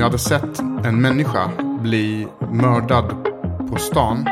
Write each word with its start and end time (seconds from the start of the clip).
jag 0.00 0.06
hade 0.06 0.18
sett 0.18 0.58
en 0.84 1.00
människa 1.00 1.50
bli 1.80 2.28
mördad 2.52 3.14
på 3.70 3.78
stan 3.78 4.28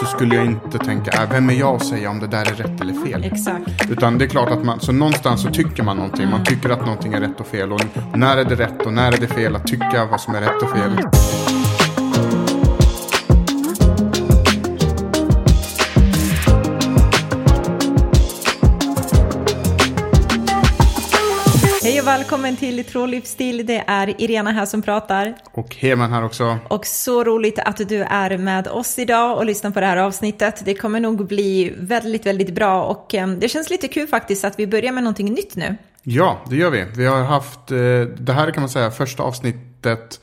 så 0.00 0.06
skulle 0.06 0.34
jag 0.34 0.46
inte 0.46 0.78
tänka, 0.78 1.22
äh, 1.22 1.30
vem 1.30 1.50
är 1.50 1.54
jag 1.54 1.76
att 1.76 1.86
säga 1.86 2.10
om 2.10 2.18
det 2.18 2.26
där 2.26 2.40
är 2.40 2.54
rätt 2.54 2.80
eller 2.80 3.06
fel? 3.06 3.24
Exakt. 3.24 3.90
Utan 3.90 4.18
det 4.18 4.24
är 4.24 4.28
klart 4.28 4.50
att 4.50 4.64
man, 4.64 4.80
så 4.80 4.92
någonstans 4.92 5.42
så 5.42 5.50
tycker 5.50 5.82
man 5.82 5.96
någonting. 5.96 6.30
Man 6.30 6.44
tycker 6.44 6.70
att 6.70 6.80
någonting 6.80 7.12
är 7.12 7.20
rätt 7.20 7.40
och 7.40 7.46
fel. 7.46 7.72
Och 7.72 7.80
när 8.14 8.36
är 8.36 8.44
det 8.44 8.54
rätt 8.54 8.86
och 8.86 8.92
när 8.92 9.12
är 9.12 9.20
det 9.20 9.26
fel 9.26 9.56
att 9.56 9.66
tycka 9.66 10.08
vad 10.10 10.20
som 10.20 10.34
är 10.34 10.40
rätt 10.40 10.62
och 10.62 10.70
fel. 10.70 10.90
Hej 10.90 11.57
välkommen 22.28 22.56
till 22.56 22.84
Tråd 22.84 23.10
Livsstil. 23.10 23.66
Det 23.66 23.84
är 23.86 24.20
Irena 24.22 24.52
här 24.52 24.66
som 24.66 24.82
pratar. 24.82 25.34
Och 25.52 25.74
Heman 25.74 26.12
här 26.12 26.24
också. 26.24 26.58
Och 26.68 26.86
så 26.86 27.24
roligt 27.24 27.58
att 27.58 27.88
du 27.88 28.02
är 28.02 28.38
med 28.38 28.68
oss 28.68 28.98
idag 28.98 29.36
och 29.36 29.44
lyssnar 29.44 29.70
på 29.70 29.80
det 29.80 29.86
här 29.86 29.96
avsnittet. 29.96 30.62
Det 30.64 30.74
kommer 30.74 31.00
nog 31.00 31.26
bli 31.26 31.74
väldigt, 31.78 32.26
väldigt 32.26 32.54
bra 32.54 32.84
och 32.84 33.14
eh, 33.14 33.28
det 33.28 33.48
känns 33.48 33.70
lite 33.70 33.88
kul 33.88 34.06
faktiskt 34.06 34.44
att 34.44 34.58
vi 34.58 34.66
börjar 34.66 34.92
med 34.92 35.04
någonting 35.04 35.32
nytt 35.34 35.56
nu. 35.56 35.76
Ja, 36.02 36.38
det 36.50 36.56
gör 36.56 36.70
vi. 36.70 36.84
Vi 36.96 37.06
har 37.06 37.22
haft, 37.22 37.70
eh, 37.70 37.76
det 38.18 38.32
här 38.32 38.50
kan 38.50 38.60
man 38.60 38.70
säga, 38.70 38.90
första 38.90 39.22
avsnittet. 39.22 40.20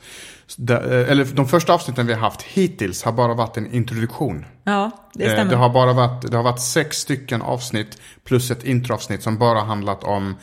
eh, 0.70 1.10
Eller 1.10 1.24
de 1.24 1.48
första 1.48 1.74
avsnitten 1.74 2.06
vi 2.06 2.12
har 2.12 2.20
haft 2.20 2.42
hittills 2.42 3.02
har 3.02 3.12
bara 3.12 3.34
varit 3.34 3.56
en 3.56 3.72
introduktion. 3.74 4.44
Ja, 4.64 4.90
det 5.14 5.30
stämmer. 5.30 5.50
Det 5.50 5.56
har 5.56 5.68
bara 5.68 5.92
varit, 5.92 6.30
det 6.30 6.36
har 6.36 6.44
varit 6.44 6.60
sex 6.60 6.96
stycken 6.96 7.42
avsnitt 7.42 7.98
plus 8.24 8.50
ett 8.50 8.64
introavsnitt 8.64 9.22
som 9.22 9.38
bara 9.38 9.60
handlat 9.60 10.04
om 10.04 10.34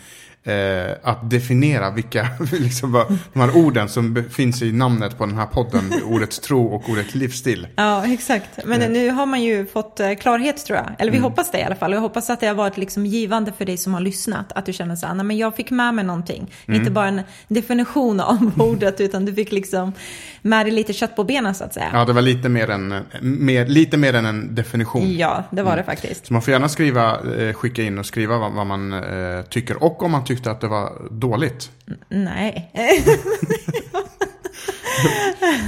eh, 0.43 0.91
att 1.03 1.29
definiera 1.29 1.91
vilka, 1.91 2.27
liksom, 2.52 3.05
de 3.33 3.39
här 3.39 3.58
orden 3.58 3.89
som 3.89 4.23
finns 4.30 4.61
i 4.61 4.72
namnet 4.72 5.17
på 5.17 5.25
den 5.25 5.38
här 5.38 5.45
podden. 5.45 5.94
ordet 6.05 6.41
tro 6.41 6.66
och 6.66 6.89
ordet 6.89 7.16
livsstil. 7.16 7.67
Ja, 7.75 8.05
exakt. 8.08 8.50
Men 8.66 8.94
nu 8.94 9.09
har 9.09 9.25
man 9.25 9.44
ju 9.44 9.66
fått 9.66 10.00
eh, 10.00 10.13
klarhet 10.13 10.66
tror 10.66 10.77
jag. 10.77 10.95
Eller 11.00 11.11
vi 11.11 11.17
hoppas 11.17 11.52
det 11.52 11.59
i 11.59 11.63
alla 11.63 11.75
fall. 11.75 11.91
Och 11.91 11.97
jag 11.97 12.02
hoppas 12.02 12.30
att 12.30 12.39
det 12.39 12.47
har 12.47 12.55
varit 12.55 12.77
liksom 12.77 13.05
givande 13.05 13.52
för 13.58 13.66
dig 13.66 13.77
som 13.77 13.94
har 13.94 14.02
lyssnat. 14.02 14.52
Att 14.52 14.66
du 14.66 14.73
känner 14.73 14.95
så 14.95 15.08
här, 15.08 15.13
men 15.13 15.38
jag 15.38 15.55
fick 15.55 15.72
med 15.72 15.94
mig 15.94 16.05
någonting. 16.05 16.52
Inte 16.67 16.91
bara 16.91 17.07
en 17.07 17.22
definition 17.47 18.19
av 18.19 18.52
ordet, 18.61 19.02
utan 19.02 19.25
du 19.25 19.33
fick 19.33 19.52
liksom 19.52 19.94
med 20.41 20.66
dig 20.66 20.73
lite 20.73 20.94
kött 20.94 21.16
på 21.16 21.23
benen 21.23 21.55
så 21.55 21.63
att 21.63 21.73
säga. 21.73 21.89
Ja, 21.94 22.05
det 22.05 22.13
var 22.13 22.22
lite 22.22 22.50
mer 22.50 22.69
än, 22.69 23.03
mer, 23.22 23.66
lite 23.66 23.97
mer 23.97 24.13
än 24.13 24.25
en 24.25 24.55
definition. 24.55 25.17
Ja, 25.17 25.44
det 25.52 25.63
var 25.63 25.78
det 25.78 25.83
faktiskt. 25.83 26.25
Så 26.25 26.33
man 26.33 26.41
får 26.41 26.52
gärna 26.52 26.69
skriva, 26.69 27.19
eh, 27.38 27.53
skicka 27.53 27.83
in 27.83 28.00
och 28.00 28.05
skriva 28.05 28.38
vad, 28.38 28.52
vad 28.52 28.67
man 28.67 28.94
eh, 28.94 29.41
tycker. 29.50 29.83
Och 29.83 30.03
om 30.03 30.11
man 30.11 30.25
tyckte 30.36 30.52
att 30.52 30.62
det 30.62 30.67
var 30.67 31.08
dåligt. 31.12 31.72
Nej. 32.09 32.72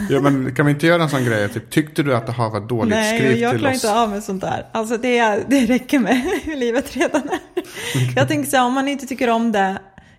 Ja, 0.09 0.19
men 0.21 0.55
kan 0.55 0.65
vi 0.65 0.71
inte 0.71 0.87
göra 0.87 1.03
en 1.03 1.09
sån 1.09 1.25
grej? 1.25 1.49
Typ, 1.49 1.69
tyckte 1.69 2.03
du 2.03 2.15
att 2.15 2.25
det 2.25 2.31
har 2.31 2.49
varit 2.49 2.69
dåligt? 2.69 2.89
Nej, 2.95 3.19
Skriv 3.19 3.37
jag 3.37 3.51
till 3.51 3.59
klarar 3.59 3.75
oss. 3.75 3.83
inte 3.83 3.99
av 3.99 4.09
med 4.09 4.23
sånt 4.23 4.41
där. 4.41 4.65
Alltså 4.71 4.97
det, 4.97 5.43
det 5.49 5.65
räcker 5.65 5.99
med 5.99 6.15
hur 6.43 6.55
livet 6.59 6.95
redan 6.97 7.21
är. 7.21 7.63
Jag 8.15 8.27
tänker 8.27 8.49
så 8.51 8.57
här, 8.57 8.65
om 8.65 8.73
man 8.73 8.87
inte 8.87 9.05
tycker 9.07 9.29
om 9.29 9.51
det, 9.51 9.77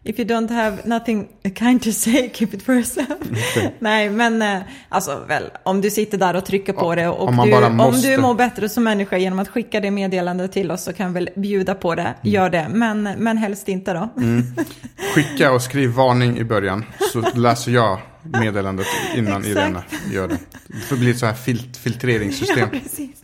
if 0.08 0.18
you 0.18 0.28
don't 0.28 0.50
have 0.50 0.76
nothing 0.84 1.28
kind 1.58 1.82
to 1.82 1.92
say, 1.92 2.30
keep 2.34 2.48
it 2.52 2.62
for 2.62 2.74
yourself. 2.74 3.08
Nej, 3.78 4.10
men 4.10 4.42
eh, 4.42 4.58
alltså 4.88 5.24
väl, 5.28 5.42
om 5.62 5.80
du 5.80 5.90
sitter 5.90 6.18
där 6.18 6.36
och 6.36 6.44
trycker 6.44 6.72
på 6.72 6.94
det 6.94 7.08
och 7.08 7.28
om 7.28 7.36
du, 7.44 7.50
bara 7.50 7.66
om 7.66 7.76
måste. 7.76 8.08
du 8.08 8.18
mår 8.18 8.34
bättre 8.34 8.68
som 8.68 8.84
människa 8.84 9.16
genom 9.18 9.38
att 9.38 9.48
skicka 9.48 9.80
det 9.80 9.90
meddelandet 9.90 10.52
till 10.52 10.70
oss 10.70 10.82
så 10.84 10.92
kan 10.92 11.12
vi 11.12 11.14
väl 11.14 11.30
bjuda 11.36 11.74
på 11.74 11.94
det, 11.94 12.02
Mm. 12.02 12.16
gör 12.22 12.50
det. 12.50 12.66
Men, 12.70 13.02
men 13.02 13.36
helst 13.38 13.68
inte 13.68 13.92
då. 13.92 14.08
Skicka 15.14 15.52
och 15.52 15.62
skriv 15.62 15.90
varning 15.90 16.38
i 16.38 16.44
början. 16.44 16.84
Så 17.12 17.20
läser 17.38 17.72
jag 17.72 17.98
meddelandet 18.40 18.86
innan. 19.14 19.44
Irena 19.44 19.82
gör 20.12 20.28
det. 20.28 20.38
Det 20.66 20.76
får 20.76 20.96
bli 20.96 21.10
ett 21.10 21.18
så 21.18 21.26
här 21.26 21.34
filt 21.34 21.76
filtreringssystem. 21.76 22.58
Ja, 22.72 22.80
precis. 22.82 23.16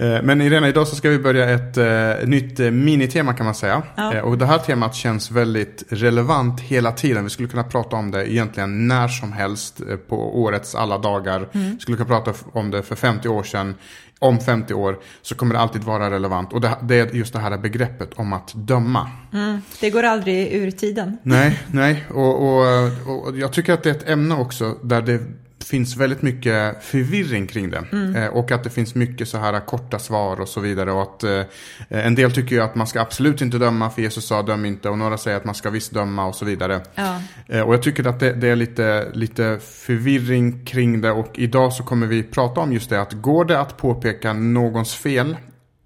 Eh, 0.00 0.22
Men 0.22 0.40
Irena, 0.40 0.68
idag 0.68 0.88
så 0.88 0.96
ska 0.96 1.08
vi 1.08 1.18
börja 1.18 1.50
ett 1.50 1.76
eh, 1.76 2.28
nytt 2.28 2.60
eh, 2.60 2.70
minitema 2.70 3.32
kan 3.32 3.46
man 3.46 3.54
säga. 3.54 3.82
Ja. 3.96 4.22
Och 4.22 4.38
det 4.38 4.46
här 4.46 4.58
temat 4.58 4.94
känns 4.94 5.30
väldigt 5.30 5.84
relevant 5.88 6.60
hela 6.60 6.92
tiden. 6.92 7.24
Vi 7.24 7.30
skulle 7.30 7.48
kunna 7.48 7.64
prata 7.64 7.96
om 7.96 8.10
det 8.10 8.32
egentligen 8.32 8.88
när 8.88 9.08
som 9.08 9.32
helst 9.32 9.80
på 10.08 10.42
årets 10.42 10.74
alla 10.74 10.98
dagar. 10.98 11.48
Mm. 11.52 11.70
Vi 11.74 11.80
skulle 11.80 11.96
kunna 11.96 12.08
prata 12.08 12.34
om 12.52 12.70
det 12.70 12.82
för 12.82 12.96
50 12.96 13.28
år 13.28 13.42
sedan. 13.42 13.74
Om 14.22 14.40
50 14.40 14.74
år 14.74 14.98
så 15.22 15.34
kommer 15.34 15.54
det 15.54 15.60
alltid 15.60 15.84
vara 15.84 16.10
relevant. 16.10 16.52
Och 16.52 16.60
det, 16.60 16.76
det 16.82 16.98
är 16.98 17.14
just 17.14 17.32
det 17.32 17.38
här 17.38 17.58
begreppet 17.58 18.14
om 18.14 18.32
att 18.32 18.52
döma. 18.54 19.10
Det 19.80 19.90
går 19.90 20.02
aldrig 20.02 20.52
ur 20.52 20.70
tiden. 20.70 21.18
Nej, 21.22 21.60
nej. 21.72 22.04
Och, 22.10 22.42
och, 22.42 22.66
och 23.06 23.38
jag 23.38 23.52
tycker 23.52 23.72
att 23.72 23.82
det 23.82 23.90
är 23.90 23.94
ett 23.94 24.08
ämne 24.08 24.34
också 24.34 24.78
där 24.82 25.02
det 25.02 25.20
finns 25.64 25.96
väldigt 25.96 26.22
mycket 26.22 26.84
förvirring 26.84 27.46
kring 27.46 27.70
det. 27.70 27.84
Eh, 28.16 28.26
och 28.26 28.50
att 28.50 28.64
det 28.64 28.70
finns 28.70 28.94
mycket 28.94 29.28
så 29.28 29.38
här 29.38 29.66
korta 29.66 29.98
svar 29.98 30.40
och 30.40 30.48
så 30.48 30.60
vidare. 30.60 30.92
Och 30.92 31.02
att 31.02 31.22
eh, 31.24 31.42
en 31.88 32.14
del 32.14 32.32
tycker 32.32 32.56
ju 32.56 32.62
att 32.62 32.74
man 32.74 32.86
ska 32.86 33.00
absolut 33.00 33.40
inte 33.40 33.58
döma 33.58 33.90
för 33.90 34.02
Jesus 34.02 34.26
sa 34.26 34.42
döm 34.42 34.64
inte. 34.64 34.88
Och 34.88 34.98
några 34.98 35.18
säger 35.18 35.36
att 35.36 35.44
man 35.44 35.54
ska 35.54 35.70
visst 35.70 35.92
döma 35.92 36.26
och 36.26 36.34
så 36.34 36.44
vidare. 36.44 36.80
Ja. 36.94 37.20
Eh, 37.48 37.60
och 37.60 37.74
jag 37.74 37.82
tycker 37.82 38.06
att 38.06 38.20
det, 38.20 38.32
det 38.32 38.48
är 38.48 38.56
lite, 38.56 39.10
lite 39.12 39.58
förvirring 39.62 40.64
kring 40.64 41.00
det. 41.00 41.10
Och 41.10 41.30
idag 41.34 41.72
så 41.72 41.82
kommer 41.82 42.06
vi 42.06 42.22
prata 42.22 42.60
om 42.60 42.72
just 42.72 42.90
det. 42.90 43.00
Att 43.00 43.12
går 43.12 43.44
det 43.44 43.60
att 43.60 43.76
påpeka 43.76 44.32
någons 44.32 44.94
fel 44.94 45.36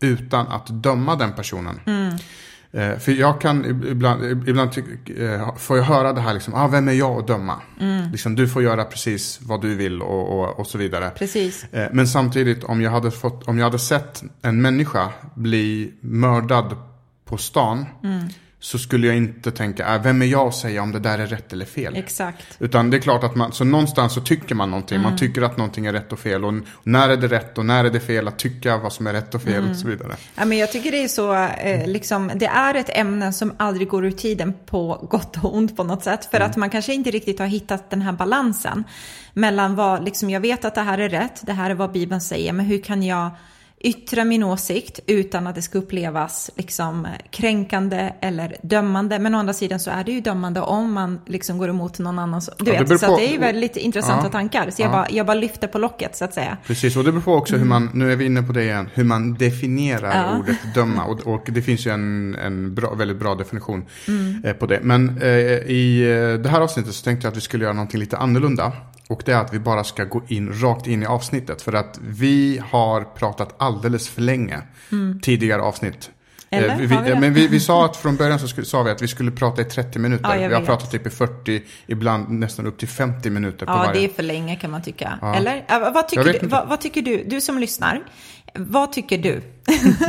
utan 0.02 0.46
att 0.48 0.66
döma 0.68 1.16
den 1.16 1.32
personen? 1.32 1.80
Eh, 2.76 2.98
för 2.98 3.12
jag 3.12 3.40
kan 3.40 3.64
ib- 3.64 3.90
ibland, 3.90 4.48
ibland 4.48 4.70
eh, 5.18 5.56
får 5.56 5.76
jag 5.76 5.84
höra 5.84 6.12
det 6.12 6.20
här 6.20 6.34
liksom, 6.34 6.54
ah, 6.54 6.68
vem 6.68 6.88
är 6.88 6.92
jag 6.92 7.18
att 7.20 7.26
döma? 7.26 7.54
Liksom, 8.12 8.34
du 8.34 8.48
får 8.48 8.62
göra 8.62 8.84
precis 8.84 9.38
vad 9.42 9.60
du 9.62 9.74
vill 9.74 10.02
och, 10.02 10.38
och, 10.40 10.60
och 10.60 10.66
så 10.66 10.78
vidare. 10.78 11.10
Precis. 11.10 11.64
Eh, 11.72 11.88
men 11.92 12.08
samtidigt, 12.08 12.64
om 12.64 12.82
jag, 12.82 12.90
hade 12.90 13.10
fått, 13.10 13.48
om 13.48 13.58
jag 13.58 13.64
hade 13.64 13.78
sett 13.78 14.22
en 14.42 14.62
människa 14.62 15.08
bli 15.34 15.92
mördad 16.00 16.76
på 17.24 17.36
stan 17.36 17.84
så 18.66 18.78
skulle 18.78 19.06
jag 19.06 19.16
inte 19.16 19.50
tänka, 19.50 19.94
äh, 19.94 20.02
vem 20.02 20.22
är 20.22 20.26
jag 20.26 20.48
att 20.48 20.54
säga 20.54 20.82
om 20.82 20.92
det 20.92 20.98
där 20.98 21.18
är 21.18 21.26
rätt 21.26 21.52
eller 21.52 21.64
fel? 21.64 21.96
Exakt. 21.96 22.56
Utan 22.58 22.90
det 22.90 22.96
är 22.96 23.00
klart 23.00 23.24
att 23.24 23.34
man, 23.34 23.52
så 23.52 23.64
någonstans 23.64 24.14
så 24.14 24.20
tycker 24.20 24.54
man 24.54 24.70
någonting. 24.70 25.00
Man 25.00 25.16
tycker 25.16 25.42
att 25.42 25.56
någonting 25.56 25.86
är 25.86 25.92
rätt 25.92 26.12
och 26.12 26.18
fel. 26.18 26.44
Och 26.44 26.54
när 26.82 27.08
är 27.08 27.16
det 27.16 27.28
rätt 27.28 27.58
och 27.58 27.66
när 27.66 27.84
är 27.84 27.90
det 27.90 28.00
fel 28.00 28.28
att 28.28 28.38
tycka 28.38 28.76
vad 28.76 28.92
som 28.92 29.06
är 29.06 29.12
rätt 29.12 29.34
och 29.34 29.42
fel 29.42 29.70
och 29.70 29.76
så 29.76 29.88
vidare. 29.88 30.16
Ja, 30.34 30.44
men 30.44 30.58
jag 30.58 30.72
tycker 30.72 30.92
det 30.92 31.04
är 31.04 31.08
så, 31.08 31.34
eh, 31.34 31.88
liksom, 31.88 32.30
det 32.34 32.46
är 32.46 32.74
ett 32.74 32.90
ämne 32.92 33.32
som 33.32 33.52
aldrig 33.56 33.88
går 33.88 34.04
ur 34.04 34.10
tiden 34.10 34.54
på 34.66 35.06
gott 35.10 35.44
och 35.44 35.56
ont 35.56 35.76
på 35.76 35.84
något 35.84 36.04
sätt. 36.04 36.28
För 36.30 36.40
att 36.40 36.56
man 36.56 36.70
kanske 36.70 36.94
inte 36.94 37.10
riktigt 37.10 37.38
har 37.38 37.46
hittat 37.46 37.90
den 37.90 38.02
här 38.02 38.12
balansen 38.12 38.84
mellan 39.32 39.74
vad, 39.74 40.04
liksom, 40.04 40.30
jag 40.30 40.40
vet 40.40 40.64
att 40.64 40.74
det 40.74 40.80
här 40.80 40.98
är 40.98 41.08
rätt, 41.08 41.40
det 41.46 41.52
här 41.52 41.70
är 41.70 41.74
vad 41.74 41.92
Bibeln 41.92 42.20
säger, 42.20 42.52
men 42.52 42.66
hur 42.66 42.82
kan 42.82 43.02
jag 43.02 43.30
yttra 43.80 44.24
min 44.24 44.42
åsikt 44.42 45.00
utan 45.06 45.46
att 45.46 45.54
det 45.54 45.62
ska 45.62 45.78
upplevas 45.78 46.50
liksom 46.56 47.06
kränkande 47.30 48.12
eller 48.20 48.56
dömande. 48.62 49.18
Men 49.18 49.34
å 49.34 49.38
andra 49.38 49.52
sidan 49.52 49.80
så 49.80 49.90
är 49.90 50.04
det 50.04 50.12
ju 50.12 50.20
dömande 50.20 50.60
om 50.60 50.92
man 50.92 51.20
liksom 51.26 51.58
går 51.58 51.68
emot 51.68 51.98
någon 51.98 52.18
annan. 52.18 52.40
Du 52.58 52.72
Ja, 52.72 52.82
vet, 52.84 53.00
så 53.00 53.06
på- 53.06 53.16
det 53.16 53.28
är 53.28 53.32
ju 53.32 53.38
väldigt 53.38 53.76
intressanta 53.76 54.26
Ja, 54.26 54.32
tankar. 54.32 54.70
Så 54.70 54.82
jag, 54.82 54.88
ja. 54.88 54.92
bara, 54.92 55.06
jag 55.10 55.26
bara 55.26 55.34
lyfter 55.34 55.68
på 55.68 55.78
locket 55.78 56.16
så 56.16 56.24
att 56.24 56.34
säga. 56.34 56.56
Precis, 56.66 56.96
och 56.96 57.04
det 57.04 57.12
beror 57.12 57.22
på 57.22 57.34
också 57.34 57.56
hur 57.56 57.64
man, 57.64 57.90
nu 57.94 58.12
är 58.12 58.16
vi 58.16 58.24
inne 58.26 58.42
på 58.42 58.52
det 58.52 58.62
igen, 58.62 58.88
hur 58.94 59.04
man 59.04 59.34
definierar 59.34 60.38
ordet 60.38 60.56
döma. 60.74 61.04
Och, 61.04 61.26
och 61.26 61.44
det 61.46 61.62
finns 61.62 61.86
ju 61.86 61.90
en, 61.90 62.34
en 62.34 62.74
bra, 62.74 62.94
väldigt 62.94 63.16
bra 63.18 63.34
definition 63.34 63.86
eh, 64.44 64.52
på 64.52 64.66
det. 64.66 64.80
Men 64.82 65.18
eh, 65.22 65.28
i 65.28 66.02
eh, 66.34 66.40
det 66.42 66.48
här 66.48 66.60
avsnittet 66.60 66.94
så 66.94 67.04
tänkte 67.04 67.26
jag 67.26 67.30
att 67.30 67.36
vi 67.36 67.40
skulle 67.40 67.64
göra 67.64 67.74
någonting 67.74 68.00
lite 68.00 68.16
annorlunda. 68.16 68.72
Och 69.08 69.22
det 69.24 69.32
är 69.32 69.36
att 69.40 69.54
vi 69.54 69.58
bara 69.58 69.84
ska 69.84 70.04
gå 70.04 70.22
in 70.28 70.52
rakt 70.62 70.86
in 70.86 71.02
i 71.02 71.06
avsnittet. 71.06 71.62
För 71.62 71.72
att 71.72 71.98
vi 72.02 72.60
har 72.70 73.00
pratat 73.04 73.54
alldeles 73.76 74.08
för 74.08 74.22
länge 74.22 74.62
tidigare 75.22 75.62
avsnitt. 75.62 76.10
Eller? 76.50 76.68
Eh, 76.68 76.76
vi, 76.76 76.86
Har 76.86 77.02
vi 77.02 77.10
det? 77.10 77.20
men 77.20 77.34
vi, 77.34 77.46
vi 77.48 77.60
sa 77.60 77.84
att 77.84 77.96
från 78.02 78.16
början 78.16 78.38
så 78.38 78.48
skulle, 78.48 78.66
sa 78.66 78.82
vi 78.82 78.90
att 78.90 79.02
vi 79.02 79.08
skulle 79.08 79.30
prata 79.30 79.62
i 79.62 79.64
30 79.64 79.98
minuter. 79.98 80.36
Ja, 80.36 80.48
vi 80.48 80.54
har 80.54 80.62
pratat 80.62 80.90
typ 80.90 81.06
i 81.06 81.10
40, 81.10 81.62
ibland 81.86 82.28
nästan 82.30 82.66
upp 82.66 82.78
till 82.78 82.88
50 82.88 83.30
minuter 83.30 83.66
på 83.66 83.72
Ja, 83.72 83.76
varje. 83.76 83.92
det 84.00 84.04
är 84.04 84.08
för 84.14 84.22
länge 84.22 84.56
kan 84.56 84.70
man 84.70 84.82
tycka. 84.82 85.18
Ja. 85.22 85.34
Eller? 85.34 85.90
Vad, 85.92 86.08
tycker 86.08 86.32
du, 86.40 86.46
vad, 86.46 86.68
vad 86.68 86.80
tycker 86.80 87.02
du? 87.02 87.24
Du 87.26 87.40
som 87.40 87.58
lyssnar. 87.58 88.00
Vad 88.54 88.92
tycker 88.92 89.18
du? 89.18 89.42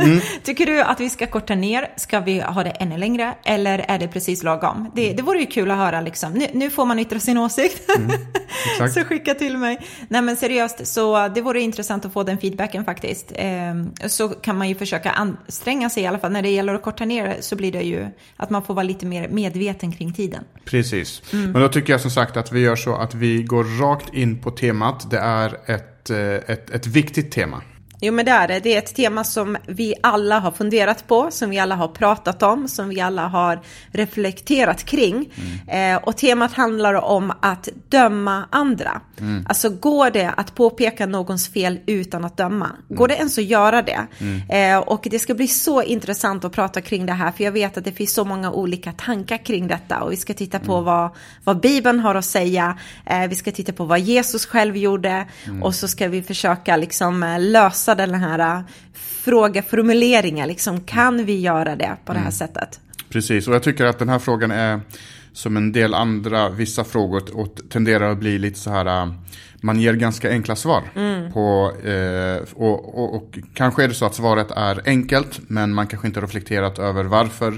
Mm. 0.02 0.20
tycker 0.42 0.66
du 0.66 0.80
att 0.80 1.00
vi 1.00 1.10
ska 1.10 1.26
korta 1.26 1.54
ner? 1.54 1.90
Ska 1.96 2.20
vi 2.20 2.40
ha 2.40 2.64
det 2.64 2.70
ännu 2.70 2.98
längre? 2.98 3.34
Eller 3.44 3.78
är 3.78 3.98
det 3.98 4.08
precis 4.08 4.42
lagom? 4.42 4.90
Det, 4.94 5.12
det 5.12 5.22
vore 5.22 5.40
ju 5.40 5.46
kul 5.46 5.70
att 5.70 5.76
höra 5.76 6.00
liksom. 6.00 6.32
Nu, 6.32 6.46
nu 6.52 6.70
får 6.70 6.86
man 6.86 6.98
yttra 6.98 7.20
sin 7.20 7.38
åsikt. 7.38 7.90
Mm. 7.96 8.10
Så 8.94 9.00
skicka 9.00 9.34
till 9.34 9.56
mig. 9.56 9.78
Nej 10.08 10.22
men 10.22 10.36
seriöst, 10.36 10.86
så 10.86 11.28
det 11.28 11.40
vore 11.40 11.60
intressant 11.60 12.04
att 12.04 12.12
få 12.12 12.22
den 12.22 12.38
feedbacken 12.38 12.84
faktiskt. 12.84 13.32
Ehm, 13.34 13.90
så 14.06 14.28
kan 14.28 14.58
man 14.58 14.68
ju 14.68 14.74
försöka 14.74 15.10
anstränga 15.10 15.90
sig 15.90 16.02
i 16.02 16.06
alla 16.06 16.18
fall. 16.18 16.32
När 16.32 16.42
det 16.42 16.50
gäller 16.50 16.74
att 16.74 16.82
korta 16.82 17.04
ner 17.04 17.36
så 17.40 17.56
blir 17.56 17.72
det 17.72 17.82
ju 17.82 18.06
att 18.36 18.50
man 18.50 18.62
får 18.62 18.74
vara 18.74 18.82
lite 18.82 19.06
mer 19.06 19.28
medveten 19.28 19.92
kring 19.92 20.12
tiden. 20.12 20.44
Precis. 20.64 21.22
Mm. 21.32 21.52
Men 21.52 21.62
då 21.62 21.68
tycker 21.68 21.92
jag 21.92 22.00
som 22.00 22.10
sagt 22.10 22.36
att 22.36 22.52
vi 22.52 22.60
gör 22.60 22.76
så 22.76 22.96
att 22.96 23.14
vi 23.14 23.42
går 23.42 23.80
rakt 23.80 24.14
in 24.14 24.38
på 24.38 24.50
temat. 24.50 25.10
Det 25.10 25.18
är 25.18 25.70
ett, 25.70 26.10
eh, 26.10 26.52
ett, 26.54 26.70
ett 26.70 26.86
viktigt 26.86 27.32
tema. 27.32 27.62
Jo 28.00 28.12
men 28.12 28.24
det 28.24 28.30
är 28.30 28.48
det. 28.48 28.60
Det 28.60 28.74
är 28.74 28.78
ett 28.78 28.94
tema 28.94 29.24
som 29.24 29.56
vi 29.66 29.94
alla 30.02 30.38
har 30.38 30.50
funderat 30.50 31.06
på, 31.06 31.30
som 31.30 31.50
vi 31.50 31.58
alla 31.58 31.74
har 31.74 31.88
pratat 31.88 32.42
om, 32.42 32.68
som 32.68 32.88
vi 32.88 33.00
alla 33.00 33.28
har 33.28 33.60
reflekterat 33.92 34.84
kring. 34.84 35.32
Mm. 35.66 35.94
Eh, 35.96 36.02
och 36.02 36.16
temat 36.16 36.52
handlar 36.52 36.94
om 36.94 37.32
att 37.40 37.68
döma 37.88 38.44
andra. 38.50 39.00
Mm. 39.20 39.46
Alltså 39.48 39.68
går 39.70 40.10
det 40.10 40.30
att 40.36 40.54
påpeka 40.54 41.06
någons 41.06 41.48
fel 41.48 41.80
utan 41.86 42.24
att 42.24 42.36
döma? 42.36 42.70
Går 42.88 43.04
mm. 43.04 43.08
det 43.08 43.14
ens 43.14 43.38
att 43.38 43.44
göra 43.44 43.82
det? 43.82 44.06
Mm. 44.18 44.50
Eh, 44.50 44.88
och 44.88 45.06
det 45.10 45.18
ska 45.18 45.34
bli 45.34 45.48
så 45.48 45.82
intressant 45.82 46.44
att 46.44 46.52
prata 46.52 46.80
kring 46.80 47.06
det 47.06 47.12
här, 47.12 47.32
för 47.32 47.44
jag 47.44 47.52
vet 47.52 47.78
att 47.78 47.84
det 47.84 47.92
finns 47.92 48.14
så 48.14 48.24
många 48.24 48.52
olika 48.52 48.92
tankar 48.92 49.44
kring 49.44 49.68
detta. 49.68 50.00
Och 50.02 50.12
vi 50.12 50.16
ska 50.16 50.34
titta 50.34 50.58
på 50.58 50.72
mm. 50.72 50.84
vad, 50.84 51.10
vad 51.44 51.60
Bibeln 51.60 52.00
har 52.00 52.14
att 52.14 52.24
säga. 52.24 52.78
Eh, 53.06 53.28
vi 53.28 53.34
ska 53.34 53.52
titta 53.52 53.72
på 53.72 53.84
vad 53.84 54.00
Jesus 54.00 54.46
själv 54.46 54.76
gjorde. 54.76 55.26
Mm. 55.46 55.62
Och 55.62 55.74
så 55.74 55.88
ska 55.88 56.08
vi 56.08 56.22
försöka 56.22 56.76
liksom 56.76 57.22
eh, 57.22 57.38
lösa 57.88 57.94
den 57.94 58.14
här 58.14 58.58
uh, 58.58 58.64
frågeformuleringen. 58.94 60.48
Liksom, 60.48 60.80
kan 60.80 61.24
vi 61.24 61.40
göra 61.40 61.76
det 61.76 61.96
på 62.04 62.12
det 62.12 62.18
här 62.18 62.26
mm. 62.26 62.32
sättet? 62.32 62.80
Precis, 63.08 63.48
och 63.48 63.54
jag 63.54 63.62
tycker 63.62 63.84
att 63.84 63.98
den 63.98 64.08
här 64.08 64.18
frågan 64.18 64.50
är 64.50 64.80
som 65.38 65.56
en 65.56 65.72
del 65.72 65.94
andra, 65.94 66.48
vissa 66.48 66.84
frågor 66.84 67.36
och 67.36 67.60
tenderar 67.70 68.10
att 68.12 68.18
bli 68.18 68.38
lite 68.38 68.58
så 68.58 68.70
här, 68.70 69.02
äh, 69.02 69.12
man 69.60 69.80
ger 69.80 69.94
ganska 69.94 70.30
enkla 70.30 70.56
svar. 70.56 70.82
Mm. 70.94 71.32
På, 71.32 71.72
eh, 71.84 72.42
och, 72.54 72.98
och, 72.98 73.14
och, 73.14 73.38
kanske 73.54 73.84
är 73.84 73.88
det 73.88 73.94
så 73.94 74.06
att 74.06 74.14
svaret 74.14 74.50
är 74.50 74.82
enkelt, 74.86 75.40
men 75.46 75.74
man 75.74 75.86
kanske 75.86 76.08
inte 76.08 76.20
reflekterat 76.20 76.78
över 76.78 77.04
varför 77.04 77.52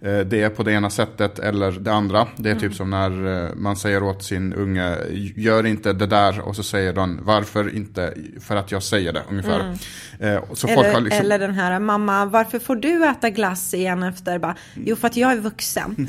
eh, 0.00 0.18
det 0.18 0.42
är 0.42 0.48
på 0.48 0.62
det 0.62 0.72
ena 0.72 0.90
sättet 0.90 1.38
eller 1.38 1.70
det 1.72 1.92
andra. 1.92 2.26
Det 2.36 2.50
är 2.50 2.54
typ 2.54 2.62
mm. 2.62 2.70
typ 2.70 2.76
som 2.76 2.90
när 2.90 3.44
eh, 3.44 3.54
man 3.54 3.76
säger 3.76 4.02
åt 4.02 4.22
sin 4.22 4.52
unge, 4.52 4.96
gör 5.36 5.66
inte 5.66 5.92
det 5.92 6.06
där, 6.06 6.40
och 6.40 6.56
så 6.56 6.62
säger 6.62 6.92
de, 6.92 7.18
varför 7.22 7.76
inte, 7.76 8.14
för 8.40 8.56
att 8.56 8.72
jag 8.72 8.82
säger 8.82 9.12
det, 9.12 9.22
ungefär. 9.30 9.60
Mm. 9.60 9.72
Eh, 10.18 10.28
eller, 10.28 11.00
liksom... 11.00 11.20
eller, 11.24 11.38
den 11.38 11.54
här, 11.54 11.78
mamma, 11.78 12.24
varför 12.24 12.58
får 12.58 12.76
du 12.76 13.06
äta 13.06 13.30
glass 13.30 13.74
igen 13.74 14.02
efter? 14.02 14.38
Bara, 14.38 14.56
jo, 14.74 14.96
för 14.96 15.06
att 15.06 15.16
jag 15.16 15.32
är 15.32 15.36
vuxen. 15.36 16.08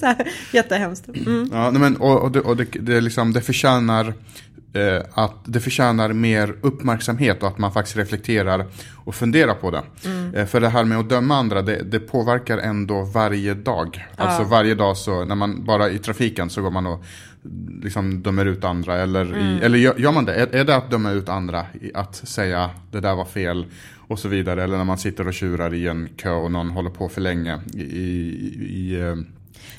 ja, 0.00 0.14
jättehemskt. 0.52 1.08
Mm. 1.08 1.48
Ja, 1.52 1.70
men, 1.70 1.96
och, 1.96 2.22
och, 2.22 2.32
det, 2.32 2.40
och 2.40 2.56
det, 2.56 2.64
det, 2.64 3.00
liksom, 3.00 3.32
det 3.32 3.40
förtjänar 3.40 4.14
eh, 4.76 5.02
att 5.14 5.34
det 5.44 5.60
förtjänar 5.60 6.12
mer 6.12 6.56
uppmärksamhet 6.60 7.42
och 7.42 7.48
att 7.48 7.58
man 7.58 7.72
faktiskt 7.72 7.96
reflekterar 7.96 8.66
och 8.94 9.14
funderar 9.14 9.54
på 9.54 9.70
det. 9.70 9.82
Mm. 10.04 10.34
Eh, 10.34 10.46
för 10.46 10.60
det 10.60 10.68
här 10.68 10.84
med 10.84 10.98
att 10.98 11.08
döma 11.08 11.36
andra, 11.36 11.62
det, 11.62 11.82
det 11.82 12.00
påverkar 12.00 12.58
ändå 12.58 13.02
varje 13.02 13.54
dag. 13.54 14.06
Ja. 14.16 14.24
Alltså 14.24 14.44
varje 14.44 14.74
dag 14.74 14.96
så, 14.96 15.24
när 15.24 15.34
man 15.34 15.64
bara 15.64 15.90
i 15.90 15.98
trafiken 15.98 16.50
så 16.50 16.62
går 16.62 16.70
man 16.70 16.86
och 16.86 17.04
liksom 17.82 18.22
dömer 18.22 18.46
ut 18.46 18.64
andra. 18.64 18.96
Eller, 18.96 19.24
mm. 19.24 19.38
i, 19.38 19.60
eller 19.60 19.78
gör, 19.78 19.94
gör, 19.98 20.12
man 20.12 20.24
det? 20.24 20.34
Är, 20.34 20.54
är, 20.54 20.64
det 20.64 20.76
att 20.76 20.90
döma 20.90 21.10
ut 21.10 21.28
andra? 21.28 21.66
Att 21.94 22.16
säga 22.16 22.70
det 22.90 23.00
där 23.00 23.14
var 23.14 23.24
fel 23.24 23.66
och 24.08 24.18
så 24.18 24.28
vidare. 24.28 24.64
Eller 24.64 24.76
när 24.76 24.84
man 24.84 24.98
sitter 24.98 25.28
och 25.28 25.34
tjurar 25.34 25.74
i 25.74 25.86
en 25.88 26.08
kö 26.16 26.30
och 26.30 26.52
någon 26.52 26.70
håller 26.70 26.90
på 26.90 27.08
för 27.08 27.20
länge 27.20 27.60
i, 27.74 27.82
i, 27.82 28.06
i 28.70 29.00
eh, 29.00 29.16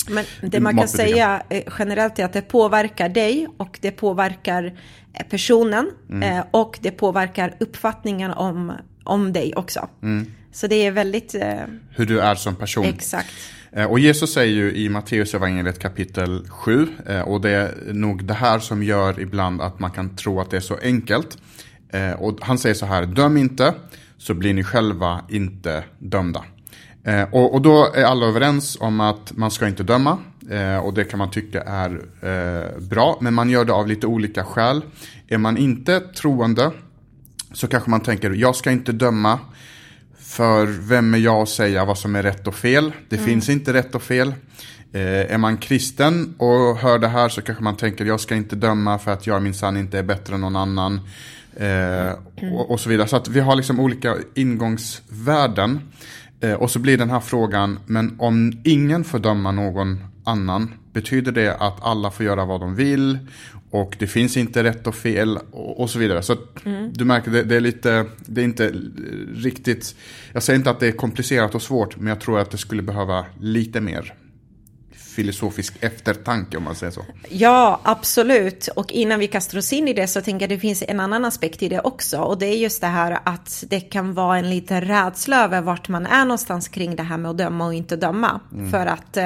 men 0.09 0.25
det 0.41 0.59
man 0.59 0.77
kan 0.77 0.87
säga 0.87 1.43
eh, 1.49 1.63
generellt 1.79 2.19
är 2.19 2.25
att 2.25 2.33
det 2.33 2.41
påverkar 2.41 3.09
dig 3.09 3.47
och 3.57 3.79
det 3.81 3.91
påverkar 3.91 4.73
eh, 5.13 5.25
personen 5.29 5.91
mm. 6.09 6.43
och 6.51 6.79
det 6.81 6.91
påverkar 6.91 7.55
uppfattningen 7.59 8.31
om, 8.31 8.73
om 9.03 9.33
dig 9.33 9.53
också. 9.55 9.89
Mm. 10.03 10.31
Så 10.51 10.67
det 10.67 10.75
är 10.75 10.91
väldigt... 10.91 11.35
Hur 11.89 12.05
du 12.05 12.19
är 12.19 12.35
som 12.35 12.55
person. 12.55 12.85
Exakt. 12.85 13.29
Och 13.89 13.99
Jesus 13.99 14.33
säger 14.33 14.53
ju 14.53 14.75
i 14.75 14.89
Matteus 14.89 15.33
evangeliet 15.33 15.79
kapitel 15.79 16.47
7, 16.49 16.87
och 17.25 17.41
det 17.41 17.49
är 17.49 17.93
nog 17.93 18.25
det 18.25 18.33
här 18.33 18.59
som 18.59 18.83
gör 18.83 19.19
ibland 19.19 19.61
att 19.61 19.79
man 19.79 19.91
kan 19.91 20.15
tro 20.15 20.41
att 20.41 20.51
det 20.51 20.57
är 20.57 20.61
så 20.61 20.77
enkelt. 20.81 21.37
Och 22.17 22.37
han 22.41 22.57
säger 22.57 22.75
så 22.75 22.85
här, 22.85 23.05
döm 23.05 23.37
inte, 23.37 23.73
så 24.17 24.33
blir 24.33 24.53
ni 24.53 24.63
själva 24.63 25.21
inte 25.29 25.83
dömda. 25.99 26.43
Eh, 27.07 27.23
och, 27.31 27.53
och, 27.53 27.61
då 27.61 27.91
är 27.95 28.03
alla 28.03 28.25
överens 28.25 28.77
om 28.79 28.99
att 28.99 29.37
man 29.37 29.51
ska 29.51 29.67
inte 29.67 29.83
döma. 29.83 30.17
Eh, 30.49 30.77
och 30.77 30.93
det 30.93 31.03
kan 31.03 31.17
man 31.17 31.31
tycka 31.31 31.61
är 31.61 32.01
eh, 32.21 32.79
bra. 32.81 33.17
Men 33.21 33.33
man 33.33 33.49
gör 33.49 33.65
det 33.65 33.73
av 33.73 33.87
lite 33.87 34.07
olika 34.07 34.43
skäl. 34.43 34.81
Är 35.27 35.37
man 35.37 35.57
inte 35.57 35.99
troende 35.99 36.71
så 37.53 37.67
kanske 37.67 37.89
man 37.89 38.01
tänker 38.01 38.31
jag 38.31 38.55
ska 38.55 38.71
inte 38.71 38.91
döma. 38.91 39.39
För 40.19 40.65
vem 40.65 41.13
är 41.13 41.17
jag 41.17 41.41
att 41.41 41.49
säga 41.49 41.85
vad 41.85 41.97
som 41.97 42.15
är 42.15 42.23
rätt 42.23 42.47
och 42.47 42.55
fel? 42.55 42.91
Det 43.09 43.15
mm. 43.15 43.27
finns 43.27 43.49
inte 43.49 43.73
rätt 43.73 43.95
och 43.95 44.03
fel. 44.03 44.33
Eh, 44.93 45.33
är 45.33 45.37
man 45.37 45.57
kristen 45.57 46.35
och 46.37 46.77
hör 46.77 46.99
det 46.99 47.07
här 47.07 47.29
så 47.29 47.41
kanske 47.41 47.63
man 47.63 47.75
tänker 47.75 48.05
jag 48.05 48.19
ska 48.19 48.35
inte 48.35 48.55
döma 48.55 48.99
för 48.99 49.11
att 49.11 49.27
jag 49.27 49.41
minsann 49.41 49.77
inte 49.77 49.99
är 49.99 50.03
bättre 50.03 50.35
än 50.35 50.41
någon 50.41 50.55
annan. 50.55 50.99
Eh, 51.55 52.11
och, 52.53 52.71
och, 52.71 52.79
så 52.79 52.89
vidare. 52.89 53.07
Så 53.07 53.15
att 53.15 53.27
vi 53.27 53.39
har 53.39 53.55
liksom 53.55 53.79
olika 53.79 54.15
ingångsvärden. 54.35 55.79
Eh, 56.39 56.53
och 56.53 56.71
så 56.71 56.79
blir 56.79 56.97
den 56.97 57.09
här 57.09 57.19
frågan, 57.19 57.79
men 57.85 58.15
om 58.19 58.53
ingen 58.63 59.03
får 59.03 59.19
döma 59.19 59.51
någon 59.51 60.03
annan, 60.23 60.73
betyder 60.93 61.31
det 61.31 61.55
att 61.55 61.83
alla 61.83 62.11
får 62.11 62.25
göra 62.25 62.45
vad 62.45 62.61
de 62.61 62.75
vill? 62.75 63.19
Och 63.71 63.95
det 63.99 64.07
finns 64.07 64.37
inte 64.37 64.63
rätt 64.63 64.87
och 64.87 64.95
fel 64.95 65.39
och, 65.51 65.79
och 65.79 65.89
så 65.89 65.99
vidare. 65.99 66.21
Så 66.21 66.35
mm. 66.63 66.93
du 66.93 67.05
märker, 67.05 67.31
det, 67.31 67.43
det, 67.43 67.55
är 67.55 67.61
lite, 67.61 68.05
det 68.25 68.41
är 68.41 68.45
inte 68.45 68.73
riktigt, 69.33 69.95
jag 70.33 70.43
säger 70.43 70.57
inte 70.57 70.69
att 70.69 70.79
det 70.79 70.87
är 70.87 70.91
komplicerat 70.91 71.55
och 71.55 71.61
svårt, 71.61 71.97
men 71.97 72.07
jag 72.07 72.19
tror 72.19 72.39
att 72.39 72.51
det 72.51 72.57
skulle 72.57 72.81
behöva 72.81 73.25
lite 73.39 73.81
mer 73.81 74.13
filosofisk 75.17 75.73
eftertanke 75.79 76.57
om 76.57 76.63
man 76.63 76.75
säger 76.75 76.91
så. 76.91 77.05
Ja, 77.29 77.79
absolut. 77.83 78.67
Och 78.67 78.91
innan 78.91 79.19
vi 79.19 79.27
kastar 79.27 79.57
oss 79.57 79.73
in 79.73 79.87
i 79.87 79.93
det 79.93 80.07
så 80.07 80.21
tänker 80.21 80.43
jag 80.43 80.53
att 80.53 80.57
det 80.57 80.61
finns 80.61 80.83
en 80.87 80.99
annan 80.99 81.25
aspekt 81.25 81.63
i 81.63 81.69
det 81.69 81.79
också. 81.79 82.17
Och 82.17 82.37
det 82.37 82.45
är 82.45 82.57
just 82.57 82.81
det 82.81 82.87
här 82.87 83.19
att 83.23 83.63
det 83.67 83.79
kan 83.79 84.13
vara 84.13 84.37
en 84.37 84.49
liten 84.49 84.81
rädsla 84.81 85.43
över 85.43 85.61
vart 85.61 85.89
man 85.89 86.05
är 86.05 86.25
någonstans 86.25 86.67
kring 86.67 86.95
det 86.95 87.03
här 87.03 87.17
med 87.17 87.31
att 87.31 87.37
döma 87.37 87.65
och 87.65 87.73
inte 87.73 87.95
döma. 87.95 88.39
Mm. 88.51 88.71
För 88.71 88.85
att 88.85 89.17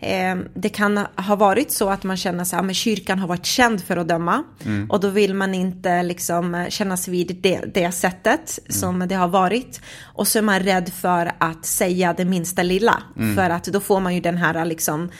eh, 0.00 0.20
Eh, 0.20 0.36
det 0.54 0.68
kan 0.68 1.06
ha 1.16 1.36
varit 1.36 1.72
så 1.72 1.90
att 1.90 2.04
man 2.04 2.16
känner 2.16 2.44
sig, 2.44 2.58
ja 2.62 2.72
kyrkan 2.72 3.18
har 3.18 3.28
varit 3.28 3.46
känd 3.46 3.82
för 3.82 3.96
att 3.96 4.08
döma. 4.08 4.44
Mm. 4.64 4.90
Och 4.90 5.00
då 5.00 5.08
vill 5.08 5.34
man 5.34 5.54
inte 5.54 6.02
liksom 6.02 6.66
kännas 6.68 7.08
vid 7.08 7.36
det, 7.40 7.60
det 7.74 7.92
sättet 7.92 8.58
mm. 8.58 8.72
som 8.72 9.08
det 9.08 9.14
har 9.14 9.28
varit. 9.28 9.80
Och 10.02 10.28
så 10.28 10.38
är 10.38 10.42
man 10.42 10.60
rädd 10.60 10.92
för 10.92 11.32
att 11.38 11.66
säga 11.66 12.12
det 12.12 12.24
minsta 12.24 12.62
lilla. 12.62 13.02
Mm. 13.16 13.36
För 13.36 13.50
att 13.50 13.64
då 13.64 13.80
får 13.80 14.00
man 14.00 14.14
ju 14.14 14.20
den 14.20 14.36
här 14.36 14.64
liksom 14.64 15.10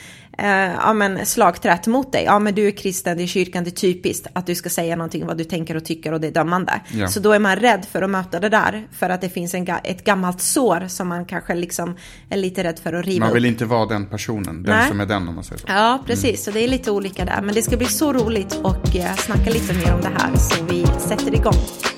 eh, 0.41 0.75
ja, 0.75 0.93
men 0.93 1.27
slagträtt 1.27 1.87
mot 1.87 2.13
dig. 2.13 2.25
Ja, 2.25 2.39
men 2.39 2.55
du 2.55 2.67
är 2.67 2.71
kristen, 2.71 3.17
det 3.17 3.23
är 3.23 3.27
kyrkan, 3.27 3.65
det 3.65 3.71
är 3.71 3.73
typiskt 3.73 4.27
att 4.33 4.47
du 4.47 4.55
ska 4.55 4.69
säga 4.69 4.97
någonting 4.97 5.27
vad 5.27 5.39
du 5.39 5.45
tänker 5.45 5.77
och 5.77 5.85
tycker 5.85 6.13
och 6.13 6.21
det 6.21 6.27
är 6.27 6.33
dömande. 6.33 6.81
Ja. 6.93 7.09
Så 7.09 7.21
då 7.21 7.33
är 7.33 7.39
man 7.39 7.57
rädd 7.57 7.87
för 7.93 8.03
att 8.03 8.11
möta 8.11 8.41
det 8.41 8.49
där 8.49 8.89
för 8.93 9.11
att 9.11 9.21
det 9.21 9.29
finns 9.29 9.55
en, 9.55 9.67
ett 9.85 10.05
gammalt 10.05 10.41
sår 10.41 10.85
som 10.89 11.09
man 11.09 11.25
kanske 11.25 11.55
liksom 11.55 11.97
är 12.29 12.37
lite 12.37 12.65
rädd 12.65 12.79
för 12.79 12.93
att 12.93 13.07
riva 13.07 13.25
Man 13.27 13.35
vill 13.35 13.45
upp. 13.45 13.49
inte 13.49 13.65
vara 13.65 13.87
den 13.87 14.07
personen, 14.07 14.63
den 14.63 14.77
Nej. 14.77 14.89
som 14.89 15.01
är 15.01 15.07
den 15.07 15.29
om 15.29 15.35
man 15.35 15.45
säger 15.45 15.61
så. 15.61 15.67
Ja, 15.69 16.03
precis. 16.07 16.25
Mm. 16.25 16.37
Så 16.37 16.51
det 16.51 16.65
är 16.65 16.69
lite 16.69 16.91
olika 16.91 17.25
där. 17.25 17.43
Men 17.43 17.55
det 17.55 17.63
ska 17.63 17.77
bli 17.77 17.87
så 17.87 18.13
roligt 18.13 18.55
och 18.63 18.97
eh, 18.97 19.15
snacka 19.15 19.51
lite 19.51 19.75
mer 19.75 19.95
om 19.95 20.01
det 20.01 20.11
här 20.19 20.37
så 20.37 20.65
vi 20.65 20.87
sätter 20.87 21.35
igång. 21.35 21.90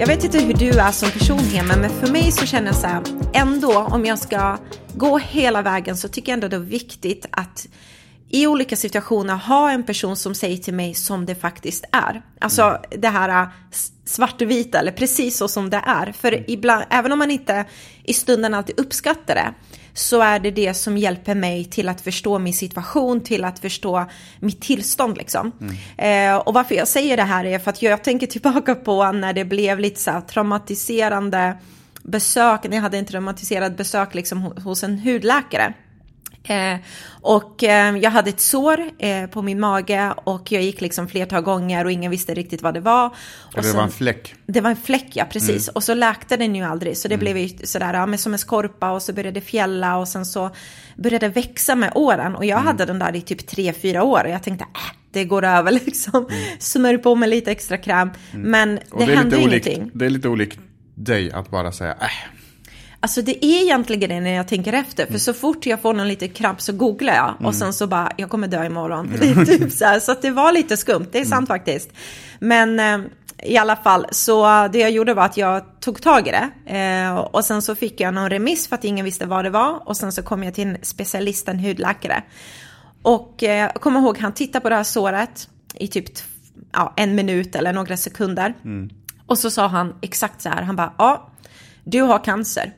Jag 0.00 0.06
vet 0.06 0.24
inte 0.24 0.38
hur 0.38 0.54
du 0.54 0.70
är 0.70 0.92
som 0.92 1.10
person 1.10 1.38
hemma, 1.38 1.76
men 1.76 1.90
för 1.90 2.12
mig 2.12 2.32
så 2.32 2.46
känner 2.46 2.66
jag 2.66 2.76
så 2.76 2.86
här, 2.86 3.02
ändå 3.34 3.78
om 3.78 4.06
jag 4.06 4.18
ska 4.18 4.58
gå 4.94 5.18
hela 5.18 5.62
vägen 5.62 5.96
så 5.96 6.08
tycker 6.08 6.32
jag 6.32 6.36
ändå 6.36 6.48
det 6.48 6.56
är 6.56 6.60
viktigt 6.60 7.26
att 7.30 7.68
i 8.28 8.46
olika 8.46 8.76
situationer 8.76 9.34
ha 9.34 9.70
en 9.70 9.82
person 9.82 10.16
som 10.16 10.34
säger 10.34 10.56
till 10.56 10.74
mig 10.74 10.94
som 10.94 11.26
det 11.26 11.34
faktiskt 11.34 11.84
är. 11.92 12.22
Alltså 12.38 12.78
det 12.90 13.08
här 13.08 13.48
svartvita 14.04 14.78
eller 14.78 14.92
precis 14.92 15.36
så 15.36 15.48
som 15.48 15.70
det 15.70 15.82
är. 15.86 16.12
För 16.12 16.50
ibland, 16.50 16.84
även 16.90 17.12
om 17.12 17.18
man 17.18 17.30
inte 17.30 17.64
i 18.04 18.14
stunden 18.14 18.54
alltid 18.54 18.80
uppskattar 18.80 19.34
det, 19.34 19.54
så 19.94 20.20
är 20.20 20.38
det 20.38 20.50
det 20.50 20.74
som 20.74 20.96
hjälper 20.96 21.34
mig 21.34 21.64
till 21.64 21.88
att 21.88 22.00
förstå 22.00 22.38
min 22.38 22.54
situation, 22.54 23.20
till 23.20 23.44
att 23.44 23.58
förstå 23.58 24.06
mitt 24.40 24.60
tillstånd 24.60 25.16
liksom. 25.16 25.52
Mm. 25.60 26.34
Eh, 26.34 26.40
och 26.40 26.54
varför 26.54 26.74
jag 26.74 26.88
säger 26.88 27.16
det 27.16 27.22
här 27.22 27.44
är 27.44 27.58
för 27.58 27.70
att 27.70 27.82
jag 27.82 28.04
tänker 28.04 28.26
tillbaka 28.26 28.74
på 28.74 29.12
när 29.12 29.32
det 29.32 29.44
blev 29.44 29.78
lite 29.78 30.00
så 30.00 30.10
här 30.10 30.20
traumatiserande 30.20 31.58
besök, 32.02 32.64
när 32.64 32.76
jag 32.76 32.82
hade 32.82 32.98
en 32.98 33.06
traumatiserad 33.06 33.76
besök 33.76 34.14
liksom 34.14 34.42
hos 34.42 34.84
en 34.84 34.98
hudläkare. 34.98 35.74
Eh, 36.42 36.78
och 37.22 37.64
eh, 37.64 37.96
jag 37.96 38.10
hade 38.10 38.30
ett 38.30 38.40
sår 38.40 38.80
eh, 38.98 39.26
på 39.26 39.42
min 39.42 39.60
mage 39.60 40.12
och 40.24 40.52
jag 40.52 40.62
gick 40.62 40.80
liksom 40.80 41.08
flertal 41.08 41.42
gånger 41.42 41.84
och 41.84 41.92
ingen 41.92 42.10
visste 42.10 42.34
riktigt 42.34 42.62
vad 42.62 42.74
det 42.74 42.80
var. 42.80 43.06
Och 43.40 43.54
det 43.54 43.62
så, 43.62 43.76
var 43.76 43.82
en 43.82 43.90
fläck? 43.90 44.34
Det 44.46 44.60
var 44.60 44.70
en 44.70 44.76
fläck, 44.76 45.08
ja 45.12 45.24
precis. 45.24 45.68
Mm. 45.68 45.72
Och 45.74 45.84
så 45.84 45.94
läkte 45.94 46.36
den 46.36 46.54
ju 46.54 46.62
aldrig, 46.62 46.96
så 46.96 47.08
det 47.08 47.14
mm. 47.14 47.24
blev 47.24 47.38
ju 47.38 47.66
sådär, 47.66 47.94
ja, 47.94 48.06
men 48.06 48.18
som 48.18 48.32
en 48.32 48.38
skorpa 48.38 48.90
och 48.90 49.02
så 49.02 49.12
började 49.12 49.40
det 49.40 49.46
fjälla 49.46 49.96
och 49.96 50.08
sen 50.08 50.26
så 50.26 50.50
började 50.96 51.28
det 51.28 51.34
växa 51.34 51.74
med 51.74 51.92
åren. 51.94 52.36
Och 52.36 52.44
jag 52.44 52.58
mm. 52.58 52.66
hade 52.66 52.84
den 52.84 52.98
där 52.98 53.16
i 53.16 53.20
typ 53.20 53.46
tre 53.46 53.72
fyra 53.72 54.02
år 54.02 54.24
och 54.24 54.30
jag 54.30 54.42
tänkte, 54.42 54.64
äh, 54.64 54.96
det 55.10 55.24
går 55.24 55.44
över 55.44 55.70
liksom. 55.86 56.26
Mm. 56.30 56.42
Smörj 56.58 56.98
på 56.98 57.14
med 57.14 57.28
lite 57.28 57.50
extra 57.50 57.76
kräm. 57.76 58.10
Mm. 58.32 58.50
Men 58.50 58.74
det, 58.74 59.06
det 59.06 59.16
hände 59.16 59.38
ingenting. 59.40 59.90
det 59.94 60.06
är 60.06 60.10
lite 60.10 60.28
olikt 60.28 60.58
dig 60.94 61.32
att 61.32 61.50
bara 61.50 61.72
säga, 61.72 61.92
äh 61.92 62.39
Alltså 63.02 63.22
det 63.22 63.44
är 63.44 63.62
egentligen 63.62 64.08
det 64.08 64.20
när 64.20 64.30
jag 64.30 64.48
tänker 64.48 64.72
efter. 64.72 65.06
För 65.06 65.18
så 65.18 65.32
fort 65.32 65.66
jag 65.66 65.80
får 65.80 65.94
någon 65.94 66.08
lite 66.08 66.28
kramp 66.28 66.60
så 66.60 66.72
googlar 66.72 67.14
jag. 67.14 67.34
Och 67.46 67.54
sen 67.54 67.72
så 67.72 67.86
bara, 67.86 68.12
jag 68.16 68.30
kommer 68.30 68.48
dö 68.48 68.66
imorgon. 68.66 69.12
Är 69.20 69.44
typ 69.44 69.72
så 69.72 69.84
här, 69.84 70.00
så 70.00 70.14
det 70.22 70.30
var 70.30 70.52
lite 70.52 70.76
skumt, 70.76 71.06
det 71.12 71.20
är 71.20 71.24
sant 71.24 71.48
faktiskt. 71.48 71.90
Men 72.38 72.80
eh, 72.80 72.98
i 73.42 73.56
alla 73.56 73.76
fall, 73.76 74.06
så 74.10 74.68
det 74.72 74.78
jag 74.78 74.90
gjorde 74.90 75.14
var 75.14 75.24
att 75.24 75.36
jag 75.36 75.80
tog 75.80 76.02
tag 76.02 76.28
i 76.28 76.30
det. 76.30 76.76
Eh, 76.76 77.16
och 77.16 77.44
sen 77.44 77.62
så 77.62 77.74
fick 77.74 78.00
jag 78.00 78.14
någon 78.14 78.30
remiss 78.30 78.68
för 78.68 78.74
att 78.76 78.84
ingen 78.84 79.04
visste 79.04 79.26
vad 79.26 79.44
det 79.44 79.50
var. 79.50 79.88
Och 79.88 79.96
sen 79.96 80.12
så 80.12 80.22
kom 80.22 80.44
jag 80.44 80.54
till 80.54 80.68
en 80.68 80.76
specialist, 80.82 81.48
en 81.48 81.58
hudläkare. 81.58 82.22
Och 83.02 83.42
eh, 83.42 83.58
jag 83.58 83.74
kommer 83.74 84.00
ihåg, 84.00 84.18
han 84.18 84.32
tittade 84.32 84.62
på 84.62 84.68
det 84.68 84.74
här 84.74 84.84
såret 84.84 85.48
i 85.74 85.88
typ 85.88 86.06
ja, 86.72 86.92
en 86.96 87.14
minut 87.14 87.54
eller 87.54 87.72
några 87.72 87.96
sekunder. 87.96 88.54
Och 89.26 89.38
så 89.38 89.50
sa 89.50 89.66
han 89.66 89.94
exakt 90.00 90.42
så 90.42 90.48
här, 90.48 90.62
han 90.62 90.76
bara, 90.76 90.92
ja, 90.98 91.30
du 91.84 92.00
har 92.00 92.24
cancer. 92.24 92.72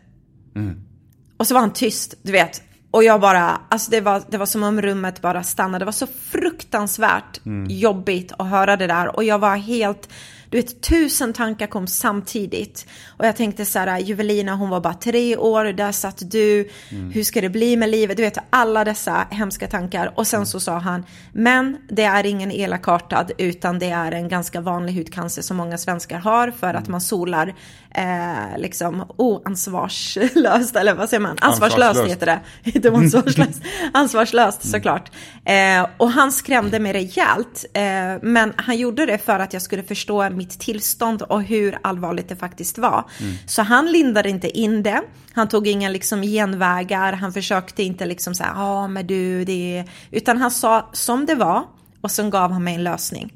Och 1.37 1.47
så 1.47 1.55
var 1.55 1.61
han 1.61 1.73
tyst, 1.73 2.15
du 2.23 2.33
vet. 2.33 2.63
Och 2.91 3.05
jag 3.05 3.21
bara, 3.21 3.61
alltså 3.69 3.91
det 3.91 4.01
var, 4.01 4.23
det 4.29 4.39
var 4.39 4.47
som 4.47 4.63
om 4.63 4.83
rummet 4.83 5.23
bara 5.23 5.43
stannade. 5.43 5.79
Det 5.79 5.85
var 5.85 5.93
så 5.93 6.07
fruktansvärt 6.07 7.41
jobbigt 7.69 8.33
att 8.39 8.49
höra 8.49 8.77
det 8.77 8.87
där. 8.87 9.17
Och 9.17 9.25
jag 9.25 9.39
var 9.39 9.57
helt, 9.57 10.09
du 10.53 10.59
vet, 10.59 10.83
tusen 10.83 11.33
tankar 11.33 11.67
kom 11.67 11.87
samtidigt. 11.87 12.87
Och 13.07 13.27
jag 13.27 13.37
tänkte 13.37 13.65
så 13.65 13.79
här, 13.79 13.99
Juvelina 13.99 14.55
hon 14.55 14.71
var 14.71 14.81
bara 14.81 14.95
tre 14.95 15.37
år, 15.37 15.65
där 15.65 15.93
satt 15.93 16.31
du. 16.31 16.69
Hur 17.13 17.25
ska 17.25 17.41
det 17.41 17.49
bli 17.49 17.77
med 17.77 17.89
livet? 17.89 18.17
Du 18.17 18.23
vet, 18.23 18.39
alla 18.51 18.85
dessa 18.85 19.27
hemska 19.31 19.67
tankar. 19.67 20.13
Och 20.15 20.27
sen 20.27 20.47
så 20.47 20.61
sa 20.61 20.79
han, 20.79 21.05
men 21.33 21.77
det 21.89 22.05
är 22.05 22.27
ingen 22.27 22.51
elakartad, 22.51 23.33
utan 23.39 23.79
det 23.79 23.91
är 23.91 24.13
en 24.13 24.29
ganska 24.29 24.61
vanlig 24.61 24.93
hudcancer 24.95 25.43
som 25.43 25.57
många 25.57 25.79
svenskar 25.79 26.19
har 26.19 26.51
för 26.51 26.75
att 26.75 26.89
man 26.89 27.01
solar 27.01 27.55
eh, 27.95 28.59
liksom 28.59 29.05
oansvarslöst, 29.17 30.77
eller 30.77 30.95
vad 30.95 31.09
säger 31.09 31.21
man? 31.21 31.37
Ansvarslöst 31.41 32.01
Ansvarslöst. 32.01 32.11
heter 32.11 32.27
det. 32.27 32.41
Inte 32.71 32.91
ansvarslöst. 32.95 33.63
Ansvarslöst 33.93 34.71
såklart. 34.71 35.11
Eh, 35.45 35.87
och 35.97 36.11
han 36.11 36.33
skrämde 36.33 36.79
mig 36.79 36.93
rejält. 36.93 37.65
Eh, 37.75 37.83
men 38.23 38.53
han 38.57 38.77
gjorde 38.77 39.07
det 39.07 39.19
för 39.19 39.39
att 39.39 39.53
jag 39.53 39.63
skulle 39.63 39.83
förstå 39.83 40.31
mitt 40.43 40.59
tillstånd 40.59 41.23
och 41.23 41.43
hur 41.43 41.79
allvarligt 41.83 42.29
det 42.29 42.37
faktiskt 42.37 42.79
var. 42.79 43.05
Så 43.47 43.63
han 43.63 43.93
lindade 43.93 44.29
inte 44.29 44.49
in 44.59 44.83
det. 44.83 45.03
Han 45.33 45.49
tog 45.49 45.67
inga 45.69 45.89
liksom 45.89 46.23
genvägar. 46.23 47.13
Han 47.13 47.33
försökte 47.33 47.83
inte 47.83 48.07
liksom 48.07 48.35
säga, 48.35 48.53
ja 48.55 48.63
ah, 48.63 48.89
men 48.89 49.07
du, 49.07 49.45
det 49.45 49.79
är... 49.79 49.85
Utan 50.11 50.39
han 50.39 50.51
sa 50.51 50.91
som 50.93 51.27
det 51.27 51.35
var. 51.35 51.65
Och 52.01 52.11
sen 52.11 52.31
gav 52.31 52.51
han 52.53 52.65
mig 52.65 52.75
en 52.75 52.85
lösning. 52.85 53.33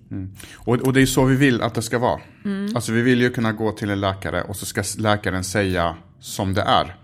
Och, 0.55 0.75
och 0.75 0.93
det 0.93 1.03
är 1.03 1.07
så 1.07 1.25
vi 1.25 1.37
vill 1.37 1.63
att 1.63 1.75
det 1.75 1.83
ska 1.83 1.99
vara. 1.99 2.21
Alltså 2.75 2.93
vi 2.93 3.03
vill 3.03 3.21
ju 3.21 3.31
kunna 3.31 3.53
gå 3.53 3.73
till 3.73 3.91
en 3.91 4.01
läkare 4.01 4.43
och 4.43 4.57
så 4.57 4.67
ska 4.67 4.83
läkaren 4.99 5.45
säga 5.45 5.95
som 6.21 6.55
det 6.55 6.63
är. 6.63 6.97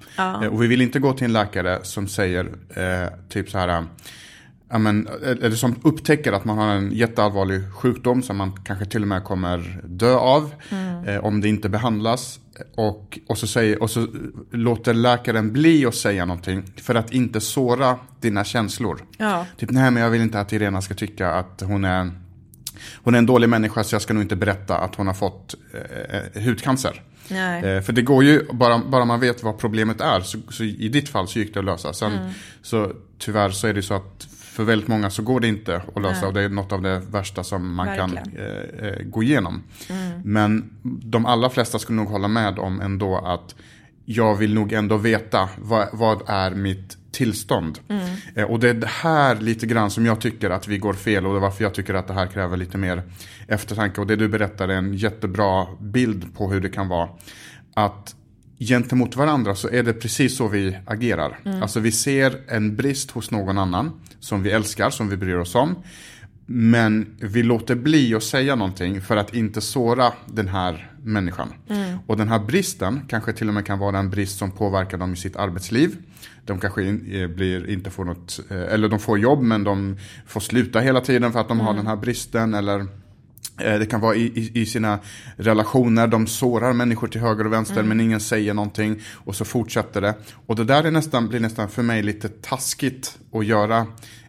Eh, 0.44 0.49
Och 0.52 0.62
vi 0.62 0.66
vill 0.66 0.80
inte 0.82 0.99
gå 0.99 1.12
till 1.12 1.25
en 1.25 1.32
läkare 1.32 1.78
som 1.82 2.09
säger 2.09 2.44
eh, 2.76 3.09
typ 3.28 3.50
så 3.50 3.59
här. 3.59 3.85
Eh, 4.72 4.74
Ja, 4.74 4.78
men, 4.78 5.08
eller 5.22 5.56
som 5.56 5.76
upptäcker 5.82 6.32
att 6.32 6.44
man 6.44 6.58
har 6.58 6.66
en 6.66 6.92
jätteallvarlig 6.92 7.72
sjukdom 7.72 8.22
som 8.22 8.36
man 8.36 8.52
kanske 8.64 8.84
till 8.84 9.02
och 9.02 9.08
med 9.08 9.24
kommer 9.24 9.80
dö 9.84 10.14
av 10.14 10.54
eh, 11.06 11.24
om 11.24 11.40
det 11.40 11.48
inte 11.48 11.68
behandlas. 11.68 12.38
Och, 12.74 13.18
och, 13.28 13.38
så 13.38 13.46
säger, 13.46 13.82
och 13.82 13.90
så 13.90 14.06
låter 14.50 14.94
läkaren 14.94 15.52
bli 15.52 15.86
att 15.86 15.94
säga 15.94 16.24
någonting 16.24 16.64
för 16.76 16.94
att 16.94 17.12
inte 17.12 17.40
såra 17.40 17.98
dina 18.20 18.44
känslor. 18.44 19.04
Ja. 19.18 19.46
Typ, 19.56 19.70
nej 19.70 19.90
men 19.90 20.02
jag 20.02 20.10
vill 20.10 20.22
inte 20.22 20.40
att 20.40 20.52
Irena 20.52 20.82
ska 20.82 20.94
tycka 20.94 21.30
att 21.30 21.62
hon 21.66 21.84
är, 21.84 22.10
hon 22.94 23.14
är 23.14 23.18
en 23.18 23.26
dålig 23.26 23.48
människa 23.48 23.84
så 23.84 23.94
jag 23.94 24.02
ska 24.02 24.14
nog 24.14 24.22
inte 24.22 24.36
berätta 24.36 24.78
att 24.78 24.94
hon 24.94 25.06
har 25.06 25.14
fått 25.14 25.54
eh, 26.34 26.42
hudcancer. 26.42 27.02
Nej. 27.28 27.64
Eh, 27.64 27.82
för 27.82 27.92
det 27.92 28.02
går 28.02 28.24
ju, 28.24 28.46
bara, 28.52 28.78
bara 28.78 29.04
man 29.04 29.20
vet 29.20 29.42
vad 29.42 29.58
problemet 29.58 30.00
är, 30.00 30.20
så, 30.20 30.38
så 30.50 30.64
i 30.64 30.88
ditt 30.88 31.08
fall 31.08 31.28
så 31.28 31.38
gick 31.38 31.54
det 31.54 31.60
att 31.60 31.66
lösa. 31.66 31.92
Sen, 31.92 32.12
så 32.62 32.92
tyvärr 33.18 33.50
så 33.50 33.66
är 33.66 33.74
det 33.74 33.82
så 33.82 33.94
att 33.94 34.28
för 34.52 34.64
väldigt 34.64 34.88
många 34.88 35.11
så 35.11 35.23
går 35.23 35.40
det 35.40 35.49
inte 35.49 35.76
att 35.94 36.02
lösa 36.02 36.21
Nej. 36.21 36.26
och 36.28 36.35
det 36.35 36.42
är 36.42 36.49
något 36.49 36.73
av 36.73 36.82
det 36.82 37.02
värsta 37.11 37.44
som 37.44 37.75
man 37.75 37.97
kan 37.97 38.14
Verkligen. 38.14 38.47
eh, 38.78 38.88
eh, 38.88 39.02
gå 39.04 39.23
igenom. 39.23 39.62
Men 40.25 40.71
de 40.82 41.26
allra 41.26 41.50
flesta 41.50 41.78
skulle 41.78 41.97
nog 41.97 42.09
hålla 42.09 42.28
med 42.28 42.59
om 42.59 42.80
ändå 42.80 43.16
att 43.18 43.54
jag 44.04 44.35
vill 44.37 44.54
nog 44.54 44.73
ändå 44.73 44.97
veta 44.97 45.49
vad, 45.59 45.88
vad 45.92 46.23
är 46.26 46.50
mitt 46.50 46.97
tillstånd. 47.12 47.78
Eh, 48.35 48.44
och 48.44 48.61
det 48.61 48.71
är 48.71 48.75
det 48.75 48.87
här 48.87 49.37
lite 49.37 49.66
grann 49.66 49.90
som 49.90 50.06
jag 50.06 50.21
tycker 50.21 50.50
att 50.50 50.68
vi 50.68 50.78
går 50.78 50.92
fel 50.94 51.26
och 51.26 51.32
det 51.32 51.38
är 51.38 51.40
varför 51.40 51.64
jag 51.64 51.75
tycker 51.75 51.94
att 51.94 52.06
det 52.09 52.14
här 52.14 52.26
kräver 52.26 52.56
lite 52.56 52.78
mer 52.78 53.02
eftertanke. 53.49 54.00
Och 54.00 54.06
det 54.06 54.16
du 54.16 54.28
berättar 54.28 54.68
är 54.68 54.76
en 54.76 54.94
jättebra 54.94 55.66
bild 55.80 56.35
på 56.37 56.52
hur 56.52 56.61
det 56.61 56.68
kan 56.68 56.88
vara. 56.88 57.09
Att 57.75 58.14
gentemot 58.59 59.16
varandra 59.16 59.54
så 59.54 59.68
är 59.68 59.82
det 59.82 59.92
precis 59.92 60.37
så 60.37 60.49
vi 60.49 60.78
agerar. 60.87 61.38
Alltså 61.62 61.80
vi 61.80 61.92
ser 61.92 62.40
en 62.49 62.76
brist 62.76 63.11
hos 63.11 63.30
någon 63.30 63.59
annan 63.59 64.00
som 64.22 64.42
vi 64.42 64.50
älskar, 64.50 64.90
som 64.90 65.08
vi 65.08 65.16
bryr 65.16 65.36
oss 65.36 65.54
om. 65.54 65.74
Men 66.46 67.16
vi 67.20 67.42
låter 67.42 67.74
bli 67.74 68.14
att 68.14 68.22
säga 68.22 68.54
någonting 68.54 69.00
för 69.00 69.16
att 69.16 69.34
inte 69.34 69.60
såra 69.60 70.12
den 70.26 70.48
här 70.48 70.90
människan. 71.02 71.48
Och 72.06 72.16
den 72.16 72.28
här 72.28 72.38
bristen 72.38 73.00
kanske 73.08 73.32
till 73.32 73.48
och 73.48 73.54
med 73.54 73.66
kan 73.66 73.78
vara 73.78 73.98
en 73.98 74.10
brist 74.10 74.38
som 74.38 74.50
påverkar 74.50 74.98
dem 74.98 75.12
i 75.12 75.16
sitt 75.16 75.36
arbetsliv. 75.36 75.96
De 76.46 76.60
kanske 76.60 76.82
in, 76.82 77.12
eh, 77.12 77.28
blir, 77.28 77.70
inte 77.70 77.90
får 77.90 78.04
något, 78.04 78.40
eh, 78.50 78.74
eller 78.74 78.88
de 78.88 78.98
får 78.98 79.18
jobb 79.18 79.42
men 79.42 79.64
de 79.64 79.96
får 80.26 80.40
sluta 80.40 80.80
hela 80.80 81.00
tiden 81.00 81.32
för 81.32 81.40
att 81.40 81.48
de 81.48 81.60
har 81.60 81.74
den 81.74 81.86
här 81.86 81.96
bristen. 81.96 82.54
Eller 82.54 82.86
det 83.56 83.90
kan 83.90 84.00
vara 84.00 84.14
i, 84.14 84.50
i, 84.54 84.66
sina 84.66 84.99
relationer, 85.37 86.06
de 86.06 86.26
sårar 86.26 86.73
människor 86.73 87.09
till 87.09 87.21
höger 87.21 87.47
och 87.47 87.52
vänster 87.52 87.82
men 87.82 88.00
ingen 88.00 88.21
säger 88.21 88.54
någonting. 88.54 89.00
Och 89.12 89.37
så 89.37 89.44
fortsätter 89.44 90.00
det. 90.00 90.14
Och 90.47 90.56
det 90.56 90.64
där 90.64 90.85
är 90.85 90.90
nästan, 90.90 91.28
blir 91.28 91.40
nästan 91.40 91.68
för 91.68 91.82
mig 91.82 92.02
lite 92.02 92.28
taskigt 92.28 93.18
att 93.32 93.47
göra 93.47 93.87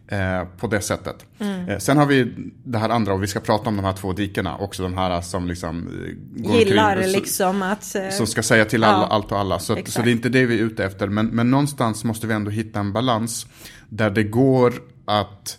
eh, 0.08 0.44
på 0.58 0.66
det 0.66 0.80
sättet. 0.80 1.26
Eh, 1.68 1.78
sen 1.78 1.96
har 1.96 2.06
vi 2.06 2.32
det 2.64 2.78
här 2.78 2.88
andra 2.88 3.12
och 3.14 3.22
vi 3.22 3.26
ska 3.26 3.40
prata 3.40 3.68
om 3.68 3.76
de 3.76 3.84
här 3.84 3.92
två 3.92 4.12
dikena 4.12 4.56
också. 4.56 4.82
De 4.82 4.94
här 4.94 5.20
som 5.20 5.46
liksom 5.46 5.88
eh, 5.88 6.42
går 6.42 6.56
Gillar 6.56 6.96
omkring, 6.96 7.12
liksom 7.12 7.62
att... 7.62 7.94
eh, 7.94 8.08
som 8.10 8.26
ska 8.26 8.42
säga 8.42 8.64
till 8.64 8.84
alla, 8.84 8.98
Ja, 8.98 9.06
allt 9.06 9.32
och 9.32 9.38
alla. 9.38 9.58
Så, 9.58 9.78
så 9.86 10.02
det 10.02 10.10
är 10.10 10.12
inte 10.12 10.28
det 10.28 10.46
vi 10.46 10.58
är 10.58 10.62
ute 10.62 10.84
efter. 10.84 11.08
Men, 11.08 11.26
men 11.26 11.50
någonstans 11.50 12.04
måste 12.04 12.26
vi 12.26 12.34
ändå 12.34 12.50
hitta 12.50 12.80
en 12.80 12.92
balans 12.92 13.46
där 13.88 14.10
det 14.10 14.22
går 14.24 14.74
att 15.04 15.58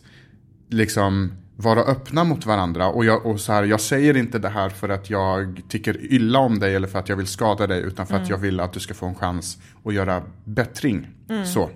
liksom 0.70 1.32
vara 1.56 1.80
öppna 1.80 2.24
mot 2.24 2.46
varandra. 2.46 2.88
Och, 2.88 3.06
jag, 3.06 3.26
och 3.26 3.40
så 3.40 3.54
här, 3.54 3.64
jag 3.64 3.82
säger 3.82 4.18
inte 4.18 4.40
det 4.40 4.50
här 4.50 4.70
för 4.70 4.90
att 4.90 5.10
jag 5.10 5.62
tycker 5.70 6.14
illa 6.14 6.40
om 6.40 6.60
dig 6.60 6.76
eller 6.76 6.88
för 6.88 7.00
att 7.00 7.10
jag 7.10 7.16
vill 7.16 7.28
skada 7.28 7.68
dig. 7.68 7.82
Utan 7.82 8.08
för 8.08 8.16
att 8.16 8.30
jag 8.30 8.38
vill 8.38 8.60
att 8.60 8.74
du 8.74 8.80
ska 8.80 8.94
få 8.94 9.06
en 9.06 9.16
chans 9.16 9.58
att 9.86 9.94
göra 9.94 10.24
bättring. 10.44 11.08
Så. 11.54 11.70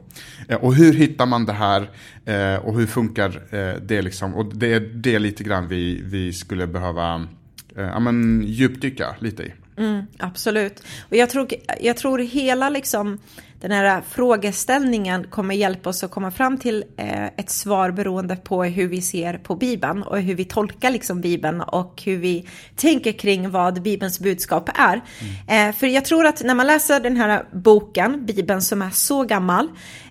Eh, 0.48 0.58
Och 0.58 0.76
hur 0.76 0.94
hittar 0.94 1.26
man 1.26 1.46
det 1.46 1.54
här 1.54 1.90
eh, 2.26 2.56
och 2.66 2.80
hur 2.80 2.86
funkar 2.88 3.42
eh, 3.50 3.82
det 3.82 4.02
liksom? 4.02 4.36
Och 4.36 4.56
det 4.56 4.74
är 4.74 4.80
det 4.80 5.20
lite 5.20 5.44
grann 5.44 5.68
vi, 5.68 6.02
vi 6.04 6.34
skulle 6.34 6.68
behöva 6.68 7.28
eh, 7.76 7.84
ja, 7.84 8.00
men, 8.00 8.44
djupdyka 8.46 9.16
lite 9.20 9.44
i. 9.44 9.54
Absolut. 10.18 10.84
Och 11.10 11.16
jag 11.16 11.30
tror, 11.30 11.48
jag 11.82 11.98
tror 11.98 12.20
hela 12.20 12.70
liksom, 12.70 13.18
den 13.62 13.72
här 13.72 14.02
frågeställningen 14.10 15.24
kommer 15.24 15.56
hjälpa 15.56 15.90
oss 15.90 16.04
att 16.04 16.12
komma 16.12 16.32
fram 16.32 16.58
till 16.58 16.86
eh, 16.98 17.26
ett 17.26 17.50
svar 17.50 17.92
beroende 17.92 18.36
på 18.36 18.64
hur 18.64 18.88
vi 18.88 19.02
ser 19.02 19.38
på 19.38 19.56
Bibeln 19.56 20.04
och 20.04 20.20
hur 20.20 20.36
vi 20.36 20.46
tolkar 20.46 20.92
liksom 20.92 21.22
Bibeln 21.22 21.62
och 21.62 22.02
hur 22.06 22.18
vi 22.18 22.48
tänker 22.76 23.12
kring 23.12 23.50
vad 23.50 23.82
Bibelns 23.82 24.20
budskap 24.20 24.70
är. 24.76 25.02
Eh, 25.48 25.76
för 25.76 25.88
jag 25.88 26.06
tror 26.06 26.26
att 26.26 26.44
när 26.44 26.56
man 26.56 26.68
läser 26.68 27.00
den 27.00 27.18
här 27.18 27.46
boken, 27.52 28.26
Bibeln 28.26 28.62
som 28.62 28.82
är 28.82 28.90
så 28.90 29.24
gammal, 29.24 29.70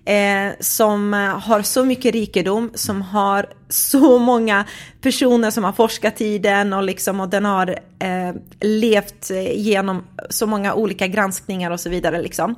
eh, 0.09 0.53
som 0.61 1.15
eh, 1.15 1.21
har 1.21 1.63
så 1.63 1.85
mycket 1.85 2.13
rikedom, 2.13 2.71
som 2.75 3.03
har 3.03 3.47
så 3.69 4.19
många 4.19 4.65
personer 5.01 5.51
som 5.51 5.65
har 5.65 5.73
forskat 5.73 6.21
i 6.21 6.39
den 6.39 6.73
och, 6.73 6.83
liksom, 6.83 7.21
och 7.21 7.29
den 7.29 7.45
har 7.45 7.79
eh, 7.99 8.35
levt 8.61 9.31
eh, 9.31 9.53
genom 9.53 10.05
så 10.31 10.47
många 10.47 10.75
olika 10.75 11.07
granskningar 11.07 11.71
och 11.71 11.81
så 11.81 11.91
vidare. 11.91 12.23
Liksom. 12.23 12.55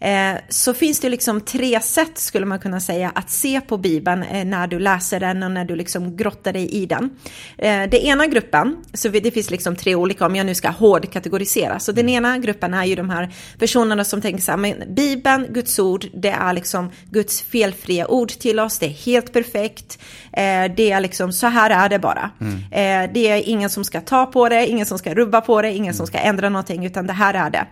Eh, 0.00 0.34
så 0.48 0.74
finns 0.74 1.00
det 1.00 1.08
liksom 1.08 1.40
tre 1.40 1.80
sätt 1.80 2.18
skulle 2.18 2.46
man 2.46 2.58
kunna 2.58 2.80
säga 2.80 3.12
att 3.14 3.30
se 3.30 3.60
på 3.60 3.78
Bibeln 3.78 4.22
eh, 4.22 4.44
när 4.44 4.66
du 4.66 4.78
läser 4.78 5.20
den 5.20 5.42
och 5.42 5.50
när 5.50 5.64
du 5.64 5.76
liksom 5.76 6.16
grottar 6.16 6.52
dig 6.52 6.68
i 6.68 6.86
den. 6.86 7.10
Eh, 7.58 7.82
det 7.90 8.06
ena 8.06 8.26
gruppen, 8.26 8.76
så 8.94 9.08
det 9.08 9.30
finns 9.30 9.50
liksom 9.50 9.76
tre 9.76 9.94
olika 9.94 10.26
om 10.26 10.36
jag 10.36 10.46
nu 10.46 10.54
ska 10.54 10.70
hårdkategorisera. 10.70 11.78
Så 11.78 11.92
den 11.92 12.08
ena 12.08 12.38
gruppen 12.38 12.74
är 12.74 12.84
ju 12.84 12.94
de 12.94 13.10
här 13.10 13.34
personerna 13.58 14.04
som 14.04 14.20
tänker 14.20 14.42
så 14.42 14.50
här, 14.50 14.58
men 14.58 14.94
Bibeln, 14.94 15.46
Guds 15.50 15.78
ord, 15.78 16.06
det 16.14 16.30
är 16.30 16.52
liksom 16.52 16.90
Guds 17.10 17.42
felfria 17.42 18.08
ord 18.08 18.28
till 18.28 18.60
oss, 18.60 18.78
det 18.78 18.86
är 18.86 18.90
helt 18.90 19.32
perfekt. 19.32 19.98
Eh, 20.32 20.74
det 20.76 20.90
är 20.90 21.00
liksom, 21.00 21.32
så 21.32 21.46
här 21.46 21.70
är 21.70 21.88
det 21.88 21.98
bara. 21.98 22.30
Eh, 22.70 23.10
det 23.14 23.28
är 23.28 23.48
ingen 23.48 23.70
som 23.70 23.84
ska 23.84 24.00
ta 24.00 24.26
på 24.26 24.48
det, 24.48 24.66
ingen 24.66 24.86
som 24.86 24.98
ska 24.98 25.14
rubba 25.14 25.40
på 25.40 25.62
det, 25.62 25.72
ingen 25.72 25.94
som 25.94 26.06
ska 26.06 26.18
ändra 26.18 26.48
någonting, 26.48 26.86
utan 26.86 27.06
det 27.06 27.12
här 27.12 27.34
är 27.34 27.50
det. 27.50 27.66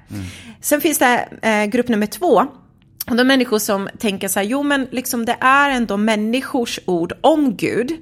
Sen 0.61 0.81
finns 0.81 0.99
det 0.99 1.29
eh, 1.43 1.65
grupp 1.65 1.89
nummer 1.89 2.07
två, 2.07 2.47
och 3.07 3.17
de 3.17 3.25
människor 3.25 3.59
som 3.59 3.89
tänker 3.99 4.29
så 4.29 4.39
här, 4.39 4.47
jo 4.47 4.63
men 4.63 4.89
liksom 4.91 5.25
det 5.25 5.37
är 5.41 5.71
ändå 5.71 5.97
människors 5.97 6.81
ord 6.85 7.13
om 7.21 7.57
Gud. 7.57 7.97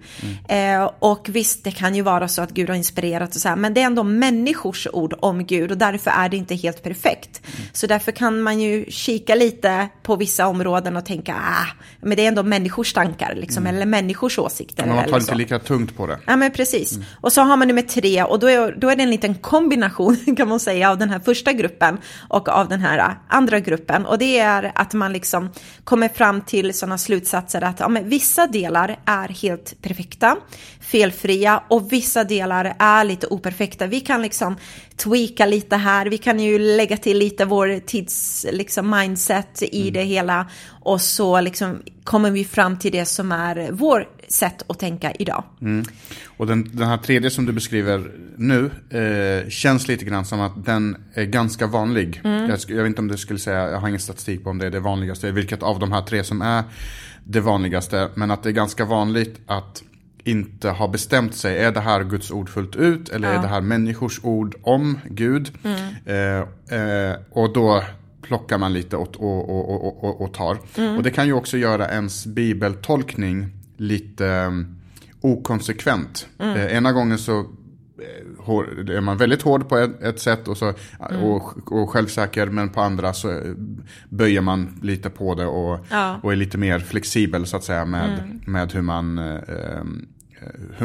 Mm. 0.48 0.82
Eh, 0.82 0.90
och 0.98 1.28
visst, 1.28 1.64
det 1.64 1.70
kan 1.70 1.94
ju 1.94 2.02
vara 2.02 2.28
så 2.28 2.42
att 2.42 2.50
Gud 2.50 2.68
har 2.68 2.76
inspirerat 2.76 3.34
och 3.34 3.40
så 3.40 3.48
här, 3.48 3.56
men 3.56 3.74
det 3.74 3.80
är 3.80 3.86
ändå 3.86 4.02
människors 4.02 4.86
ord 4.92 5.14
om 5.20 5.46
Gud 5.46 5.70
och 5.70 5.78
därför 5.78 6.10
är 6.10 6.28
det 6.28 6.36
inte 6.36 6.54
helt 6.54 6.82
perfekt. 6.82 7.40
Mm. 7.44 7.68
Så 7.72 7.86
därför 7.86 8.12
kan 8.12 8.40
man 8.40 8.60
ju 8.60 8.84
kika 8.88 9.34
lite 9.34 9.88
på 10.02 10.16
vissa 10.16 10.46
områden 10.46 10.96
och 10.96 11.04
tänka, 11.04 11.34
ah, 11.34 11.66
men 12.00 12.16
det 12.16 12.24
är 12.24 12.28
ändå 12.28 12.42
människors 12.42 12.92
tankar, 12.92 13.34
liksom, 13.34 13.62
mm. 13.62 13.76
eller 13.76 13.86
människors 13.86 14.38
åsikter. 14.38 14.86
Men 14.86 14.96
man 14.96 15.08
tar 15.08 15.20
inte 15.20 15.34
lika 15.34 15.58
tungt 15.58 15.96
på 15.96 16.06
det. 16.06 16.18
Ja, 16.26 16.36
men 16.36 16.50
precis. 16.50 16.92
Mm. 16.92 17.06
Och 17.20 17.32
så 17.32 17.40
har 17.40 17.56
man 17.56 17.68
nummer 17.68 17.82
tre, 17.82 18.22
och 18.22 18.38
då 18.38 18.46
är, 18.46 18.72
då 18.72 18.90
är 18.90 18.96
det 18.96 19.02
en 19.02 19.10
liten 19.10 19.34
kombination, 19.34 20.16
kan 20.36 20.48
man 20.48 20.60
säga, 20.60 20.90
av 20.90 20.98
den 20.98 21.10
här 21.10 21.20
första 21.20 21.52
gruppen 21.52 21.98
och 22.28 22.48
av 22.48 22.68
den 22.68 22.80
här 22.80 23.14
andra 23.28 23.60
gruppen. 23.60 24.06
Och 24.06 24.18
det 24.18 24.38
är 24.38 24.72
att 24.74 24.87
att 24.88 24.94
man 24.94 25.12
liksom 25.12 25.50
kommer 25.84 26.08
fram 26.08 26.40
till 26.40 26.74
sådana 26.74 26.98
slutsatser 26.98 27.62
att 27.62 27.80
ja, 27.80 27.88
men 27.88 28.08
vissa 28.08 28.46
delar 28.46 28.98
är 29.04 29.28
helt 29.28 29.82
perfekta, 29.82 30.36
felfria 30.90 31.62
och 31.68 31.92
vissa 31.92 32.24
delar 32.24 32.76
är 32.78 33.04
lite 33.04 33.26
operfekta. 33.26 33.86
Vi 33.86 34.00
kan 34.00 34.22
liksom 34.22 34.56
tweaka 34.96 35.46
lite 35.46 35.76
här, 35.76 36.06
vi 36.06 36.18
kan 36.18 36.40
ju 36.40 36.58
lägga 36.58 36.96
till 36.96 37.18
lite 37.18 37.44
vår 37.44 37.80
tids 37.86 38.46
liksom, 38.52 38.90
mindset 38.90 39.62
i 39.62 39.80
mm. 39.80 39.92
det 39.92 40.02
hela 40.02 40.46
och 40.80 41.00
så 41.00 41.40
liksom 41.40 41.82
kommer 42.04 42.30
vi 42.30 42.44
fram 42.44 42.78
till 42.78 42.92
det 42.92 43.04
som 43.04 43.32
är 43.32 43.68
vår 43.72 44.08
sätt 44.28 44.62
att 44.66 44.78
tänka 44.78 45.12
idag. 45.12 45.44
Mm. 45.60 45.84
Och 46.26 46.46
den, 46.46 46.76
den, 46.76 46.88
här 46.88 46.96
tredje 46.96 47.30
som 47.30 47.46
du 47.46 47.52
beskriver 47.52 48.10
nu 48.36 48.70
eh, 48.90 49.48
känns 49.50 49.88
lite 49.88 50.04
grann 50.04 50.24
som 50.24 50.40
att 50.40 50.64
den 50.64 50.96
är 51.14 51.24
ganska 51.24 51.66
vanlig. 51.66 52.20
Mm. 52.24 52.50
Jag, 52.50 52.58
jag, 52.68 52.76
vet 52.76 52.86
inte 52.86 53.00
om 53.00 53.08
du 53.08 53.16
skulle 53.16 53.38
säga, 53.38 53.70
jag 53.70 53.78
har 53.78 53.88
ingen 53.88 54.00
statistik 54.00 54.44
på 54.44 54.50
om 54.50 54.58
det 54.58 54.66
är 54.66 54.70
det 54.70 54.80
vanligaste, 54.80 55.30
vilket 55.30 55.62
av 55.62 55.78
de 55.78 55.92
här 55.92 56.02
tre 56.02 56.24
som 56.24 56.42
är 56.42 56.64
det 57.24 57.40
vanligaste. 57.40 58.08
Men 58.14 58.30
att 58.30 58.42
det 58.42 58.48
är 58.48 58.52
ganska 58.52 58.84
vanligt 58.84 59.40
att 59.46 59.82
inte 60.30 60.70
ha 60.70 60.88
bestämt 60.88 61.34
sig, 61.34 61.58
är 61.58 61.72
det 61.72 61.80
här 61.80 62.04
Guds 62.04 62.30
ord 62.30 62.48
fullt 62.48 62.76
ut 62.76 63.08
eller 63.08 63.28
ja. 63.28 63.38
är 63.38 63.42
det 63.42 63.48
här 63.48 63.60
människors 63.60 64.20
ord 64.22 64.54
om 64.62 64.98
Gud? 65.10 65.52
Mm. 65.62 65.94
Eh, 66.04 66.78
eh, 66.78 67.16
och 67.30 67.52
då 67.52 67.82
plockar 68.22 68.58
man 68.58 68.72
lite 68.72 68.96
och, 68.96 69.16
och, 69.16 69.48
och, 69.48 70.04
och, 70.04 70.20
och 70.20 70.34
tar. 70.34 70.58
Mm. 70.76 70.96
Och 70.96 71.02
det 71.02 71.10
kan 71.10 71.26
ju 71.26 71.32
också 71.32 71.56
göra 71.56 71.88
ens 71.88 72.26
bibeltolkning 72.26 73.46
lite 73.76 74.24
um, 74.24 74.78
okonsekvent. 75.20 76.28
Mm. 76.38 76.56
Eh, 76.56 76.76
ena 76.76 76.92
gången 76.92 77.18
så 77.18 77.40
eh, 77.40 78.96
är 78.96 79.00
man 79.00 79.16
väldigt 79.16 79.42
hård 79.42 79.68
på 79.68 79.76
ett, 79.78 80.20
sätt 80.20 80.48
och, 80.48 80.56
så, 80.56 80.74
mm. 81.10 81.22
och, 81.22 81.72
och 81.72 81.90
självsäker 81.90 82.46
men 82.46 82.68
på 82.68 82.80
andra 82.80 83.12
så 83.12 83.30
eh, 83.30 83.52
böjer 84.08 84.40
man 84.40 84.78
lite 84.82 85.10
på 85.10 85.34
det 85.34 85.46
och, 85.46 85.86
ja. 85.90 86.20
och 86.22 86.32
är 86.32 86.36
lite 86.36 86.58
mer 86.58 86.78
flexibel 86.78 87.46
så 87.46 87.56
att 87.56 87.64
säga 87.64 87.84
med, 87.84 88.18
mm. 88.18 88.40
med 88.46 88.72
hur 88.72 88.82
man 88.82 89.18
eh, 89.18 89.82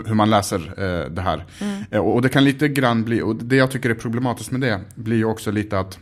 hur 0.05 0.15
man 0.15 0.29
läser 0.29 0.59
eh, 0.59 1.09
det 1.09 1.21
här. 1.21 1.45
Mm. 1.59 2.05
Och 2.05 2.21
det 2.21 2.29
kan 2.29 2.43
lite 2.43 2.67
grann 2.67 3.03
bli, 3.03 3.21
och 3.21 3.35
det 3.35 3.55
jag 3.55 3.71
tycker 3.71 3.89
är 3.89 3.93
problematiskt 3.93 4.51
med 4.51 4.61
det 4.61 4.81
blir 4.95 5.17
ju 5.17 5.25
också 5.25 5.51
lite 5.51 5.79
att 5.79 5.99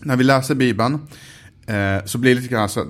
när 0.00 0.16
vi 0.16 0.24
läser 0.24 0.54
Bibeln 0.54 0.94
eh, 1.66 2.04
så 2.04 2.18
blir 2.18 2.34
det 2.34 2.40
lite 2.40 2.54
grann 2.54 2.68
så 2.68 2.86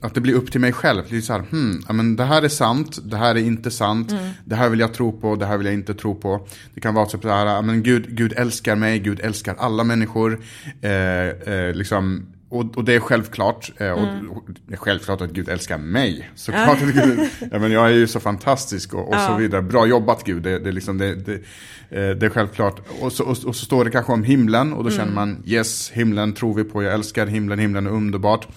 att 0.00 0.14
det 0.14 0.20
blir 0.20 0.34
upp 0.34 0.52
till 0.52 0.60
mig 0.60 0.72
själv. 0.72 1.02
Lite 1.10 1.26
så 1.26 1.32
här, 1.32 1.40
hmm, 1.50 1.82
ja, 1.86 1.92
men 1.92 2.16
det 2.16 2.24
här 2.24 2.42
är 2.42 2.48
sant, 2.48 2.98
det 3.10 3.16
här 3.16 3.34
är 3.34 3.40
inte 3.40 3.70
sant, 3.70 4.12
mm. 4.12 4.30
det 4.44 4.54
här 4.54 4.68
vill 4.68 4.80
jag 4.80 4.94
tro 4.94 5.20
på, 5.20 5.36
det 5.36 5.46
här 5.46 5.56
vill 5.56 5.66
jag 5.66 5.74
inte 5.74 5.94
tro 5.94 6.14
på. 6.14 6.48
Det 6.74 6.80
kan 6.80 6.94
vara 6.94 7.08
så 7.08 7.18
här, 7.28 7.62
men 7.62 7.82
Gud, 7.82 8.16
Gud 8.16 8.32
älskar 8.36 8.76
mig, 8.76 8.98
Gud 8.98 9.20
älskar 9.20 9.54
alla 9.58 9.84
människor. 9.84 10.40
Eh, 10.80 10.90
eh, 10.90 11.74
liksom, 11.74 12.26
och, 12.48 12.76
och, 12.76 12.84
det 12.84 12.94
är 12.94 13.00
självklart. 13.00 13.72
Eh, 13.76 13.90
och, 13.90 14.08
mm. 14.08 14.30
och, 14.30 14.44
det 14.66 14.74
är 14.74 14.78
självklart 14.78 15.20
att 15.20 15.30
Gud 15.30 15.48
älskar 15.48 15.78
mig. 15.78 16.30
Såklart 16.34 16.82
att 16.82 16.94
Gud, 17.04 17.28
ja, 17.52 17.58
men 17.58 17.72
jag 17.72 17.86
är 17.86 17.94
ju 17.94 18.06
så 18.06 18.20
fantastisk 18.20 18.94
och, 18.94 19.08
och 19.08 19.14
ja. 19.14 19.26
så 19.26 19.34
vidare. 19.34 19.62
Bra 19.62 19.86
jobbat 19.86 20.24
Gud, 20.24 20.42
det, 20.42 20.58
det, 20.58 20.72
liksom, 20.72 20.98
det, 20.98 21.14
det, 21.14 21.34
eh, 21.34 22.16
det 22.16 22.26
är 22.26 22.30
självklart. 22.30 22.80
Och 23.00 23.12
så, 23.12 23.24
och, 23.24 23.36
så 23.36 23.52
står 23.52 23.84
det 23.84 23.90
kanske 23.90 24.12
om 24.12 24.24
himlen 24.24 24.72
och 24.72 24.84
då 24.84 24.90
mm. 24.90 24.98
känner 24.98 25.12
man 25.12 25.42
yes, 25.46 25.90
himlen 25.90 26.32
tror 26.32 26.54
vi 26.54 26.64
på, 26.64 26.82
jag 26.82 26.94
älskar 26.94 27.26
himlen, 27.26 27.58
himlen 27.58 27.86
är 27.86 27.90
underbart. 27.90 28.48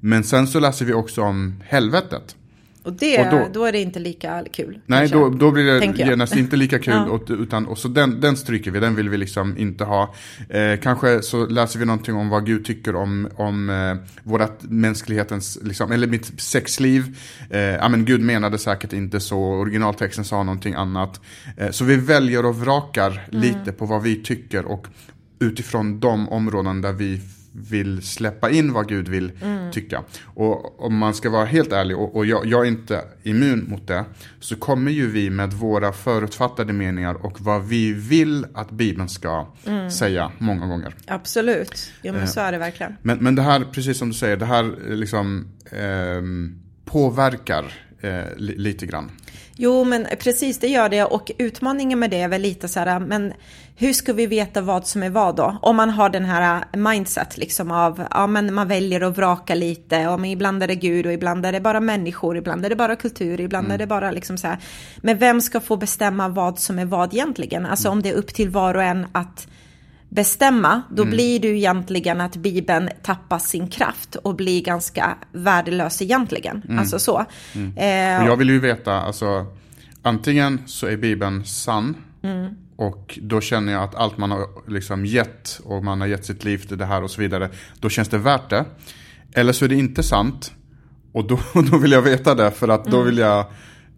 Men 0.00 0.24
sen 0.24 0.46
så 0.46 0.60
läser 0.60 0.84
vi 0.84 0.92
också 0.92 1.22
om 1.22 1.62
helvetet. 1.64 2.36
Och, 2.84 2.92
det, 2.92 3.18
och 3.18 3.30
då, 3.30 3.48
då, 3.52 3.64
är 3.64 3.72
det 3.72 3.80
inte 3.80 3.98
lika 3.98 4.44
kul. 4.52 4.78
Nej, 4.86 5.08
då, 5.08 5.28
då 5.28 5.50
blir 5.50 5.64
det 5.64 5.98
genast 5.98 6.36
inte 6.36 6.56
lika 6.56 6.78
kul. 6.78 6.94
ja. 6.94 7.10
och, 7.10 7.22
utan, 7.28 7.66
och 7.66 7.78
så 7.78 7.88
den, 7.88 8.20
den 8.20 8.36
stryker 8.36 8.70
vi, 8.70 8.80
den 8.80 8.94
vill 8.94 9.08
vi 9.08 9.16
liksom 9.16 9.58
inte 9.58 9.84
ha. 9.84 10.14
Eh, 10.48 10.80
kanske 10.82 11.22
så 11.22 11.46
läser 11.46 11.78
vi 11.78 11.84
någonting 11.84 12.14
om 12.14 12.28
vad 12.28 12.46
Gud 12.46 12.64
tycker 12.64 12.96
om, 12.96 13.28
om 13.36 13.70
eh, 13.70 13.96
vårat 14.22 14.58
mänsklighetens, 14.62 15.58
liksom, 15.62 15.92
eller 15.92 16.06
mitt 16.06 16.40
sexliv. 16.40 17.18
Eh, 17.50 17.60
ja, 17.60 17.88
men 17.88 18.04
Gud 18.04 18.20
menade 18.20 18.58
säkert 18.58 18.92
inte 18.92 19.20
så, 19.20 19.38
originaltexten 19.38 20.24
sa 20.24 20.42
någonting 20.42 20.74
annat. 20.74 21.20
Eh, 21.56 21.70
så 21.70 21.84
vi 21.84 21.96
väljer 21.96 22.46
och 22.46 22.60
vrakar 22.60 23.10
mm. 23.10 23.42
lite 23.42 23.72
på 23.72 23.86
vad 23.86 24.02
vi 24.02 24.22
tycker 24.22 24.64
och 24.64 24.86
utifrån 25.38 26.00
de 26.00 26.28
områden 26.28 26.80
där 26.80 26.92
vi 26.92 27.20
vill 27.54 28.02
släppa 28.02 28.50
in 28.50 28.72
vad 28.72 28.88
Gud 28.88 29.08
vill 29.08 29.32
mm. 29.42 29.72
tycka. 29.72 30.04
Och 30.24 30.84
om 30.84 30.96
man 30.96 31.14
ska 31.14 31.30
vara 31.30 31.44
helt 31.44 31.72
ärlig, 31.72 31.96
och, 31.96 32.16
och 32.16 32.26
jag, 32.26 32.46
jag, 32.46 32.62
är 32.62 32.68
inte 32.68 33.04
immun 33.22 33.64
mot 33.68 33.88
det, 33.88 34.04
så 34.40 34.56
kommer 34.56 34.90
ju 34.90 35.10
vi 35.10 35.30
med 35.30 35.52
våra 35.52 35.92
förutfattade 35.92 36.72
meningar 36.72 37.14
och 37.14 37.40
vad 37.40 37.64
vi 37.64 37.92
vill 37.92 38.46
att 38.54 38.70
Bibeln 38.70 39.08
ska 39.08 39.46
mm. 39.66 39.90
säga 39.90 40.32
många 40.38 40.66
gånger. 40.66 40.94
Absolut, 41.06 41.92
ja 42.02 42.12
men 42.12 42.28
så 42.28 42.40
är 42.40 42.52
det 42.52 42.58
verkligen. 42.58 42.96
Men, 43.02 43.18
men 43.18 43.34
det 43.34 43.42
här, 43.42 43.60
precis 43.72 43.98
som 43.98 44.08
du 44.08 44.14
säger, 44.14 44.36
det 44.36 44.46
här 44.46 44.94
liksom 44.94 45.48
eh, 45.70 46.22
påverkar 46.84 47.64
eh, 48.00 48.36
lite 48.36 48.86
grann. 48.86 49.10
Jo, 49.56 49.84
men 49.84 50.06
precis 50.18 50.58
det 50.58 50.68
gör 50.68 50.88
det 50.88 51.04
och 51.04 51.30
utmaningen 51.38 51.98
med 51.98 52.10
det 52.10 52.20
är 52.20 52.28
väl 52.28 52.42
lite 52.42 52.68
så 52.68 52.80
här, 52.80 52.98
men 53.00 53.32
hur 53.76 53.92
ska 53.92 54.12
vi 54.12 54.26
veta 54.26 54.60
vad 54.60 54.86
som 54.86 55.02
är 55.02 55.10
vad 55.10 55.36
då? 55.36 55.58
Om 55.62 55.76
man 55.76 55.90
har 55.90 56.08
den 56.08 56.24
här 56.24 56.64
mindset 56.76 57.38
liksom 57.38 57.70
av, 57.70 58.06
ja 58.10 58.26
men 58.26 58.54
man 58.54 58.68
väljer 58.68 59.00
att 59.00 59.16
vraka 59.16 59.54
lite 59.54 60.08
och 60.08 60.26
ibland 60.26 60.62
är 60.62 60.68
det 60.68 60.74
Gud 60.74 61.06
och 61.06 61.12
ibland 61.12 61.46
är 61.46 61.52
det 61.52 61.60
bara 61.60 61.80
människor, 61.80 62.36
ibland 62.36 62.64
är 62.64 62.70
det 62.70 62.76
bara 62.76 62.96
kultur, 62.96 63.40
ibland 63.40 63.64
mm. 63.64 63.74
är 63.74 63.78
det 63.78 63.86
bara 63.86 64.10
liksom 64.10 64.38
så 64.38 64.46
här. 64.46 64.58
Men 64.96 65.18
vem 65.18 65.40
ska 65.40 65.60
få 65.60 65.76
bestämma 65.76 66.28
vad 66.28 66.58
som 66.58 66.78
är 66.78 66.84
vad 66.84 67.14
egentligen? 67.14 67.66
Alltså 67.66 67.88
mm. 67.88 67.98
om 67.98 68.02
det 68.02 68.08
är 68.08 68.14
upp 68.14 68.34
till 68.34 68.50
var 68.50 68.74
och 68.74 68.82
en 68.82 69.06
att 69.12 69.48
bestämma, 70.14 70.82
då 70.90 71.02
mm. 71.02 71.14
blir 71.14 71.40
det 71.40 71.48
ju 71.48 71.56
egentligen 71.56 72.20
att 72.20 72.36
Bibeln 72.36 72.90
tappar 73.02 73.38
sin 73.38 73.68
kraft 73.68 74.16
och 74.16 74.34
blir 74.34 74.62
ganska 74.62 75.16
värdelös 75.32 76.02
egentligen. 76.02 76.62
Mm. 76.64 76.78
Alltså 76.78 76.98
så. 76.98 77.24
Mm. 77.54 77.76
Eh, 77.76 78.22
och 78.22 78.28
jag 78.28 78.36
vill 78.36 78.50
ju 78.50 78.60
veta, 78.60 79.00
alltså 79.00 79.46
antingen 80.02 80.62
så 80.66 80.86
är 80.86 80.96
Bibeln 80.96 81.44
sann 81.44 81.96
mm. 82.22 82.54
och 82.76 83.18
då 83.22 83.40
känner 83.40 83.72
jag 83.72 83.82
att 83.82 83.94
allt 83.94 84.18
man 84.18 84.30
har 84.30 84.70
liksom 84.70 85.06
gett 85.06 85.60
och 85.64 85.84
man 85.84 86.00
har 86.00 86.08
gett 86.08 86.24
sitt 86.24 86.44
liv 86.44 86.58
till 86.58 86.78
det 86.78 86.86
här 86.86 87.02
och 87.02 87.10
så 87.10 87.20
vidare, 87.20 87.50
då 87.80 87.88
känns 87.88 88.08
det 88.08 88.18
värt 88.18 88.50
det. 88.50 88.64
Eller 89.32 89.52
så 89.52 89.64
är 89.64 89.68
det 89.68 89.74
inte 89.74 90.02
sant 90.02 90.52
och 91.12 91.28
då, 91.28 91.38
då 91.70 91.78
vill 91.78 91.92
jag 91.92 92.02
veta 92.02 92.34
det 92.34 92.50
för 92.50 92.68
att 92.68 92.84
då 92.84 92.96
mm. 92.96 93.06
vill 93.06 93.18
jag 93.18 93.46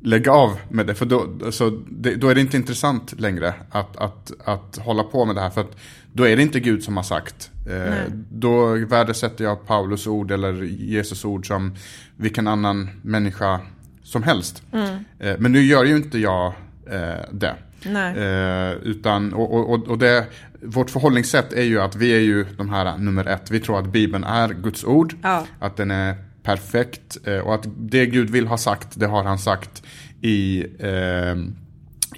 lägga 0.00 0.32
av 0.32 0.58
med 0.68 0.86
det. 0.86 0.94
För 0.94 1.06
då, 1.06 1.28
alltså, 1.44 1.70
det, 1.70 2.14
då 2.14 2.28
är 2.28 2.34
det 2.34 2.40
inte 2.40 2.56
intressant 2.56 3.20
längre 3.20 3.54
att, 3.70 3.96
att, 3.96 4.32
att 4.44 4.78
hålla 4.78 5.02
på 5.02 5.24
med 5.24 5.34
det 5.34 5.40
här. 5.40 5.50
För 5.50 5.60
att 5.60 5.76
då 6.12 6.24
är 6.24 6.36
det 6.36 6.42
inte 6.42 6.60
Gud 6.60 6.84
som 6.84 6.96
har 6.96 7.04
sagt. 7.04 7.50
Eh, 7.70 8.12
då 8.30 8.74
värdesätter 8.74 9.44
jag 9.44 9.66
Paulus 9.66 10.06
ord 10.06 10.30
eller 10.30 10.62
Jesus 10.62 11.24
ord 11.24 11.46
som 11.46 11.74
vilken 12.16 12.46
annan 12.46 12.90
människa 13.02 13.60
som 14.02 14.22
helst. 14.22 14.62
Mm. 14.72 15.04
Eh, 15.18 15.34
men 15.38 15.52
nu 15.52 15.62
gör 15.62 15.84
ju 15.84 15.96
inte 15.96 16.18
jag 16.18 16.46
eh, 16.90 17.24
det. 17.32 17.56
Eh, 17.84 18.72
utan, 18.82 19.32
och, 19.32 19.70
och, 19.70 19.88
och 19.88 19.98
det, 19.98 20.26
vårt 20.62 20.90
förhållningssätt 20.90 21.52
är 21.52 21.62
ju 21.62 21.80
att 21.80 21.96
vi 21.96 22.16
är 22.16 22.20
ju 22.20 22.46
de 22.56 22.70
här 22.70 22.98
nummer 22.98 23.26
ett. 23.26 23.50
Vi 23.50 23.60
tror 23.60 23.78
att 23.78 23.86
Bibeln 23.86 24.24
är 24.24 24.48
Guds 24.48 24.84
ord. 24.84 25.14
Ja. 25.22 25.46
Att 25.58 25.76
den 25.76 25.90
är 25.90 26.16
perfekt. 26.46 27.16
Eh, 27.24 27.38
och 27.38 27.54
att 27.54 27.66
det 27.76 28.06
Gud 28.06 28.30
vill 28.30 28.46
ha 28.46 28.58
sagt, 28.58 28.88
det 28.94 29.06
har 29.06 29.24
han 29.24 29.38
sagt 29.38 29.82
i, 30.20 30.64
eh, 30.78 31.36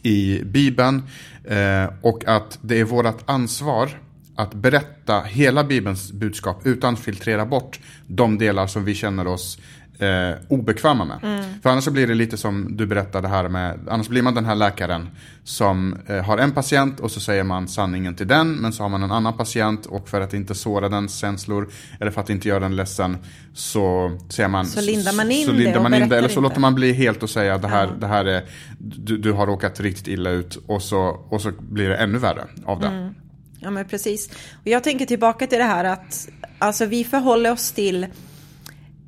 i 0.03 0.43
Bibeln. 0.45 1.03
Eh, 1.45 1.91
och 2.03 2.25
att 2.27 2.59
det 2.63 2.81
är 2.81 2.85
vårt 2.85 3.31
ansvar 3.31 3.91
att 4.37 4.55
berätta 4.55 5.21
hela 5.21 5.65
Bibelns 5.65 6.13
budskap 6.13 6.67
utan 6.67 6.97
filtrera 6.97 7.47
bort 7.47 7.81
de 8.07 8.39
delar 8.39 8.67
som 8.67 8.85
vi 8.85 8.95
känner 8.95 9.27
oss 9.27 9.59
eh, 9.99 10.37
obekväma 10.49 11.05
med. 11.05 11.19
Mm. 11.23 11.45
För 11.63 11.71
annars 11.71 11.85
så 11.85 11.91
blir 11.91 12.07
det 12.07 12.15
lite 12.15 12.37
som 12.37 12.77
du 12.77 12.87
berättade 12.87 13.29
här 13.29 13.49
med, 13.49 13.79
annars 13.89 14.09
blir 14.09 14.23
man 14.23 14.35
den 14.35 14.45
här 14.45 14.55
läkaren 14.55 15.09
som 15.45 15.97
eh, 16.07 16.17
har 16.17 16.39
en 16.39 16.53
patient 16.53 17.01
och 17.01 17.11
så 17.11 17.21
säger 17.21 17.45
man 17.45 17.69
sanningen 17.69 18.15
till 18.15 18.29
den, 18.29 18.55
men 18.55 18.73
så 18.73 18.83
har 18.83 18.91
man 18.91 19.03
en 19.03 19.11
annan 19.11 19.37
patient 19.37 19.87
och 19.87 20.09
för 20.09 20.21
att 20.21 20.35
inte 20.35 20.55
såra 20.55 20.89
dens 20.89 21.19
känslor 21.19 21.69
eller 22.01 22.11
för 22.11 22.21
att 22.21 22.31
inte 22.31 22.49
göra 22.49 22.61
den 22.61 22.77
ledsen 22.77 23.19
så 23.55 24.19
säger 24.29 24.49
man 24.49 24.67
Så 24.67 24.81
lindar 24.81 25.13
man 25.13 25.31
in 25.31 25.47
så, 25.47 25.51
så 25.51 25.57
det 25.57 25.81
man 25.81 25.95
in 25.95 26.09
det, 26.09 26.19
eller 26.19 26.29
så 26.29 26.33
inte. 26.33 26.41
låter 26.41 26.61
man 26.61 26.75
bli 26.75 26.93
helt 26.93 27.23
och 27.23 27.31
säga 27.31 27.59
det 27.59 27.69
här, 27.69 27.87
ja. 27.87 27.93
det 28.01 28.07
här 28.07 28.25
är, 28.25 28.45
du, 28.79 29.19
du, 29.19 29.33
har 29.33 29.47
råkat 29.47 29.81
riktigt 29.81 30.09
illa 30.09 30.31
ut 30.31 30.59
och 30.67 30.83
så, 30.83 31.01
och 31.29 31.41
så 31.41 31.53
blir 31.59 31.89
det 31.89 31.97
ännu 31.97 32.19
värre 32.19 32.45
av 32.65 32.81
det. 32.81 32.87
Mm. 32.87 33.15
Ja 33.61 33.71
men 33.71 33.85
precis. 33.85 34.31
Och 34.61 34.67
jag 34.67 34.85
tänker 34.85 35.07
tillbaka 35.07 35.47
till 35.47 35.59
det 35.59 35.65
här 35.65 35.85
att 35.85 36.29
alltså 36.59 36.87
vi 36.87 37.05
förhåller 37.05 37.53
oss 37.53 37.73
till 37.73 38.07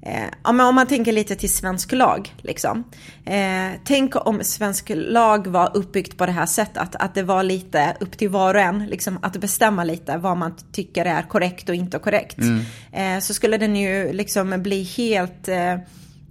Eh, 0.02 0.24
om 0.42 0.56
man 0.56 0.86
tänker 0.86 1.12
lite 1.12 1.36
till 1.36 1.52
svensk 1.52 1.92
lag. 1.92 2.34
Liksom. 2.42 2.84
Eh, 3.24 3.78
tänk 3.84 4.26
om 4.26 4.44
svensk 4.44 4.90
lag 4.94 5.46
var 5.46 5.76
uppbyggt 5.76 6.16
på 6.16 6.26
det 6.26 6.32
här 6.32 6.46
sättet. 6.46 6.76
Att, 6.76 6.96
att 6.96 7.14
det 7.14 7.22
var 7.22 7.42
lite 7.42 7.96
upp 8.00 8.18
till 8.18 8.28
var 8.28 8.54
och 8.54 8.60
en 8.60 8.86
liksom, 8.86 9.18
att 9.22 9.36
bestämma 9.36 9.84
lite 9.84 10.16
vad 10.16 10.36
man 10.36 10.54
tycker 10.72 11.04
är 11.04 11.22
korrekt 11.22 11.68
och 11.68 11.74
inte 11.74 11.98
korrekt. 11.98 12.38
Mm. 12.38 12.60
Eh, 12.92 13.20
så 13.20 13.34
skulle 13.34 13.56
den 13.56 13.76
ju 13.76 14.12
liksom 14.12 14.62
bli 14.62 14.82
helt 14.82 15.48
eh, 15.48 15.76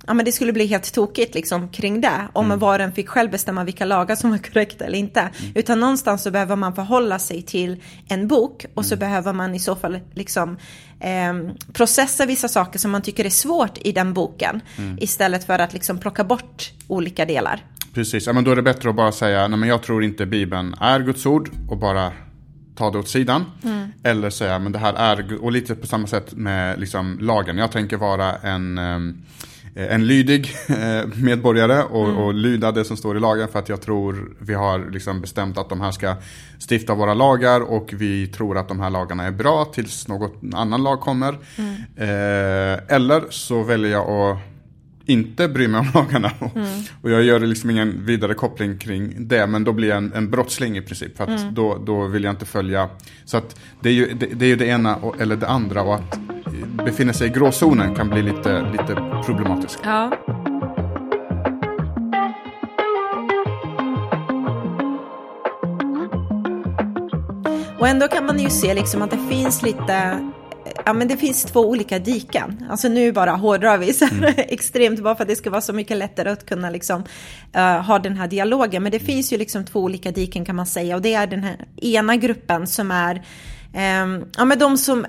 ja, 0.09 0.13
men 0.13 0.25
det 0.25 0.31
skulle 0.31 0.53
bli 0.53 0.65
helt 0.65 0.93
tokigt 0.93 1.35
liksom, 1.35 1.69
kring 1.69 2.01
det. 2.01 2.27
Om 2.33 2.45
mm. 2.45 2.59
var 2.59 2.79
och 2.79 2.85
en 2.85 2.91
fick 2.91 3.09
själv 3.09 3.31
bestämma 3.31 3.63
vilka 3.63 3.85
lagar 3.85 4.15
som 4.15 4.31
var 4.31 4.37
korrekta 4.37 4.85
eller 4.85 4.97
inte. 4.97 5.19
Mm. 5.19 5.51
Utan 5.55 5.79
någonstans 5.79 6.23
så 6.23 6.31
behöver 6.31 6.55
man 6.55 6.75
förhålla 6.75 7.19
sig 7.19 7.41
till 7.41 7.83
en 8.07 8.27
bok 8.27 8.65
och 8.73 8.85
så 8.85 8.93
mm. 8.93 8.99
behöver 8.99 9.33
man 9.33 9.55
i 9.55 9.59
så 9.59 9.75
fall 9.75 9.99
liksom 10.13 10.57
eh, 10.99 11.53
processa 11.73 12.25
vissa 12.25 12.47
saker 12.47 12.79
som 12.79 12.91
man 12.91 13.01
tycker 13.01 13.25
är 13.25 13.29
svårt 13.29 13.77
i 13.81 13.91
den 13.91 14.13
boken. 14.13 14.61
Mm. 14.77 14.97
Istället 15.01 15.43
för 15.43 15.59
att 15.59 15.73
liksom 15.73 15.97
plocka 15.97 16.23
bort 16.23 16.71
olika 16.87 17.25
delar. 17.25 17.65
Precis, 17.93 18.27
ja, 18.27 18.33
men 18.33 18.43
då 18.43 18.51
är 18.51 18.55
det 18.55 18.61
bättre 18.61 18.89
att 18.89 18.95
bara 18.95 19.11
säga, 19.11 19.47
nej 19.47 19.59
men 19.59 19.69
jag 19.69 19.83
tror 19.83 20.03
inte 20.03 20.25
Bibeln 20.25 20.75
är 20.79 20.99
Guds 20.99 21.25
ord 21.25 21.49
och 21.69 21.77
bara 21.77 22.11
ta 22.75 22.91
det 22.91 22.97
åt 22.97 23.09
sidan. 23.09 23.45
Mm. 23.63 23.91
Eller 24.03 24.29
säga, 24.29 24.59
men 24.59 24.71
det 24.71 24.79
här 24.79 24.93
är, 24.93 25.43
och 25.43 25.51
lite 25.51 25.75
på 25.75 25.87
samma 25.87 26.07
sätt 26.07 26.33
med 26.33 26.79
liksom, 26.79 27.17
lagen. 27.21 27.57
Jag 27.57 27.71
tänker 27.71 27.97
vara 27.97 28.35
en 28.35 28.77
um, 28.77 29.23
Eh, 29.41 29.48
en 29.87 30.07
lydig 30.07 30.51
eh, 30.67 31.07
medborgare 31.15 31.83
och, 31.83 32.05
mm. 32.05 32.17
och 32.17 32.33
lyda 32.33 32.71
det 32.71 32.85
som 32.85 32.97
står 32.97 33.17
i 33.17 33.19
lagen 33.19 33.47
för 33.47 33.59
att 33.59 33.69
jag 33.69 33.81
tror 33.81 34.35
vi 34.39 34.53
har 34.53 34.91
liksom 34.91 35.21
bestämt 35.21 35.57
att 35.57 35.69
de 35.69 35.81
här 35.81 35.91
ska 35.91 36.15
stifta 36.69 36.95
våra 36.95 37.13
lagar 37.13 37.61
och 37.61 37.93
vi 37.93 38.27
tror 38.27 38.57
att 38.57 38.67
de 38.67 38.79
här 38.79 38.89
lagarna 38.89 39.23
är 39.23 39.31
bra 39.31 39.65
tills 39.65 40.07
något 40.07 40.33
annan 40.53 40.83
lag 40.83 40.99
kommer. 40.99 41.37
Mm. 41.57 41.75
Eh, 41.95 42.79
eller 42.95 43.23
så 43.29 43.63
väljer 43.63 43.91
jag 43.91 44.09
att 44.09 44.37
inte 45.09 45.47
bry 45.47 45.67
mig 45.67 45.79
om 45.79 45.87
lagarna. 45.93 46.31
Mm. 46.55 46.67
Och 47.01 47.11
jag 47.11 47.23
gör 47.23 47.39
liksom 47.39 47.69
ingen 47.69 48.05
vidare 48.05 48.33
koppling 48.33 48.77
kring 48.77 49.27
det. 49.27 49.47
Men 49.47 49.63
då 49.63 49.73
blir 49.73 49.87
jag 49.87 49.97
en, 49.97 50.13
en 50.13 50.29
brottsling 50.29 50.77
i 50.77 50.81
princip. 50.81 51.17
För 51.17 51.23
att 51.23 51.41
mm. 51.41 51.53
då, 51.53 51.77
då 51.85 52.05
vill 52.05 52.23
jag 52.23 52.33
inte 52.33 52.45
följa. 52.45 52.89
Så 53.25 53.37
att 53.37 53.59
det 53.81 53.89
är 53.89 53.93
ju 53.93 54.13
det, 54.13 54.25
det, 54.25 54.45
är 54.45 54.49
ju 54.49 54.55
det 54.55 54.65
ena 54.65 54.95
och, 54.95 55.21
eller 55.21 55.35
det 55.35 55.47
andra. 55.47 55.81
Och 55.81 55.95
att 55.95 56.19
befinna 56.85 57.13
sig 57.13 57.27
i 57.27 57.29
gråzonen 57.29 57.95
kan 57.95 58.09
bli 58.09 58.21
lite, 58.21 58.61
lite 58.71 58.95
problematiskt. 59.25 59.79
Ja. 59.83 60.11
Och 67.79 67.87
ändå 67.87 68.07
kan 68.07 68.25
man 68.25 68.39
ju 68.39 68.49
se 68.49 68.73
liksom 68.73 69.01
att 69.01 69.11
det 69.11 69.19
finns 69.29 69.61
lite 69.61 70.19
ja, 70.85 70.93
men 70.93 71.07
det 71.07 71.17
finns 71.17 71.43
två 71.43 71.59
olika 71.59 71.99
diken. 71.99 72.65
Alltså 72.69 72.87
nu 72.87 73.11
bara 73.11 73.31
hårdrar 73.31 73.77
vi 73.77 73.93
så 73.93 74.05
mm. 74.05 74.33
extremt 74.37 74.99
bara 74.99 75.15
för 75.15 75.23
att 75.23 75.27
det 75.27 75.35
ska 75.35 75.49
vara 75.49 75.61
så 75.61 75.73
mycket 75.73 75.97
lättare 75.97 76.29
att 76.29 76.45
kunna 76.45 76.69
liksom, 76.69 77.03
uh, 77.55 77.61
ha 77.61 77.99
den 77.99 78.17
här 78.17 78.27
dialogen. 78.27 78.83
Men 78.83 78.91
det 78.91 78.99
finns 78.99 79.33
ju 79.33 79.37
liksom 79.37 79.65
två 79.65 79.79
olika 79.79 80.11
diken 80.11 80.45
kan 80.45 80.55
man 80.55 80.65
säga 80.65 80.95
och 80.95 81.01
det 81.01 81.13
är 81.13 81.27
den 81.27 81.43
här 81.43 81.65
ena 81.81 82.15
gruppen 82.15 82.67
som 82.67 82.91
är 82.91 83.15
um, 84.03 84.25
ja, 84.37 84.45
men 84.45 84.59
de 84.59 84.77
som 84.77 85.05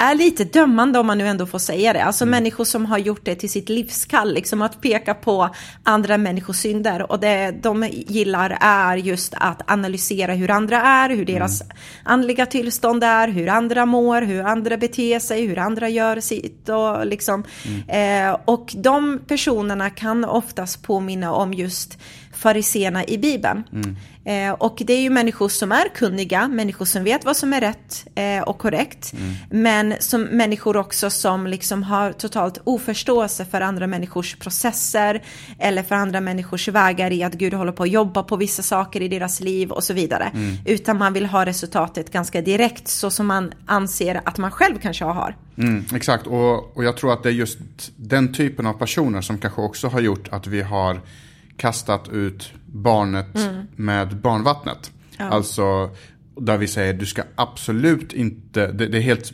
är 0.00 0.14
lite 0.14 0.44
dömande 0.44 0.98
om 0.98 1.06
man 1.06 1.18
nu 1.18 1.28
ändå 1.28 1.46
får 1.46 1.58
säga 1.58 1.92
det. 1.92 2.04
Alltså 2.04 2.24
mm. 2.24 2.30
människor 2.30 2.64
som 2.64 2.86
har 2.86 2.98
gjort 2.98 3.24
det 3.24 3.34
till 3.34 3.50
sitt 3.50 3.68
livskall, 3.68 4.34
liksom 4.34 4.62
att 4.62 4.80
peka 4.80 5.14
på 5.14 5.50
andra 5.84 6.18
människors 6.18 6.56
synder. 6.56 7.12
Och 7.12 7.20
det 7.20 7.50
de 7.62 7.88
gillar 7.92 8.58
är 8.60 8.96
just 8.96 9.34
att 9.36 9.70
analysera 9.70 10.32
hur 10.32 10.50
andra 10.50 10.82
är, 10.82 11.10
hur 11.10 11.24
deras 11.24 11.62
mm. 11.62 11.76
andliga 12.04 12.46
tillstånd 12.46 13.04
är, 13.04 13.28
hur 13.28 13.48
andra 13.48 13.86
mår, 13.86 14.22
hur 14.22 14.42
andra 14.42 14.76
beter 14.76 15.18
sig, 15.18 15.46
hur 15.46 15.58
andra 15.58 15.88
gör 15.88 16.20
sitt 16.20 16.68
och 16.68 17.06
liksom. 17.06 17.44
Mm. 17.88 18.30
Eh, 18.30 18.40
och 18.44 18.72
de 18.76 19.20
personerna 19.26 19.90
kan 19.90 20.24
oftast 20.24 20.82
påminna 20.82 21.32
om 21.32 21.54
just 21.54 21.98
fariséerna 22.40 23.04
i 23.04 23.18
Bibeln. 23.18 23.62
Mm. 23.72 23.96
Eh, 24.24 24.52
och 24.52 24.82
det 24.86 24.92
är 24.92 25.00
ju 25.00 25.10
människor 25.10 25.48
som 25.48 25.72
är 25.72 25.88
kunniga, 25.94 26.48
människor 26.48 26.84
som 26.84 27.04
vet 27.04 27.24
vad 27.24 27.36
som 27.36 27.52
är 27.52 27.60
rätt 27.60 28.06
eh, 28.14 28.42
och 28.42 28.58
korrekt. 28.58 29.12
Mm. 29.12 29.34
Men 29.50 29.94
som 30.00 30.22
människor 30.22 30.76
också 30.76 31.10
som 31.10 31.46
liksom 31.46 31.82
har 31.82 32.12
totalt 32.12 32.58
oförståelse 32.64 33.44
för 33.44 33.60
andra 33.60 33.86
människors 33.86 34.36
processer 34.36 35.22
eller 35.58 35.82
för 35.82 35.94
andra 35.94 36.20
människors 36.20 36.68
vägar 36.68 37.12
i 37.12 37.22
att 37.22 37.34
Gud 37.34 37.54
håller 37.54 37.72
på 37.72 37.82
att 37.82 37.90
jobba 37.90 38.22
på 38.22 38.36
vissa 38.36 38.62
saker 38.62 39.02
i 39.02 39.08
deras 39.08 39.40
liv 39.40 39.70
och 39.70 39.84
så 39.84 39.94
vidare. 39.94 40.30
Mm. 40.34 40.56
Utan 40.64 40.98
man 40.98 41.12
vill 41.12 41.26
ha 41.26 41.46
resultatet 41.46 42.12
ganska 42.12 42.42
direkt 42.42 42.88
så 42.88 43.10
som 43.10 43.26
man 43.26 43.52
anser 43.66 44.20
att 44.24 44.38
man 44.38 44.50
själv 44.50 44.78
kanske 44.82 45.04
har. 45.04 45.36
Mm, 45.56 45.84
exakt, 45.94 46.26
och, 46.26 46.76
och 46.76 46.84
jag 46.84 46.96
tror 46.96 47.12
att 47.12 47.22
det 47.22 47.28
är 47.28 47.32
just 47.32 47.58
den 47.96 48.32
typen 48.32 48.66
av 48.66 48.72
personer 48.72 49.20
som 49.20 49.38
kanske 49.38 49.60
också 49.60 49.88
har 49.88 50.00
gjort 50.00 50.28
att 50.30 50.46
vi 50.46 50.62
har 50.62 51.00
kastat 51.60 52.08
ut 52.08 52.52
barnet 52.66 53.36
mm. 53.36 53.66
med 53.76 54.16
barnvattnet. 54.16 54.92
Ja. 55.18 55.24
Alltså 55.24 55.90
där 56.36 56.58
vi 56.58 56.68
säger 56.68 56.94
du 56.94 57.06
ska 57.06 57.22
absolut 57.34 58.12
inte, 58.12 58.72
det, 58.72 58.86
det 58.86 58.98
är 58.98 59.02
helt 59.02 59.32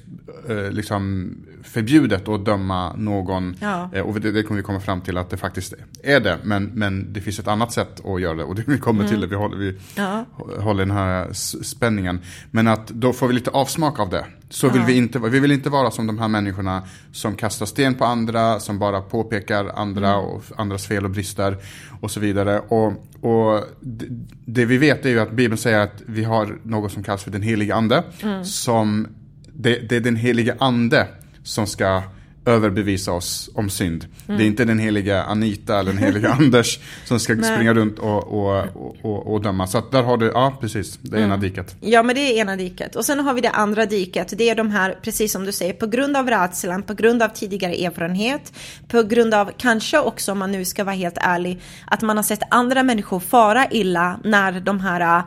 eh, 0.48 0.70
liksom 0.70 1.30
förbjudet 1.66 2.28
att 2.28 2.44
döma 2.44 2.92
någon. 2.96 3.56
Ja. 3.60 3.90
Eh, 3.92 4.02
och 4.02 4.20
det, 4.20 4.32
det, 4.32 4.42
kommer 4.42 4.60
vi 4.60 4.64
komma 4.64 4.80
fram 4.80 5.00
till 5.00 5.18
att 5.18 5.30
det 5.30 5.36
faktiskt 5.36 5.74
är 6.02 6.20
det. 6.20 6.38
Men, 6.42 6.64
men 6.64 7.12
det 7.12 7.20
finns 7.20 7.38
ett 7.38 7.48
annat 7.48 7.72
sätt 7.72 8.06
att 8.06 8.20
göra 8.20 8.34
det. 8.34 8.44
Och 8.44 8.54
det 8.54 8.62
vi 8.66 8.78
kommer 8.78 9.00
mm. 9.00 9.10
till 9.10 9.20
det, 9.20 9.26
vi 9.26 9.34
håller, 9.34 9.56
vi 9.56 9.78
ja. 9.94 10.24
håller 10.58 10.86
den 10.86 10.96
här 10.96 11.32
spänningen. 11.62 12.20
Men 12.50 12.68
att 12.68 12.88
då 12.88 13.12
får 13.12 13.28
vi 13.28 13.34
lite 13.34 13.50
avsmak 13.50 14.00
av 14.00 14.10
det. 14.10 14.24
Så 14.50 14.68
vill 14.68 14.82
vi 14.82 14.96
inte 14.96 15.18
Vi 15.18 15.40
vill 15.40 15.52
inte 15.52 15.70
vara 15.70 15.90
som 15.90 16.06
de 16.06 16.18
här 16.18 16.28
människorna 16.28 16.82
som 17.12 17.34
kastar 17.34 17.66
sten 17.66 17.94
på 17.94 18.04
andra, 18.04 18.60
som 18.60 18.78
bara 18.78 19.00
påpekar 19.00 19.72
andra 19.74 20.08
mm. 20.08 20.20
och 20.20 20.42
andras 20.56 20.86
fel 20.86 21.04
och 21.04 21.10
brister 21.10 21.56
och 22.00 22.10
så 22.10 22.20
vidare. 22.20 22.60
Och, 22.60 22.92
och 23.20 23.64
det, 23.80 24.06
det, 24.44 24.64
vi 24.64 24.78
vet 24.78 25.06
är 25.06 25.10
ju 25.10 25.20
att 25.20 25.32
Bibeln 25.32 25.58
säger 25.58 25.78
att 25.78 26.02
vi 26.06 26.24
har 26.24 26.58
något 26.62 26.92
som 26.92 27.02
kallas 27.02 27.24
för 27.24 27.30
den 27.30 27.42
heliga 27.42 27.74
ande. 27.74 28.04
Mm. 28.22 28.44
Som 28.44 29.08
det, 29.52 29.88
det 29.88 29.96
är 29.96 30.00
den 30.00 30.16
heliga 30.16 30.54
ande 30.58 31.08
som 31.46 31.66
ska 31.66 32.02
överbevisa 32.46 33.12
oss 33.12 33.50
om 33.54 33.70
synd. 33.70 34.06
Mm. 34.26 34.38
Det 34.38 34.44
är 34.44 34.46
inte 34.46 34.64
den 34.64 34.78
heliga 34.78 35.22
Anita 35.22 35.78
eller 35.78 35.92
den 35.92 36.02
heliga 36.02 36.28
Anders 36.38 36.78
som 37.04 37.20
ska 37.20 37.36
springa 37.36 37.74
runt 37.74 37.98
och, 37.98 38.46
och, 38.46 38.66
och, 39.02 39.32
och, 39.32 39.42
döma. 39.42 39.66
Så 39.66 39.78
att 39.78 39.90
där 39.90 40.02
har 40.02 40.16
du, 40.16 40.26
ja 40.26 40.58
precis, 40.60 40.98
det 41.02 41.16
är 41.16 41.18
mm. 41.18 41.30
ena 41.30 41.36
diket. 41.36 41.76
Ja 41.80 42.02
men 42.02 42.14
det 42.14 42.20
är 42.20 42.40
ena 42.40 42.56
diket. 42.56 42.96
Och 42.96 43.04
sen 43.04 43.20
har 43.20 43.34
vi 43.34 43.40
det 43.40 43.50
andra 43.50 43.86
diket. 43.86 44.32
Det 44.38 44.50
är 44.50 44.54
de 44.54 44.70
här, 44.70 44.98
precis 45.02 45.32
som 45.32 45.44
du 45.44 45.52
säger, 45.52 45.72
på 45.72 45.86
grund 45.86 46.16
av 46.16 46.28
rädslan, 46.28 46.82
på 46.82 46.94
grund 46.94 47.22
av 47.22 47.28
tidigare 47.28 47.74
erfarenhet, 47.74 48.52
på 48.88 49.02
grund 49.02 49.34
av 49.34 49.50
kanske 49.56 49.98
också 49.98 50.32
om 50.32 50.38
man 50.38 50.52
nu 50.52 50.64
ska 50.64 50.84
vara 50.84 50.94
helt 50.94 51.18
ärlig, 51.20 51.60
att 51.86 52.02
man 52.02 52.16
har 52.16 52.24
sett 52.24 52.40
andra 52.50 52.82
människor 52.82 53.20
fara 53.20 53.66
illa 53.70 54.20
när 54.24 54.60
de 54.60 54.80
här 54.80 55.22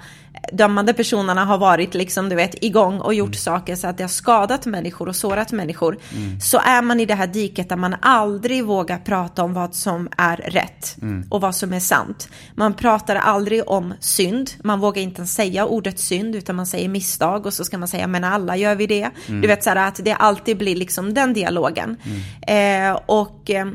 dömande 0.52 0.94
personerna 0.94 1.46
har 1.46 1.58
varit 1.58 1.94
liksom, 1.94 2.30
du 2.30 2.36
vet, 2.36 2.64
igång 2.64 3.00
och 3.00 3.14
gjort 3.14 3.28
mm. 3.28 3.34
saker 3.34 3.76
så 3.76 3.88
att 3.88 3.98
det 3.98 4.04
har 4.04 4.10
skadat 4.10 4.66
människor 4.66 5.10
och 5.10 5.16
sårat 5.16 5.52
människor. 5.52 5.98
Mm. 6.16 6.40
Så 6.40 6.60
är 6.60 6.82
man 6.82 7.00
i 7.00 7.06
det 7.06 7.16
här 7.16 7.28
diket 7.28 7.70
där 7.70 7.76
man 7.76 7.96
aldrig 8.02 8.66
vågar 8.66 8.98
prata 8.98 9.44
om 9.44 9.54
vad 9.54 9.76
som 9.76 10.10
är 10.18 10.38
rätt 10.38 10.98
mm. 11.02 11.28
och 11.30 11.42
vad 11.42 11.56
som 11.56 11.74
är 11.74 11.80
sant. 11.80 12.30
Man 12.56 12.74
pratar 12.74 13.16
aldrig 13.16 13.70
om 13.70 13.94
synd, 14.00 14.50
man 14.64 14.80
vågar 14.80 15.02
inte 15.02 15.26
säga 15.26 15.66
ordet 15.66 16.00
synd 16.00 16.36
utan 16.36 16.56
man 16.56 16.68
säger 16.68 16.90
misstag 16.90 17.46
och 17.46 17.54
så 17.54 17.64
ska 17.64 17.78
man 17.78 17.88
säga 17.88 18.08
men 18.08 18.24
alla 18.24 18.58
gör 18.58 18.76
vi 18.76 18.88
det. 18.88 19.10
Mm. 19.28 19.42
Du 19.42 19.48
vet 19.48 19.64
så 19.64 19.70
här 19.70 19.88
att 19.88 20.00
det 20.04 20.14
alltid 20.14 20.58
blir 20.58 20.76
liksom 20.76 21.14
den 21.14 21.34
dialogen. 21.34 21.98
Mm. 22.04 22.94
Eh, 22.94 23.00
och 23.06 23.50
eh, 23.50 23.68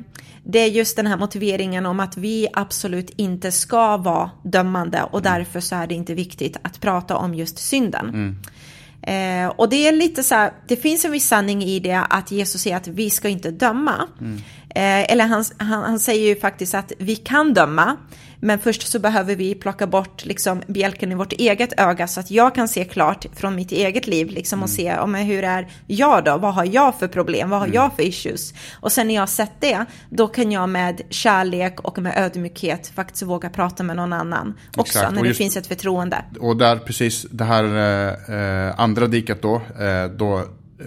det 0.47 0.59
är 0.59 0.69
just 0.69 0.97
den 0.97 1.07
här 1.07 1.17
motiveringen 1.17 1.87
om 1.87 2.01
att 2.01 2.17
vi 2.17 2.49
absolut 2.53 3.11
inte 3.17 3.53
ska 3.53 3.97
vara 3.97 4.31
dömande 4.43 5.03
och 5.03 5.21
mm. 5.21 5.33
därför 5.33 5.61
så 5.61 5.77
är 5.77 5.87
det 5.87 5.95
inte 5.95 6.15
viktigt 6.15 6.57
att 6.63 6.81
prata 6.81 7.17
om 7.17 7.35
just 7.35 7.59
synden. 7.59 8.09
Mm. 8.09 8.37
Eh, 9.07 9.49
och 9.57 9.69
det 9.69 9.89
är 9.89 9.93
lite 9.93 10.23
så 10.23 10.35
här, 10.35 10.53
det 10.69 10.77
finns 10.77 11.05
en 11.05 11.13
viss 11.13 11.29
sanning 11.29 11.63
i 11.63 11.81
det 11.81 12.07
att 12.11 12.31
Jesus 12.31 12.63
säger 12.63 12.77
att 12.77 12.89
vi 12.89 13.11
ska 13.11 13.29
inte 13.29 13.51
döma. 13.51 14.09
Mm. 14.21 14.37
Eh, 14.69 15.13
eller 15.13 15.27
han, 15.27 15.45
han, 15.57 15.83
han, 15.83 15.99
säger 15.99 16.29
ju 16.29 16.41
faktiskt 16.41 16.75
att 16.75 16.93
vi 16.99 17.17
kan 17.17 17.55
döma, 17.55 17.97
men 18.45 18.59
först 18.59 18.89
så 18.89 18.99
behöver 18.99 19.37
vi 19.37 19.55
plocka 19.55 19.87
bort 19.87 20.25
liksom 20.25 20.63
bjälken 20.67 21.13
i 21.13 21.15
vårt 21.15 21.33
eget 21.33 21.81
öga 21.81 22.07
så 22.07 22.21
att 22.21 22.31
jag 22.31 22.55
kan 22.55 22.69
se 22.69 22.85
klart 22.85 23.27
från 23.37 23.55
mitt 23.55 23.73
eget 23.73 24.07
liv 24.07 24.31
liksom 24.31 24.63
och 24.63 24.69
mm. 24.69 24.77
se 24.77 24.99
om 24.99 25.15
hur 25.15 25.45
är 25.45 25.69
jag 25.87 26.25
då? 26.25 26.39
Vad 26.39 26.55
har 26.55 26.65
jag 26.65 26.99
för 26.99 27.09
problem? 27.09 27.51
Vad 27.51 27.59
har 27.59 27.67
mm. 27.67 27.75
jag 27.75 27.97
för 27.97 28.03
issues? 28.03 28.55
Och 28.81 28.93
sen 28.93 29.07
när 29.07 29.15
jag 29.15 29.23
har 29.23 29.27
sett 29.27 29.61
det, 29.61 29.85
då 30.11 30.29
kan 30.29 30.53
jag 30.53 30.69
med 30.69 31.01
kärlek 31.11 31.81
och 31.81 31.99
med 31.99 32.13
ödmjukhet 32.17 32.93
faktiskt 32.95 33.23
våga 33.23 33.51
prata 33.51 33.83
med 33.83 33.97
någon 33.97 34.13
annan 34.13 34.55
också 34.77 34.99
Exakt. 34.99 35.15
när 35.15 35.25
just, 35.25 35.39
det 35.39 35.45
finns 35.45 35.57
ett 35.57 35.67
förtroende. 35.67 36.25
Och 36.41 36.57
där 36.57 36.77
precis 36.77 37.27
det 37.31 37.45
här 37.45 37.65
eh, 38.69 38.81
andra 38.81 39.07
diket 39.07 39.43
då, 39.43 39.55
eh, 39.55 40.11
då 40.17 40.45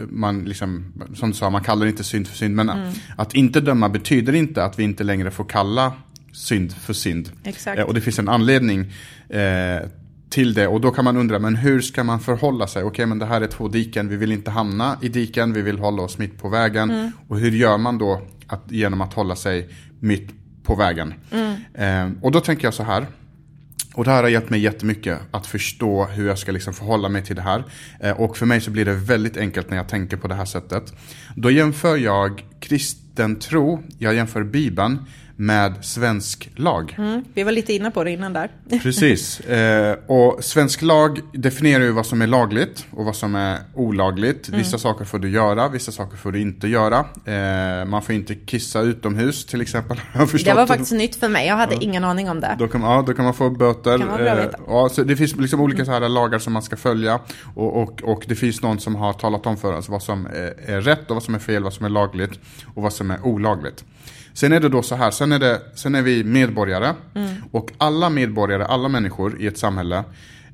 man 0.09 0.45
liksom, 0.45 0.93
som 1.15 1.29
du 1.29 1.35
sa, 1.35 1.49
man 1.49 1.63
kallar 1.63 1.85
inte 1.85 2.03
synd 2.03 2.27
för 2.27 2.37
synd. 2.37 2.55
Men 2.55 2.69
mm. 2.69 2.93
att 3.15 3.33
inte 3.33 3.61
döma 3.61 3.89
betyder 3.89 4.35
inte 4.35 4.63
att 4.63 4.79
vi 4.79 4.83
inte 4.83 5.03
längre 5.03 5.31
får 5.31 5.45
kalla 5.45 5.93
synd 6.37 6.73
för 6.73 6.93
synd. 6.93 7.29
Exakt. 7.43 7.79
Eh, 7.79 7.85
och 7.85 7.93
det 7.93 8.01
finns 8.01 8.19
en 8.19 8.29
anledning 8.29 8.93
eh, 9.29 9.87
till 10.29 10.53
det. 10.53 10.67
Och 10.67 10.81
då 10.81 10.91
kan 10.91 11.05
man 11.05 11.17
undra, 11.17 11.39
men 11.39 11.55
hur 11.55 11.81
ska 11.81 12.03
man 12.03 12.19
förhålla 12.19 12.67
sig? 12.67 12.83
Okej, 12.83 12.91
okay, 12.91 13.05
men 13.05 13.19
det 13.19 13.25
här 13.25 13.41
är 13.41 13.47
två 13.47 13.67
diken, 13.67 14.09
vi 14.09 14.17
vill 14.17 14.31
inte 14.31 14.51
hamna 14.51 14.97
i 15.01 15.09
diken, 15.09 15.53
vi 15.53 15.61
vill 15.61 15.79
hålla 15.79 16.01
oss 16.01 16.17
mitt 16.17 16.39
på 16.39 16.49
vägen. 16.49 16.91
Mm. 16.91 17.11
Och 17.27 17.39
hur 17.39 17.51
gör 17.51 17.77
man 17.77 17.97
då 17.97 18.21
att, 18.47 18.71
genom 18.71 19.01
att 19.01 19.13
hålla 19.13 19.35
sig 19.35 19.69
mitt 19.99 20.29
på 20.63 20.75
vägen. 20.75 21.13
Eh, 21.73 22.09
och 22.21 22.31
då 22.31 22.39
tänker 22.39 22.67
jag 22.67 22.73
så 22.73 22.83
här. 22.83 23.07
Och 23.93 24.03
det 24.03 24.11
här 24.11 24.23
har 24.23 24.29
hjälpt 24.29 24.49
mig 24.49 24.59
jättemycket 24.59 25.19
att 25.31 25.47
förstå 25.47 26.05
hur 26.05 26.27
jag 26.27 26.37
ska 26.37 26.51
liksom 26.51 26.73
förhålla 26.73 27.09
mig 27.09 27.23
till 27.23 27.35
det 27.35 27.41
här. 27.41 27.63
Eh, 27.99 28.11
och 28.11 28.37
för 28.37 28.45
mig 28.45 28.61
så 28.61 28.71
blir 28.71 28.85
det 28.85 28.93
väldigt 28.93 29.37
enkelt 29.37 29.69
när 29.69 29.77
jag 29.77 29.87
tänker 29.87 30.17
på 30.17 30.27
det 30.27 30.35
här 30.35 30.45
sättet. 30.45 30.93
Då 31.35 31.51
jämför 31.51 31.97
jag 31.97 32.45
kristen 32.59 33.39
tro, 33.39 33.83
jag 33.97 34.15
jämför 34.15 34.43
Bibeln 34.43 34.99
med 35.39 35.85
svensk 35.85 36.49
lag. 36.55 36.95
Mm, 36.97 37.23
vi 37.33 37.43
var 37.43 37.51
lite 37.51 37.73
inne 37.73 37.91
på 37.91 38.03
det 38.03 38.11
innan 38.11 38.33
där. 38.33 38.51
Precis. 38.83 39.39
Eh, 39.39 39.97
och 40.07 40.43
svensk 40.43 40.81
lag 40.81 41.19
definierar 41.33 41.83
ju 41.83 41.91
vad 41.91 42.05
som 42.05 42.21
är 42.21 42.27
lagligt 42.27 42.85
och 42.91 43.05
vad 43.05 43.15
som 43.15 43.35
är 43.35 43.59
olagligt. 43.73 44.49
Vissa 44.49 44.69
mm. 44.69 44.79
saker 44.79 45.05
får 45.05 45.19
du 45.19 45.29
göra, 45.29 45.69
vissa 45.69 45.91
saker 45.91 46.17
får 46.17 46.31
du 46.31 46.41
inte 46.41 46.67
göra. 46.67 47.05
Eh, 47.25 47.85
man 47.85 48.01
får 48.01 48.15
inte 48.15 48.35
kissa 48.35 48.81
utomhus 48.81 49.45
till 49.45 49.61
exempel. 49.61 49.97
det 50.45 50.53
var 50.53 50.67
faktiskt 50.67 50.91
nytt 50.91 51.15
för 51.15 51.29
mig, 51.29 51.47
jag 51.47 51.55
hade 51.55 51.73
ja. 51.75 51.81
ingen 51.81 52.03
aning 52.03 52.29
om 52.29 52.39
det. 52.39 52.55
Då 52.59 52.67
kan, 52.67 52.81
ja, 52.81 53.03
då 53.07 53.13
kan 53.13 53.25
man 53.25 53.33
få 53.33 53.49
böter. 53.49 53.97
Kan 53.97 54.07
man 54.07 54.27
eh, 54.27 54.45
ja, 54.67 54.89
så 54.89 55.03
det 55.03 55.15
finns 55.15 55.35
liksom 55.35 55.61
olika 55.61 55.85
så 55.85 55.91
här 55.91 56.09
lagar 56.09 56.39
som 56.39 56.53
man 56.53 56.61
ska 56.61 56.77
följa. 56.77 57.19
Och, 57.55 57.81
och, 57.81 58.03
och 58.03 58.25
det 58.27 58.35
finns 58.35 58.61
någon 58.61 58.79
som 58.79 58.95
har 58.95 59.13
talat 59.13 59.45
om 59.45 59.57
för 59.57 59.73
oss 59.73 59.89
vad 59.89 60.03
som 60.03 60.25
är, 60.25 60.71
är 60.71 60.81
rätt 60.81 61.09
och 61.09 61.15
vad 61.15 61.23
som 61.23 61.35
är 61.35 61.39
fel, 61.39 61.63
vad 61.63 61.73
som 61.73 61.85
är 61.85 61.89
lagligt 61.89 62.39
och 62.75 62.83
vad 62.83 62.93
som 62.93 63.11
är 63.11 63.25
olagligt. 63.25 63.83
Sen 64.37 64.51
är 64.51 64.59
det 64.59 64.69
då 64.69 64.81
så 64.81 64.95
här, 64.95 65.11
sen 65.11 65.31
är, 65.31 65.39
det, 65.39 65.61
sen 65.75 65.95
är 65.95 66.01
vi 66.01 66.23
medborgare. 66.23 66.93
Mm. 67.15 67.35
Och 67.51 67.71
alla 67.77 68.09
medborgare, 68.09 68.65
alla 68.65 68.89
människor 68.89 69.41
i 69.41 69.47
ett 69.47 69.57
samhälle 69.57 70.03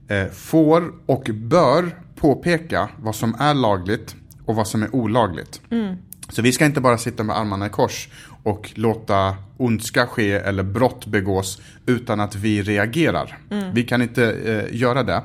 eh, 0.08 0.26
får 0.28 0.94
och 1.06 1.30
bör 1.34 1.98
påpeka 2.16 2.90
vad 2.98 3.16
som 3.16 3.36
är 3.40 3.54
lagligt 3.54 4.16
och 4.46 4.56
vad 4.56 4.68
som 4.68 4.84
är 4.84 4.96
olagligt. 4.96 5.62
Mm. 5.70 5.96
Så 6.30 6.42
vi 6.42 6.52
ska 6.52 6.66
inte 6.66 6.82
bara 6.82 6.98
sitta 6.98 7.24
med 7.24 7.38
armarna 7.38 7.66
i 7.66 7.70
kors 7.70 8.10
och 8.44 8.72
låta 8.76 9.36
ondska 9.58 10.08
ske 10.08 10.32
eller 10.32 10.64
brott 10.64 11.06
begås 11.06 11.62
utan 11.86 12.20
att 12.20 12.36
vi 12.36 12.62
reagerar. 12.62 13.38
Mm. 13.50 13.74
Vi 13.74 13.84
kan 13.84 14.02
inte 14.02 14.32
eh, 14.32 14.80
göra 14.80 15.04
det. 15.04 15.22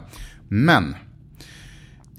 Men 0.48 0.96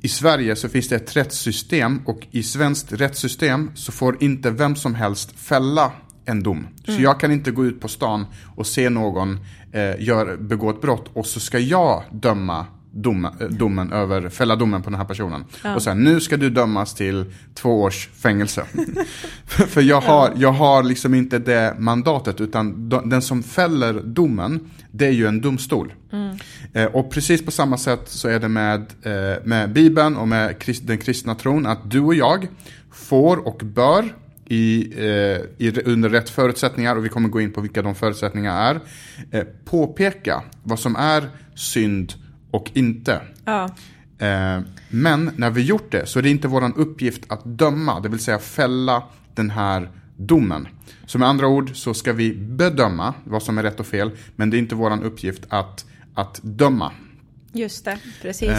i 0.01 0.07
Sverige 0.07 0.55
så 0.55 0.69
finns 0.69 0.87
det 0.87 0.95
ett 0.95 1.15
rättssystem 1.15 2.01
och 2.05 2.27
i 2.31 2.43
svenskt 2.43 2.93
rättssystem 2.93 3.71
så 3.75 3.91
får 3.91 4.23
inte 4.23 4.51
vem 4.51 4.75
som 4.75 4.95
helst 4.95 5.39
fälla 5.39 5.91
en 6.29 6.43
dom. 6.43 6.67
Så 6.85 6.91
mm. 6.91 7.03
jag 7.03 7.19
kan 7.19 7.31
inte 7.31 7.51
gå 7.51 7.65
ut 7.65 7.81
på 7.81 7.87
stan 7.87 8.25
och 8.55 8.67
se 8.67 8.89
någon 8.89 9.39
eh, 9.71 10.01
gör, 10.03 10.37
begå 10.37 10.69
ett 10.69 10.81
brott 10.81 11.09
och 11.13 11.25
så 11.25 11.39
ska 11.39 11.59
jag 11.59 12.03
döma 12.11 12.65
dom, 12.91 13.25
eh, 13.25 13.47
domen 13.49 13.91
över, 13.91 14.29
fälla 14.29 14.55
domen 14.55 14.81
på 14.81 14.89
den 14.89 14.99
här 14.99 15.05
personen. 15.05 15.45
Ja. 15.63 15.75
Och 15.75 15.83
säga 15.83 15.93
nu 15.93 16.19
ska 16.19 16.37
du 16.37 16.49
dömas 16.49 16.93
till 16.93 17.25
två 17.53 17.81
års 17.81 18.07
fängelse. 18.07 18.65
för 19.45 19.81
jag 19.81 20.01
har, 20.01 20.31
jag 20.35 20.51
har 20.51 20.83
liksom 20.83 21.13
inte 21.13 21.39
det 21.39 21.75
mandatet 21.79 22.41
utan 22.41 22.89
den 22.89 23.21
som 23.21 23.43
fäller 23.43 23.93
domen 23.93 24.69
det 24.91 25.05
är 25.05 25.11
ju 25.11 25.27
en 25.27 25.41
domstol. 25.41 25.93
Mm. 26.11 26.37
Eh, 26.73 26.85
och 26.85 27.11
precis 27.11 27.45
på 27.45 27.51
samma 27.51 27.77
sätt 27.77 28.01
så 28.05 28.27
är 28.27 28.39
det 28.39 28.47
med, 28.47 28.85
eh, 29.03 29.43
med 29.43 29.73
Bibeln 29.73 30.17
och 30.17 30.27
med 30.27 30.59
krist, 30.59 30.87
den 30.87 30.97
kristna 30.97 31.35
tron 31.35 31.65
att 31.65 31.91
du 31.91 31.99
och 31.99 32.15
jag 32.15 32.47
får 32.91 33.47
och 33.47 33.61
bör 33.63 34.13
i, 34.49 34.93
eh, 34.97 35.67
i, 35.67 35.81
under 35.85 36.09
rätt 36.09 36.29
förutsättningar 36.29 36.95
och 36.95 37.05
vi 37.05 37.09
kommer 37.09 37.29
gå 37.29 37.41
in 37.41 37.53
på 37.53 37.61
vilka 37.61 37.81
de 37.81 37.95
förutsättningarna 37.95 38.59
är. 38.59 38.79
Eh, 39.31 39.43
påpeka 39.65 40.43
vad 40.63 40.79
som 40.79 40.95
är 40.95 41.29
synd 41.55 42.13
och 42.51 42.71
inte. 42.73 43.21
Ja. 43.45 43.63
Eh, 44.19 44.59
men 44.89 45.31
när 45.35 45.49
vi 45.49 45.61
gjort 45.61 45.91
det 45.91 46.05
så 46.05 46.19
är 46.19 46.23
det 46.23 46.29
inte 46.29 46.47
vår 46.47 46.79
uppgift 46.79 47.23
att 47.27 47.41
döma, 47.45 47.99
det 47.99 48.09
vill 48.09 48.19
säga 48.19 48.39
fälla 48.39 49.03
den 49.35 49.49
här 49.49 49.91
domen. 50.17 50.67
Så 51.05 51.17
med 51.17 51.29
andra 51.29 51.47
ord 51.47 51.75
så 51.75 51.93
ska 51.93 52.13
vi 52.13 52.33
bedöma 52.33 53.13
vad 53.23 53.43
som 53.43 53.57
är 53.57 53.63
rätt 53.63 53.79
och 53.79 53.87
fel, 53.87 54.11
men 54.35 54.49
det 54.49 54.57
är 54.57 54.59
inte 54.59 54.75
vår 54.75 55.03
uppgift 55.03 55.43
att, 55.49 55.85
att 56.13 56.39
döma. 56.43 56.91
Just 57.53 57.85
det, 57.85 57.97
precis. 58.21 58.49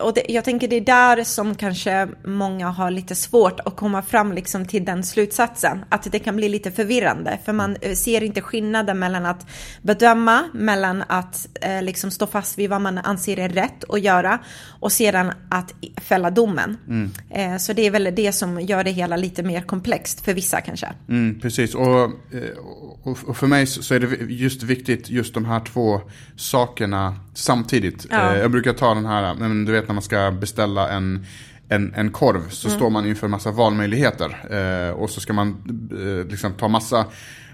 Och 0.00 0.14
det, 0.14 0.24
jag 0.28 0.44
tänker 0.44 0.68
det 0.68 0.76
är 0.76 0.80
där 0.80 1.24
som 1.24 1.54
kanske 1.54 2.08
många 2.24 2.68
har 2.68 2.90
lite 2.90 3.14
svårt 3.14 3.60
att 3.60 3.76
komma 3.76 4.02
fram 4.02 4.32
liksom 4.32 4.66
till 4.66 4.84
den 4.84 5.04
slutsatsen. 5.04 5.84
Att 5.88 6.12
det 6.12 6.18
kan 6.18 6.36
bli 6.36 6.48
lite 6.48 6.70
förvirrande 6.70 7.38
för 7.44 7.52
man 7.52 7.76
eh, 7.80 7.94
ser 7.94 8.22
inte 8.22 8.40
skillnaden 8.40 8.98
mellan 8.98 9.26
att 9.26 9.46
bedöma, 9.82 10.44
mellan 10.54 11.04
att 11.08 11.48
eh, 11.60 11.82
liksom 11.82 12.10
stå 12.10 12.26
fast 12.26 12.58
vid 12.58 12.70
vad 12.70 12.80
man 12.80 12.98
anser 12.98 13.38
är 13.38 13.48
rätt 13.48 13.84
att 13.88 14.00
göra 14.00 14.38
och 14.80 14.92
sedan 14.92 15.32
att 15.48 15.74
fälla 15.96 16.30
domen. 16.30 16.76
Mm. 16.88 17.10
Eh, 17.30 17.58
så 17.58 17.72
det 17.72 17.86
är 17.86 17.90
väl 17.90 18.12
det 18.16 18.32
som 18.32 18.60
gör 18.60 18.84
det 18.84 18.90
hela 18.90 19.16
lite 19.16 19.42
mer 19.42 19.60
komplext 19.60 20.24
för 20.24 20.34
vissa 20.34 20.60
kanske. 20.60 20.88
Mm, 21.08 21.40
precis, 21.40 21.74
och, 21.74 22.02
eh, 22.02 22.56
och, 23.02 23.18
och, 23.26 23.36
för 23.36 23.46
mig 23.46 23.66
så 23.66 23.94
är 23.94 24.00
det 24.00 24.32
just 24.32 24.62
viktigt 24.62 25.10
just 25.10 25.34
de 25.34 25.44
här 25.44 25.60
två 25.60 26.00
sakerna 26.36 27.16
samtidigt. 27.34 28.06
Ja. 28.10 28.34
Eh, 28.34 28.40
jag 28.40 28.50
brukar 28.50 28.72
ta 28.72 28.94
den 28.94 29.06
här, 29.06 29.34
men 29.34 29.64
du 29.64 29.72
vet 29.72 29.85
när 29.88 29.94
man 29.94 30.02
ska 30.02 30.30
beställa 30.30 30.88
en 30.88 31.26
en, 31.68 31.94
en 31.94 32.10
korv 32.10 32.48
så 32.48 32.68
mm. 32.68 32.78
står 32.78 32.90
man 32.90 33.06
inför 33.06 33.28
massa 33.28 33.50
valmöjligheter. 33.50 34.36
Eh, 34.50 34.90
och 34.90 35.10
så 35.10 35.20
ska 35.20 35.32
man 35.32 35.48
eh, 35.92 36.30
liksom 36.30 36.52
ta 36.52 36.68
massa 36.68 37.04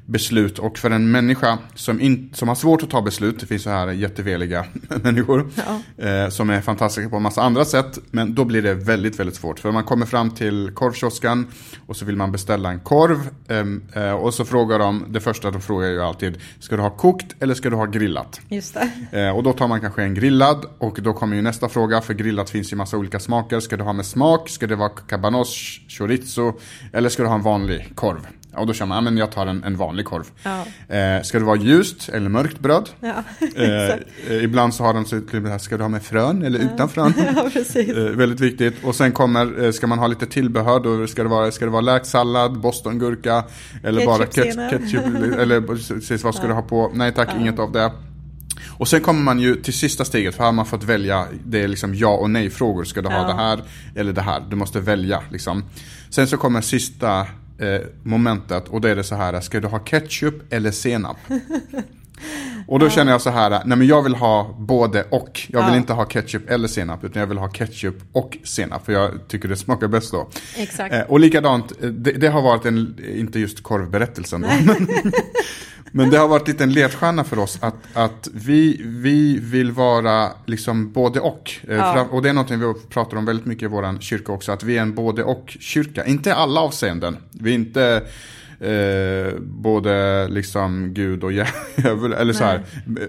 beslut. 0.07 0.59
Och 0.59 0.79
för 0.79 0.91
en 0.91 1.11
människa 1.11 1.59
som, 1.75 2.01
in, 2.01 2.31
som 2.35 2.49
har 2.49 2.55
svårt 2.55 2.83
att 2.83 2.91
ta 2.91 3.03
beslut, 3.03 3.41
det 3.41 3.47
finns 3.47 3.62
så 3.62 3.71
här 3.71 3.88
jätteveliga 3.88 4.65
människor 5.03 5.51
ja. 5.55 6.07
eh, 6.07 6.29
som 6.29 6.51
är 6.51 6.61
fantastiska 6.61 7.11
på 7.11 7.17
en 7.17 7.23
massa 7.23 7.43
andra 7.43 7.65
sätt. 7.65 7.99
Men 8.11 8.35
då 8.35 8.45
blir 8.45 8.62
det 8.62 8.75
väldigt, 8.75 9.21
väldigt 9.21 9.37
svårt. 9.37 9.59
För 9.59 9.73
man 9.73 9.85
kommer 9.85 10.07
fram 10.07 10.31
till 10.31 10.71
korvkioskan 10.75 11.47
och 11.87 11.97
så 11.97 12.05
vill 12.05 12.17
man 12.17 12.33
beställa 12.33 12.71
en 12.71 12.81
korv. 12.81 13.29
Ehm, 13.49 13.83
eh, 13.93 14.12
och 14.12 14.35
så 14.35 14.45
frågar 14.45 14.79
de, 14.79 15.07
det 15.09 15.21
första 15.21 15.51
de 15.51 15.61
frågar 15.61 15.88
ju 15.88 16.03
alltid, 16.03 16.38
ska 16.59 16.77
du 16.77 16.83
ha 16.83 16.91
kokt 16.91 17.43
eller 17.43 17.55
ska 17.55 17.71
du 17.71 17.77
ha 17.77 17.87
grillat? 17.87 18.41
Just. 18.49 18.77
Eh, 19.11 19.29
och 19.29 19.43
då 19.43 19.53
tar 19.53 19.69
man 19.69 19.81
kanske 19.81 20.03
en 20.03 20.15
grillad 20.15 20.67
och 20.79 20.99
då 21.03 21.12
kommer 21.12 21.37
ju 21.37 21.43
nästa 21.43 21.69
fråga, 21.69 22.01
för 22.01 22.15
grillat 22.15 22.51
finns 22.51 22.73
ju 22.73 22.77
massa 22.77 22.97
olika 22.97 23.21
smaker. 23.21 23.61
Ska 23.61 23.77
du 23.77 23.85
ha 23.85 23.93
med 23.93 24.07
smak? 24.07 24.49
Ska 24.49 24.67
det 24.67 24.77
vara 24.77 24.88
cabanos, 24.88 25.81
chorizo 25.88 26.53
eller 26.93 27.09
ska 27.09 27.23
du 27.23 27.29
ha 27.29 27.37
en 27.37 27.43
vanlig 27.43 27.93
korv? 27.95 28.27
Och 28.57 28.67
då 28.67 28.73
känner 28.73 28.88
man, 28.88 28.97
ja 28.97 29.01
men 29.01 29.17
jag 29.17 29.33
tar 29.33 29.47
en, 29.47 29.65
en 29.65 29.77
vanlig 29.77 30.07
korv. 30.07 30.25
Ja. 30.43 30.65
Eh, 30.97 31.23
ska 31.23 31.38
det 31.38 31.45
vara 31.45 31.57
ljust 31.57 32.09
eller 32.09 32.29
mörkt 32.29 32.59
bröd? 32.59 32.88
Ja, 33.01 33.25
eh, 33.57 34.45
ibland 34.45 34.75
så 34.75 34.85
har 34.85 34.95
de 34.95 35.05
så 35.05 35.21
ska 35.59 35.77
du 35.77 35.83
ha 35.83 35.88
med 35.88 36.03
frön 36.03 36.43
eller 36.43 36.59
utan 36.59 36.88
frön? 36.88 37.15
Ja, 37.37 37.51
precis. 37.53 37.88
Eh, 37.88 38.05
väldigt 38.05 38.41
viktigt. 38.41 38.85
Och 38.85 38.95
sen 38.95 39.12
kommer, 39.12 39.65
eh, 39.65 39.73
ska 39.73 39.87
man 39.87 39.99
ha 39.99 40.07
lite 40.07 40.27
tillbehör, 40.27 40.81
då 40.81 41.07
ska 41.07 41.23
det 41.23 41.29
vara, 41.29 41.51
ska 41.51 41.65
det 41.65 41.71
vara 41.71 41.81
läksallad, 41.81 42.61
bostongurka 42.61 43.45
eller 43.85 44.01
ketchup 44.01 44.19
bara 44.19 44.27
ketchup, 44.27 44.71
ketchup 44.71 45.38
eller 45.38 45.61
precis 45.61 46.25
vad 46.25 46.35
ska 46.35 46.47
du 46.47 46.53
ha 46.53 46.62
på? 46.62 46.91
Nej 46.95 47.12
tack, 47.12 47.29
inget 47.41 47.59
av 47.59 47.73
det. 47.73 47.93
Och 48.79 48.88
sen 48.88 49.01
kommer 49.01 49.21
man 49.21 49.41
ju 49.41 49.55
till 49.55 49.75
sista 49.75 50.05
steget, 50.05 50.35
för 50.35 50.43
här 50.43 50.47
har 50.47 50.53
man 50.53 50.67
fått 50.67 50.85
välja, 50.85 51.27
det 51.45 51.62
är 51.62 51.69
liksom 51.69 51.95
ja 51.95 52.09
och 52.09 52.31
nej 52.31 52.51
frågor. 52.51 52.85
Ska 52.85 53.03
du 53.03 53.09
ha 53.09 53.27
det 53.27 53.35
här 53.35 53.62
eller 53.95 54.12
det 54.12 54.23
här? 54.23 54.43
Du 54.51 54.57
måste 54.57 54.81
välja 54.81 55.23
liksom. 55.31 55.65
Sen 56.11 56.27
så 56.27 56.37
kommer 56.37 56.61
sista 56.61 57.27
Eh, 57.62 57.81
momentet 58.03 58.68
och 58.68 58.81
då 58.81 58.88
är 58.88 58.96
det 58.96 59.05
så 59.05 59.14
här, 59.14 59.40
ska 59.40 59.61
du 59.61 59.68
ha 59.68 59.79
ketchup 59.79 60.53
eller 60.53 60.70
senap? 60.70 61.16
Och 62.67 62.79
då 62.79 62.91
känner 62.91 63.13
jag 63.13 63.21
så 63.21 63.31
här, 63.31 63.51
nej 63.51 63.79
men 63.79 63.87
jag 63.87 64.03
vill 64.03 64.15
ha 64.15 64.55
både 64.59 65.03
och. 65.03 65.41
Jag 65.49 65.65
vill 65.65 65.75
ja. 65.75 65.77
inte 65.77 65.93
ha 65.93 66.05
ketchup 66.05 66.51
eller 66.51 66.69
senap, 66.69 67.05
utan 67.05 67.21
jag 67.21 67.27
vill 67.27 67.39
ha 67.39 67.49
ketchup 67.49 67.97
och 68.13 68.39
senap. 68.45 68.87
För 68.87 68.93
jag 68.93 69.29
tycker 69.29 69.49
det 69.49 69.57
smakar 69.57 69.89
bäst 69.89 70.13
då. 70.13 70.29
Exakt. 70.57 70.95
Eh, 70.95 71.01
och 71.01 71.21
likadant, 71.21 71.73
eh, 71.83 71.89
det, 71.89 72.13
det, 72.13 72.29
har 72.29 72.43
varit 72.43 72.67
en, 72.67 72.97
inte 73.17 73.39
just 73.39 73.63
korvberättelsen 73.63 74.41
då, 74.41 74.49
men, 74.67 74.89
men 75.91 76.11
det 76.11 76.19
har 76.19 76.29
varit 76.29 76.49
lite 76.49 76.65
en 76.65 76.73
ledstjärna 76.73 77.25
för 77.25 77.39
oss 77.39 77.59
att, 77.61 77.75
att 77.93 78.29
vi, 78.33 78.81
vi 78.85 79.39
vill 79.41 79.73
vara 79.73 80.31
liksom 80.47 80.93
både 80.93 81.21
och. 81.21 81.51
Eh, 81.69 81.77
ja. 81.77 82.07
Och 82.11 82.23
det 82.23 82.29
är 82.29 82.33
någonting 82.33 82.61
vi 82.61 82.75
pratar 82.89 83.17
om 83.17 83.25
väldigt 83.25 83.47
mycket 83.47 83.63
i 83.63 83.67
vår 83.67 84.01
kyrka 84.01 84.33
också, 84.33 84.53
att 84.53 84.63
vi 84.63 84.79
är 84.79 84.83
en 84.83 84.95
både 84.95 85.25
och 85.25 85.57
kyrka. 85.61 86.05
Inte 86.07 86.29
i 86.29 86.33
alla 86.33 86.61
avseenden. 86.61 87.17
Vi 87.31 87.51
är 87.51 87.55
inte 87.55 88.03
eh, 88.62 89.35
både 89.40 90.29
liksom 90.29 90.94
Gud 90.94 91.25
och 91.25 91.33
djävul. 91.77 92.12
Eller 92.12 92.33
så 92.33 92.44
här. 92.44 92.62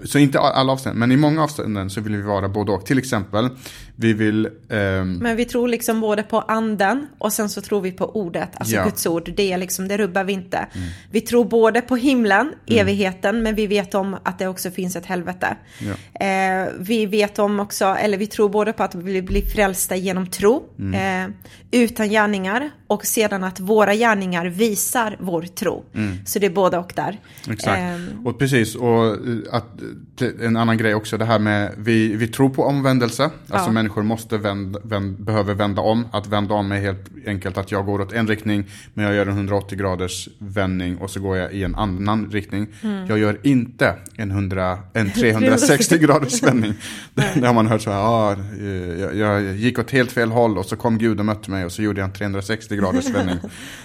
Så 0.04 0.20
inte 0.20 0.40
alla 0.40 0.72
avseenden, 0.72 1.00
men 1.00 1.12
i 1.12 1.18
många 1.18 1.44
avseenden 1.44 1.90
så 1.90 2.02
vill 2.02 2.16
vi 2.16 2.22
vara 2.22 2.50
både 2.50 2.72
och. 2.72 2.86
Till 2.86 2.98
exempel, 2.98 3.50
vi 3.96 4.14
vill... 4.14 4.50
Ehm... 4.70 5.18
Men 5.18 5.36
vi 5.36 5.46
tror 5.46 5.68
liksom 5.68 6.02
både 6.02 6.24
på 6.24 6.40
anden 6.40 7.08
och 7.18 7.34
sen 7.34 7.50
så 7.50 7.62
tror 7.62 7.82
vi 7.82 7.92
på 7.92 8.06
ordet, 8.06 8.50
alltså 8.58 8.76
ja. 8.76 8.84
Guds 8.84 9.06
ord. 9.06 9.34
Det, 9.36 9.52
är 9.52 9.58
liksom, 9.58 9.88
det 9.88 9.98
rubbar 9.98 10.24
vi 10.24 10.34
inte. 10.34 10.58
Mm. 10.58 10.88
Vi 11.12 11.22
tror 11.22 11.46
både 11.46 11.82
på 11.82 11.96
himlen, 11.96 12.42
mm. 12.42 12.82
evigheten, 12.82 13.44
men 13.44 13.56
vi 13.56 13.68
vet 13.68 13.96
om 13.96 14.18
att 14.24 14.40
det 14.40 14.48
också 14.48 14.72
finns 14.72 14.96
ett 14.96 15.06
helvete. 15.06 15.58
Ja. 15.80 16.26
Eh, 16.26 16.68
vi 16.80 17.06
vet 17.06 17.40
om 17.40 17.60
också, 17.60 17.86
eller 17.86 18.18
vi 18.18 18.28
tror 18.28 18.50
både 18.50 18.74
på 18.74 18.84
att 18.84 18.96
vi 18.96 19.22
blir 19.22 19.42
frälsta 19.42 19.96
genom 19.96 20.28
tro, 20.28 20.64
mm. 20.80 21.30
eh, 21.30 21.36
utan 21.72 22.10
gärningar 22.10 22.72
och 22.88 23.06
sedan 23.06 23.44
att 23.44 23.60
våra 23.60 23.96
gärningar 23.96 24.46
visar 24.46 25.18
vår 25.20 25.43
tro. 25.48 25.84
Så 26.26 26.40
det 26.40 26.46
är 26.46 26.50
både 26.50 26.78
och 26.78 26.94
där. 26.96 27.20
Exakt. 27.50 27.78
Ehm, 27.80 28.28
Och 28.28 28.40
precis, 28.40 28.76
och 28.76 29.06
eh, 29.06 29.16
att, 29.52 29.66
en 30.42 30.58
annan 30.58 30.78
grej 30.78 30.96
också, 30.96 31.18
det 31.18 31.26
här 31.26 31.40
med, 31.40 31.72
vi, 31.78 32.16
vi 32.16 32.28
tror 32.28 32.50
på 32.50 32.64
omvändelse. 32.64 33.24
Alltså 33.24 33.70
Ja. 33.70 33.72
människor 33.72 34.04
måste 34.04 34.38
vända, 34.38 34.80
vänd, 34.84 35.24
behöver 35.24 35.54
vända 35.54 35.82
om. 35.82 36.06
Att 36.12 36.28
vända 36.28 36.54
om 36.54 36.72
är 36.72 36.80
helt 36.80 37.06
enkelt 37.28 37.58
att 37.58 37.72
jag 37.72 37.86
går 37.86 38.02
åt 38.02 38.14
en 38.14 38.28
riktning, 38.28 38.66
men 38.94 39.06
jag 39.06 39.14
gör 39.16 39.26
en 39.26 39.34
180 39.38 39.78
graders 39.78 40.30
vändning 40.38 40.98
och 40.98 41.10
så 41.10 41.20
går 41.20 41.38
jag 41.38 41.54
i 41.54 41.64
en 41.64 41.76
annan 41.76 42.30
riktning. 42.32 42.68
Mm. 42.82 43.06
Jag 43.08 43.20
gör 43.20 43.38
inte 43.44 43.96
en, 44.16 44.32
100, 44.32 44.80
en 44.94 45.12
360 45.16 45.98
graders 45.98 46.44
vändning. 46.44 46.74
Det, 47.14 47.24
det 47.42 47.48
har 47.48 47.54
man 47.54 47.68
hört 47.68 47.82
så 47.82 47.92
här, 47.92 48.00
ah, 48.00 48.32
eh, 48.60 48.68
jag, 49.02 49.16
jag 49.16 49.56
gick 49.56 49.80
åt 49.80 49.92
helt 49.92 50.12
fel 50.12 50.32
håll 50.32 50.58
och 50.58 50.66
så 50.66 50.76
kom 50.76 50.98
Gud 50.98 51.20
och 51.20 51.26
mötte 51.26 51.52
mig 51.52 51.66
och 51.66 51.72
så 51.72 51.82
gjorde 51.82 52.00
jag 52.02 52.08
en 52.08 52.14
360 52.14 52.76
graders 52.76 53.10
vändning. 53.10 53.38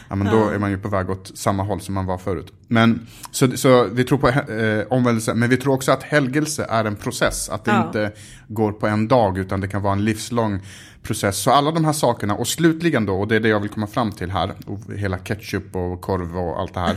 Ja, 0.09 0.15
men 0.17 0.27
då 0.27 0.49
är 0.49 0.59
man 0.59 0.71
ju 0.71 0.79
på 0.79 0.89
väg 0.89 1.11
åt 1.11 1.39
samma 1.49 1.63
håll 1.63 1.81
som 1.81 1.95
man 1.95 2.07
var 2.07 2.19
förut. 2.19 2.53
Men, 2.69 3.07
så, 3.31 3.57
så 3.57 3.85
vi 3.85 4.05
tror 4.05 4.19
på 4.19 4.29
eh, 4.29 4.87
omvändelse, 4.91 5.35
men 5.35 5.49
vi 5.51 5.57
tror 5.57 5.75
också 5.75 5.93
att 5.93 6.03
helgelse 6.03 6.67
är 6.71 6.85
en 6.85 6.97
process. 6.97 7.49
Att 7.49 7.65
det 7.65 7.71
Ja. 7.71 7.87
inte 7.87 8.13
går 8.49 8.73
på 8.73 8.87
en 8.87 9.09
dag, 9.09 9.39
utan 9.39 9.61
det 9.61 9.69
kan 9.69 9.83
vara 9.83 9.93
en 9.93 10.05
livslång 10.05 10.61
process. 11.03 11.37
Så 11.39 11.51
alla 11.51 11.71
de 11.71 11.85
här 11.85 11.93
sakerna, 11.93 12.35
och 12.35 12.49
slutligen 12.49 13.07
då, 13.07 13.21
och 13.21 13.29
det 13.29 13.37
är 13.37 13.41
det 13.41 13.49
jag 13.49 13.61
vill 13.61 13.71
komma 13.71 13.87
fram 13.87 14.13
till 14.13 14.31
här, 14.31 14.53
och 14.67 14.93
hela 14.97 15.19
ketchup 15.19 15.77
och 15.77 16.01
korv 16.01 16.39
och 16.39 16.61
allt 16.61 16.75
det 16.75 16.81
här. 16.81 16.97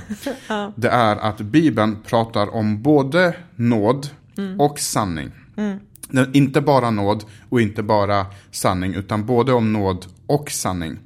Det 0.76 0.90
är 0.90 1.16
att 1.16 1.38
Bibeln 1.42 1.98
pratar 2.06 2.56
om 2.56 2.82
både 2.82 3.36
nåd 3.56 4.08
och 4.60 4.80
sanning. 4.80 5.32
Nej, 6.10 6.30
Inte 6.34 6.62
bara 6.62 6.90
nåd 6.92 7.24
och 7.50 7.62
inte 7.62 7.84
bara 7.84 8.26
sanning, 8.52 8.94
utan 8.94 9.26
både 9.26 9.54
om 9.54 9.74
nåd 9.74 10.06
och 10.28 10.52
sanning. 10.52 10.98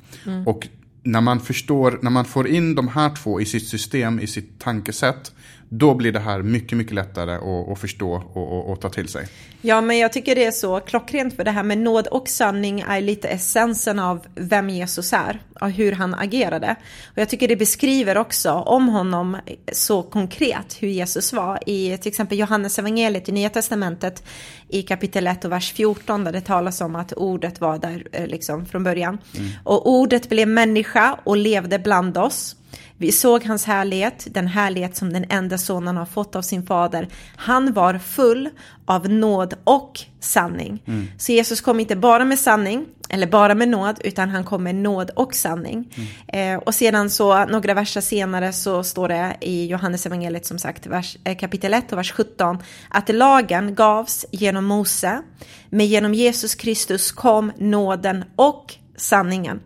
Och 0.45 0.67
när 1.05 1.21
man 1.21 1.39
förstår, 1.39 1.99
när 2.01 2.11
man 2.11 2.25
får 2.25 2.47
in 2.47 2.75
de 2.75 2.87
här 2.87 3.15
två 3.15 3.41
i 3.41 3.45
sitt 3.45 3.67
system, 3.67 4.19
i 4.19 4.27
sitt 4.27 4.59
tankesätt, 4.59 5.34
då 5.69 5.93
blir 5.93 6.11
det 6.11 6.19
här 6.19 6.41
mycket, 6.41 6.77
mycket 6.77 6.93
lättare 6.93 7.35
att, 7.35 7.71
att 7.71 7.79
förstå 7.79 8.23
och, 8.33 8.53
och, 8.53 8.71
och 8.71 8.81
ta 8.81 8.89
till 8.89 9.07
sig. 9.07 9.27
Ja, 9.61 9.81
men 9.81 9.97
jag 9.97 10.13
tycker 10.13 10.35
det 10.35 10.45
är 10.45 10.51
så 10.51 10.79
klockrent 10.79 11.35
för 11.35 11.43
det 11.43 11.51
här 11.51 11.63
med 11.63 11.77
nåd 11.77 12.07
och 12.07 12.29
sanning 12.29 12.81
är 12.87 13.01
lite 13.01 13.27
essensen 13.27 13.99
av 13.99 14.27
vem 14.35 14.69
Jesus 14.69 15.13
är 15.13 15.41
och 15.61 15.71
hur 15.71 15.91
han 15.91 16.13
agerade. 16.13 16.75
Och 17.05 17.17
jag 17.17 17.29
tycker 17.29 17.47
det 17.47 17.55
beskriver 17.55 18.17
också 18.17 18.51
om 18.51 18.87
honom 18.87 19.37
så 19.71 20.03
konkret 20.03 20.77
hur 20.79 20.87
Jesus 20.87 21.33
var 21.33 21.69
i 21.69 21.97
till 21.97 22.09
exempel 22.09 22.39
Johannes 22.39 22.79
evangeliet 22.79 23.29
i 23.29 23.31
Nya 23.31 23.49
Testamentet 23.49 24.23
i 24.67 24.81
kapitel 24.81 25.27
1 25.27 25.45
och 25.45 25.51
vers 25.51 25.73
14 25.73 26.23
där 26.23 26.31
det 26.31 26.41
talas 26.41 26.81
om 26.81 26.95
att 26.95 27.13
ordet 27.13 27.61
var 27.61 27.77
där 27.77 28.07
eh, 28.11 28.27
liksom 28.27 28.65
från 28.65 28.83
början. 28.83 29.17
Och 29.63 29.89
ordet 29.89 30.29
blev 30.29 30.47
människa 30.47 31.19
och 31.23 31.37
levde 31.37 31.79
bland 31.79 32.17
oss. 32.17 32.55
Vi 32.97 33.11
såg 33.11 33.43
hans 33.43 33.65
härlighet, 33.65 34.27
den 34.31 34.47
härlighet 34.47 34.95
som 34.95 35.13
den 35.13 35.25
enda 35.29 35.57
sonen 35.57 35.97
har 35.97 36.05
fått 36.05 36.35
av 36.35 36.41
sin 36.41 36.65
fader. 36.65 37.07
Han 37.35 37.73
var 37.73 37.97
full 37.97 38.49
av 38.85 39.09
nåd 39.09 39.53
och 39.63 39.99
sanning. 40.19 40.83
Så 41.17 41.31
Jesus 41.31 41.61
kom 41.61 41.79
inte 41.79 41.95
bara 41.95 42.25
med 42.25 42.39
sanning, 42.39 42.85
eller 43.09 43.27
bara 43.27 43.55
med 43.55 43.69
nåd, 43.69 43.99
utan 44.03 44.29
han 44.29 44.43
kom 44.43 44.63
med 44.63 44.75
nåd 44.75 45.11
och 45.15 45.35
sanning. 45.35 45.93
Eh, 46.27 46.57
och 46.57 46.75
sedan 46.75 47.09
så, 47.09 47.45
några 47.45 47.73
verser 47.73 48.01
senare 48.01 48.53
så 48.53 48.83
står 48.83 49.07
det 49.07 49.37
i 49.41 49.65
Johannes 49.65 50.05
evangeliet 50.05 50.45
som 50.45 50.59
sagt, 50.59 50.87
vers, 50.87 51.17
eh, 51.23 51.37
kapitel 51.37 51.73
1 51.73 51.91
och 51.91 51.97
vers 51.97 52.11
17, 52.11 52.57
att 52.89 53.09
lagen 53.09 53.75
gavs 53.75 54.25
genom 54.31 54.65
Mose, 54.65 55.21
men 55.69 55.87
genom 55.87 56.13
Jesus 56.13 56.55
Kristus 56.55 57.11
kom 57.11 57.51
nåden 57.57 58.23
och 58.35 58.73
sanningen. 58.97 59.59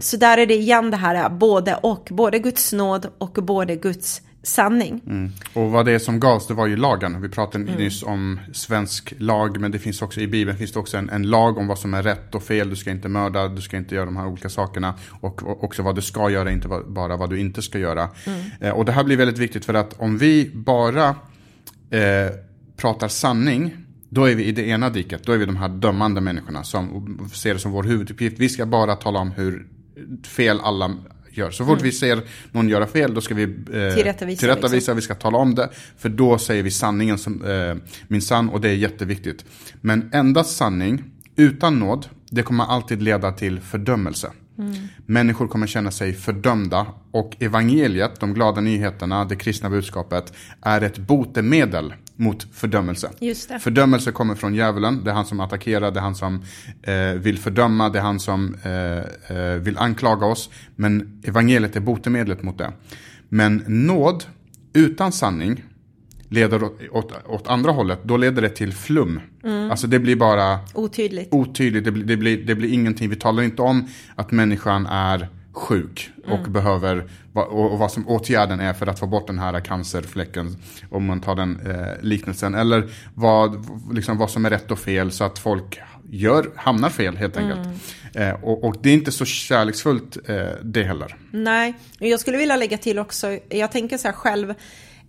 Så 0.00 0.16
där 0.16 0.38
är 0.38 0.46
det 0.46 0.54
igen 0.54 0.90
det 0.90 0.96
här 0.96 1.28
både 1.28 1.74
och, 1.74 2.08
både 2.10 2.38
Guds 2.38 2.72
nåd 2.72 3.06
och 3.18 3.32
både 3.32 3.76
Guds 3.76 4.22
sanning. 4.42 5.00
Mm. 5.06 5.32
Och 5.54 5.70
vad 5.70 5.86
det 5.86 5.92
är 5.92 5.98
som 5.98 6.20
gavs, 6.20 6.46
det 6.46 6.54
var 6.54 6.66
ju 6.66 6.76
lagen. 6.76 7.22
Vi 7.22 7.28
pratade 7.28 7.64
nyss 7.64 8.02
om 8.02 8.40
svensk 8.52 9.14
lag, 9.18 9.60
men 9.60 9.70
det 9.70 9.78
finns 9.78 10.02
också 10.02 10.20
i 10.20 10.26
Bibeln 10.26 10.58
finns 10.58 10.72
det 10.72 10.78
också 10.78 10.96
en, 10.96 11.10
en 11.10 11.22
lag 11.22 11.58
om 11.58 11.66
vad 11.66 11.78
som 11.78 11.94
är 11.94 12.02
rätt 12.02 12.34
och 12.34 12.42
fel. 12.42 12.70
Du 12.70 12.76
ska 12.76 12.90
inte 12.90 13.08
mörda, 13.08 13.48
du 13.48 13.62
ska 13.62 13.76
inte 13.76 13.94
göra 13.94 14.04
de 14.04 14.16
här 14.16 14.26
olika 14.26 14.48
sakerna. 14.48 14.94
Och, 15.20 15.42
och 15.42 15.64
också 15.64 15.82
vad 15.82 15.94
du 15.94 16.02
ska 16.02 16.30
göra, 16.30 16.50
inte 16.50 16.68
bara 16.86 17.16
vad 17.16 17.30
du 17.30 17.40
inte 17.40 17.62
ska 17.62 17.78
göra. 17.78 18.08
Eh, 18.60 18.70
och 18.70 18.84
det 18.84 18.92
här 18.92 19.04
blir 19.04 19.16
väldigt 19.16 19.38
viktigt 19.38 19.64
för 19.64 19.74
att 19.74 20.00
om 20.00 20.18
vi 20.18 20.50
bara 20.54 21.08
eh, 21.90 22.30
pratar 22.76 23.08
sanning, 23.08 23.76
då 24.14 24.24
är 24.24 24.34
vi 24.34 24.44
i 24.44 24.52
det 24.52 24.62
ena 24.62 24.90
diket. 24.90 25.22
Då 25.24 25.32
är 25.32 25.38
vi 25.38 25.46
de 25.46 25.56
här 25.56 25.68
dömande 25.68 26.20
människorna 26.20 26.64
som 26.64 27.30
ser 27.34 27.54
det 27.54 27.60
som 27.60 27.72
vår 27.72 27.82
huvuduppgift. 27.82 28.38
Vi 28.38 28.48
ska 28.48 28.66
bara 28.66 28.96
tala 28.96 29.18
om 29.18 29.30
hur 29.30 29.66
fel 30.22 30.60
alla 30.62 30.96
gör. 31.30 31.50
Så 31.50 31.64
fort 31.64 31.82
vi 31.82 31.92
ser 31.92 32.20
någon 32.50 32.68
göra 32.68 32.86
fel, 32.86 33.14
då 33.14 33.20
ska 33.20 33.34
vi 33.34 33.42
eh, 33.42 33.94
Tillrättavisa, 33.94 34.40
tillrättavisa 34.40 34.74
liksom. 34.74 34.96
vi 34.96 35.02
ska 35.02 35.14
tala 35.14 35.38
om 35.38 35.54
det. 35.54 35.68
För 35.98 36.08
då 36.08 36.38
säger 36.38 36.62
vi 36.62 36.70
sanningen 36.70 37.18
som 37.18 37.44
eh, 37.44 37.76
min 38.08 38.22
sann 38.22 38.48
och 38.48 38.60
det 38.60 38.68
är 38.68 38.74
jätteviktigt. 38.74 39.44
Men 39.80 40.10
endast 40.12 40.56
sanning 40.56 41.04
utan 41.36 41.78
nåd, 41.78 42.06
det 42.30 42.42
kommer 42.42 42.64
alltid 42.64 43.02
leda 43.02 43.32
till 43.32 43.60
fördömelse. 43.60 44.30
Människor 45.06 45.48
kommer 45.48 45.66
känna 45.66 45.90
sig 45.90 46.12
fördömda 46.12 46.86
och 47.10 47.36
evangeliet, 47.40 48.20
de 48.20 48.34
glada 48.34 48.60
nyheterna, 48.60 49.24
det 49.24 49.36
kristna 49.36 49.70
budskapet 49.70 50.32
är 50.62 50.80
ett 50.80 50.98
botemedel 50.98 51.94
mot 52.22 52.46
fördömelse. 52.52 53.10
Fördömelse 53.60 54.12
kommer 54.12 54.34
från 54.34 54.54
djävulen, 54.54 55.04
det 55.04 55.10
är 55.10 55.14
han 55.14 55.26
som 55.26 55.40
attackerar, 55.40 55.90
det 55.90 56.00
är 56.00 56.02
han 56.02 56.14
som 56.14 56.42
eh, 56.82 57.12
vill 57.12 57.38
fördöma, 57.38 57.88
det 57.88 57.98
är 57.98 58.02
han 58.02 58.20
som 58.20 58.56
eh, 58.62 59.36
eh, 59.36 59.54
vill 59.54 59.78
anklaga 59.78 60.26
oss. 60.26 60.50
Men 60.76 61.22
evangeliet 61.24 61.76
är 61.76 61.80
botemedlet 61.80 62.42
mot 62.42 62.58
det. 62.58 62.72
Men 63.28 63.64
nåd 63.66 64.24
utan 64.72 65.12
sanning 65.12 65.64
leder 66.28 66.64
åt, 66.64 66.80
åt, 66.90 67.12
åt 67.26 67.48
andra 67.48 67.72
hållet, 67.72 67.98
då 68.02 68.16
leder 68.16 68.42
det 68.42 68.48
till 68.48 68.72
flum. 68.72 69.20
Alltså 69.70 69.86
det 69.86 69.98
blir 69.98 70.16
bara 70.16 70.58
Otydligt. 70.74 71.28
otydligt, 71.32 71.84
det 71.84 71.90
blir, 71.90 72.04
det, 72.04 72.16
blir, 72.16 72.46
det 72.46 72.54
blir 72.54 72.72
ingenting. 72.72 73.10
Vi 73.10 73.16
talar 73.16 73.42
inte 73.42 73.62
om 73.62 73.88
att 74.14 74.30
människan 74.30 74.86
är 74.86 75.28
sjuk 75.52 76.10
och 76.28 76.50
behöver, 76.50 77.04
va- 77.32 77.44
och, 77.44 77.72
och 77.72 77.78
vad 77.78 77.92
som 77.92 78.08
åtgärden 78.08 78.60
är 78.60 78.72
för 78.72 78.86
att 78.86 78.98
få 78.98 79.06
bort 79.06 79.26
den 79.26 79.38
här 79.38 79.60
cancerfläcken, 79.60 80.56
om 80.90 81.04
man 81.06 81.20
tar 81.20 81.34
den 81.36 81.60
eh, 81.66 82.02
liknelsen. 82.02 82.54
Eller 82.54 82.90
vad, 83.14 83.66
liksom 83.94 84.18
vad 84.18 84.30
som 84.30 84.44
är 84.44 84.50
rätt 84.50 84.70
och 84.70 84.78
fel 84.78 85.12
så 85.12 85.24
att 85.24 85.38
folk 85.38 85.80
gör, 86.10 86.50
hamnar 86.56 86.90
fel 86.90 87.16
helt 87.16 87.36
enkelt. 87.36 87.68
Eh, 88.14 88.30
och, 88.30 88.64
och 88.64 88.76
det 88.82 88.90
är 88.90 88.94
inte 88.94 89.12
så 89.12 89.24
kärleksfullt 89.24 90.16
eh, 90.28 90.36
det 90.62 90.82
heller. 90.82 91.16
Nej, 91.30 91.74
jag 91.98 92.20
skulle 92.20 92.38
vilja 92.38 92.56
lägga 92.56 92.78
till 92.78 92.98
också, 92.98 93.38
jag 93.48 93.72
tänker 93.72 93.98
så 93.98 94.08
här 94.08 94.14
själv, 94.14 94.54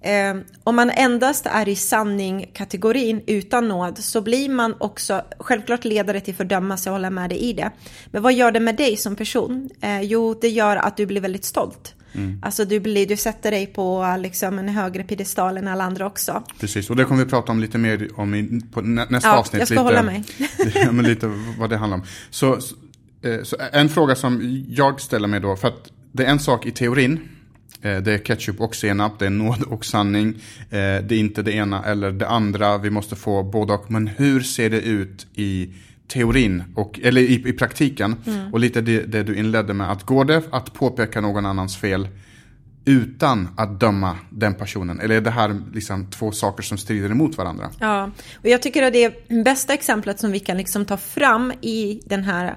eh, 0.04 0.36
om 0.64 0.76
man 0.76 0.90
endast 0.90 1.46
är 1.46 1.70
i 1.70 1.76
sanning-kategorin 1.76 3.22
utan 3.28 3.68
nåd 3.68 3.98
så 3.98 4.22
blir 4.22 4.50
man 4.50 4.76
också, 4.80 5.22
självklart 5.40 5.86
leder 5.86 6.14
det 6.14 6.20
till 6.20 6.36
fördömelse, 6.36 6.90
jag 6.90 6.94
håller 6.94 7.10
med 7.10 7.30
dig 7.30 7.40
i 7.40 7.54
det. 7.54 7.72
Men 8.12 8.22
vad 8.22 8.34
gör 8.34 8.52
det 8.52 8.60
med 8.60 8.76
dig 8.76 8.98
som 8.98 9.16
person? 9.16 9.70
Eh, 9.82 10.02
jo, 10.02 10.34
det 10.42 10.50
gör 10.50 10.78
att 10.78 10.98
du 10.98 11.06
blir 11.06 11.22
väldigt 11.22 11.46
stolt. 11.46 11.96
Alltså 12.42 12.66
du, 12.66 12.80
blir, 12.80 13.08
du 13.08 13.18
sätter 13.18 13.52
dig 13.52 13.68
på 13.68 14.16
liksom, 14.20 14.60
en 14.60 14.70
högre 14.70 15.04
piedestal 15.04 15.58
än 15.58 15.68
alla 15.68 15.84
andra 15.84 16.06
också. 16.06 16.44
Precis, 16.60 16.90
och 16.90 16.96
det 16.96 17.06
kommer 17.06 17.24
vi 17.24 17.30
prata 17.30 17.52
om 17.52 17.60
lite 17.60 17.78
mer 17.78 18.10
om 18.16 18.36
i, 18.36 18.62
nä, 18.82 19.06
nästa 19.10 19.30
Ja, 19.30 19.38
avsnitt. 19.38 19.60
jag 19.60 19.68
ska 19.68 19.74
lite, 19.74 19.84
hålla 19.84 20.04
mig. 20.04 20.24
men 20.92 21.06
lite 21.06 21.32
vad 21.60 21.70
det 21.70 21.78
handlar 21.78 21.98
om. 21.98 22.04
Så, 22.30 22.62
så, 22.62 22.76
eh, 23.22 23.44
så 23.44 23.58
en 23.72 23.90
fråga 23.90 24.16
som 24.16 24.64
jag 24.70 25.02
ställer 25.02 25.28
mig 25.28 25.40
då, 25.40 25.56
för 25.56 25.68
att 25.68 25.92
det 26.12 26.26
är 26.26 26.30
en 26.30 26.40
sak 26.40 26.66
i 26.66 26.72
teorin. 26.72 27.20
Eh, 27.84 27.98
Det 27.98 28.14
är 28.14 28.18
ketchup 28.18 28.62
och 28.62 28.76
senap, 28.76 29.20
det 29.20 29.26
är 29.26 29.30
nåd 29.30 29.64
och 29.64 29.86
sanning. 29.86 30.28
eh, 30.70 30.70
Det 30.70 31.12
är 31.12 31.20
inte 31.20 31.42
det 31.42 31.52
ena 31.52 31.84
eller 31.86 32.12
det 32.12 32.28
andra, 32.28 32.78
vi 32.78 32.90
måste 32.90 33.16
få 33.16 33.44
både 33.44 33.74
och. 33.74 33.90
Men 33.92 34.08
hur 34.08 34.40
ser 34.42 34.70
det 34.70 34.82
ut 34.82 35.28
i 35.36 35.70
teorin, 36.08 36.64
och, 36.76 37.00
eller 37.04 37.22
i, 37.22 37.50
i 37.50 37.54
praktiken? 37.54 38.16
Och 38.52 38.60
lite 38.60 38.82
det, 38.82 39.02
det 39.02 39.24
du 39.24 39.36
inledde 39.36 39.74
med, 39.74 39.92
att 39.92 40.04
går 40.04 40.26
det 40.26 40.42
att 40.52 40.74
påpeka 40.74 41.22
någon 41.22 41.46
annans 41.46 41.78
fel 41.78 42.08
utan 42.86 43.48
att 43.58 43.80
döma 43.80 44.18
den 44.30 44.54
personen? 44.54 45.00
Eller 45.00 45.16
är 45.16 45.22
det 45.22 45.32
här 45.32 45.62
liksom 45.74 46.06
två 46.12 46.32
saker 46.32 46.64
som 46.64 46.78
strider 46.78 47.10
emot 47.12 47.38
varandra? 47.38 47.70
Ja, 47.80 48.12
och 48.42 48.50
jag 48.50 48.62
tycker 48.62 48.84
att 48.84 48.94
det 48.94 49.28
bästa 49.44 49.74
exemplet 49.74 50.20
som 50.20 50.32
vi 50.32 50.40
kan 50.40 50.58
liksom 50.58 50.86
ta 50.86 50.98
fram 50.98 51.52
i 51.62 52.02
den 52.06 52.24
här 52.24 52.56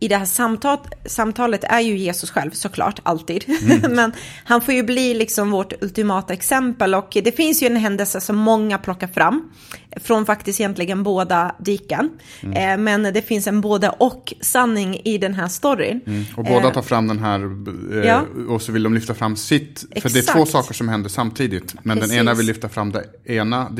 i 0.00 0.08
det 0.08 0.16
här 0.16 0.24
samtal, 0.24 0.78
samtalet 1.04 1.64
är 1.64 1.80
ju 1.80 1.96
Jesus 1.96 2.30
själv 2.30 2.50
såklart, 2.50 3.00
alltid. 3.02 3.44
Men 3.90 4.12
han 4.44 4.60
får 4.60 4.74
ju 4.74 4.82
bli 4.82 5.14
liksom 5.14 5.50
vårt 5.50 5.82
ultimata 5.82 6.32
exempel 6.32 6.94
och 6.94 7.08
det 7.24 7.36
finns 7.36 7.62
ju 7.62 7.66
en 7.66 7.76
händelse 7.76 8.20
som 8.20 8.36
många 8.36 8.78
plockar 8.78 9.06
fram 9.06 9.50
från 9.96 10.26
faktiskt 10.26 10.60
egentligen 10.60 11.02
båda 11.02 11.54
diken. 11.58 12.10
Mm. 12.40 12.72
Eh, 12.72 12.84
men 12.84 13.14
det 13.14 13.22
finns 13.22 13.46
en 13.46 13.60
både 13.60 13.88
och 13.88 14.34
sanning 14.40 15.00
i 15.04 15.18
den 15.18 15.34
här 15.34 15.48
storyn. 15.48 16.00
Mm. 16.06 16.24
Och 16.36 16.44
båda 16.44 16.70
tar 16.70 16.82
fram 16.82 17.08
den 17.08 17.18
här 17.18 17.40
eh, 17.92 18.06
ja. 18.06 18.24
och 18.48 18.62
så 18.62 18.72
vill 18.72 18.82
de 18.82 18.94
lyfta 18.94 19.14
fram 19.14 19.36
sitt. 19.36 19.80
För 19.80 19.96
Exakt. 19.96 20.14
det 20.14 20.20
är 20.20 20.34
två 20.34 20.46
saker 20.46 20.74
som 20.74 20.88
händer 20.88 21.08
samtidigt. 21.08 21.74
Men 21.82 21.96
Precis. 21.96 22.12
den 22.12 22.20
ena 22.20 22.34
vill 22.34 22.46
lyfta 22.46 22.68
fram 22.68 22.92
det 22.92 23.04
ena 23.24 23.70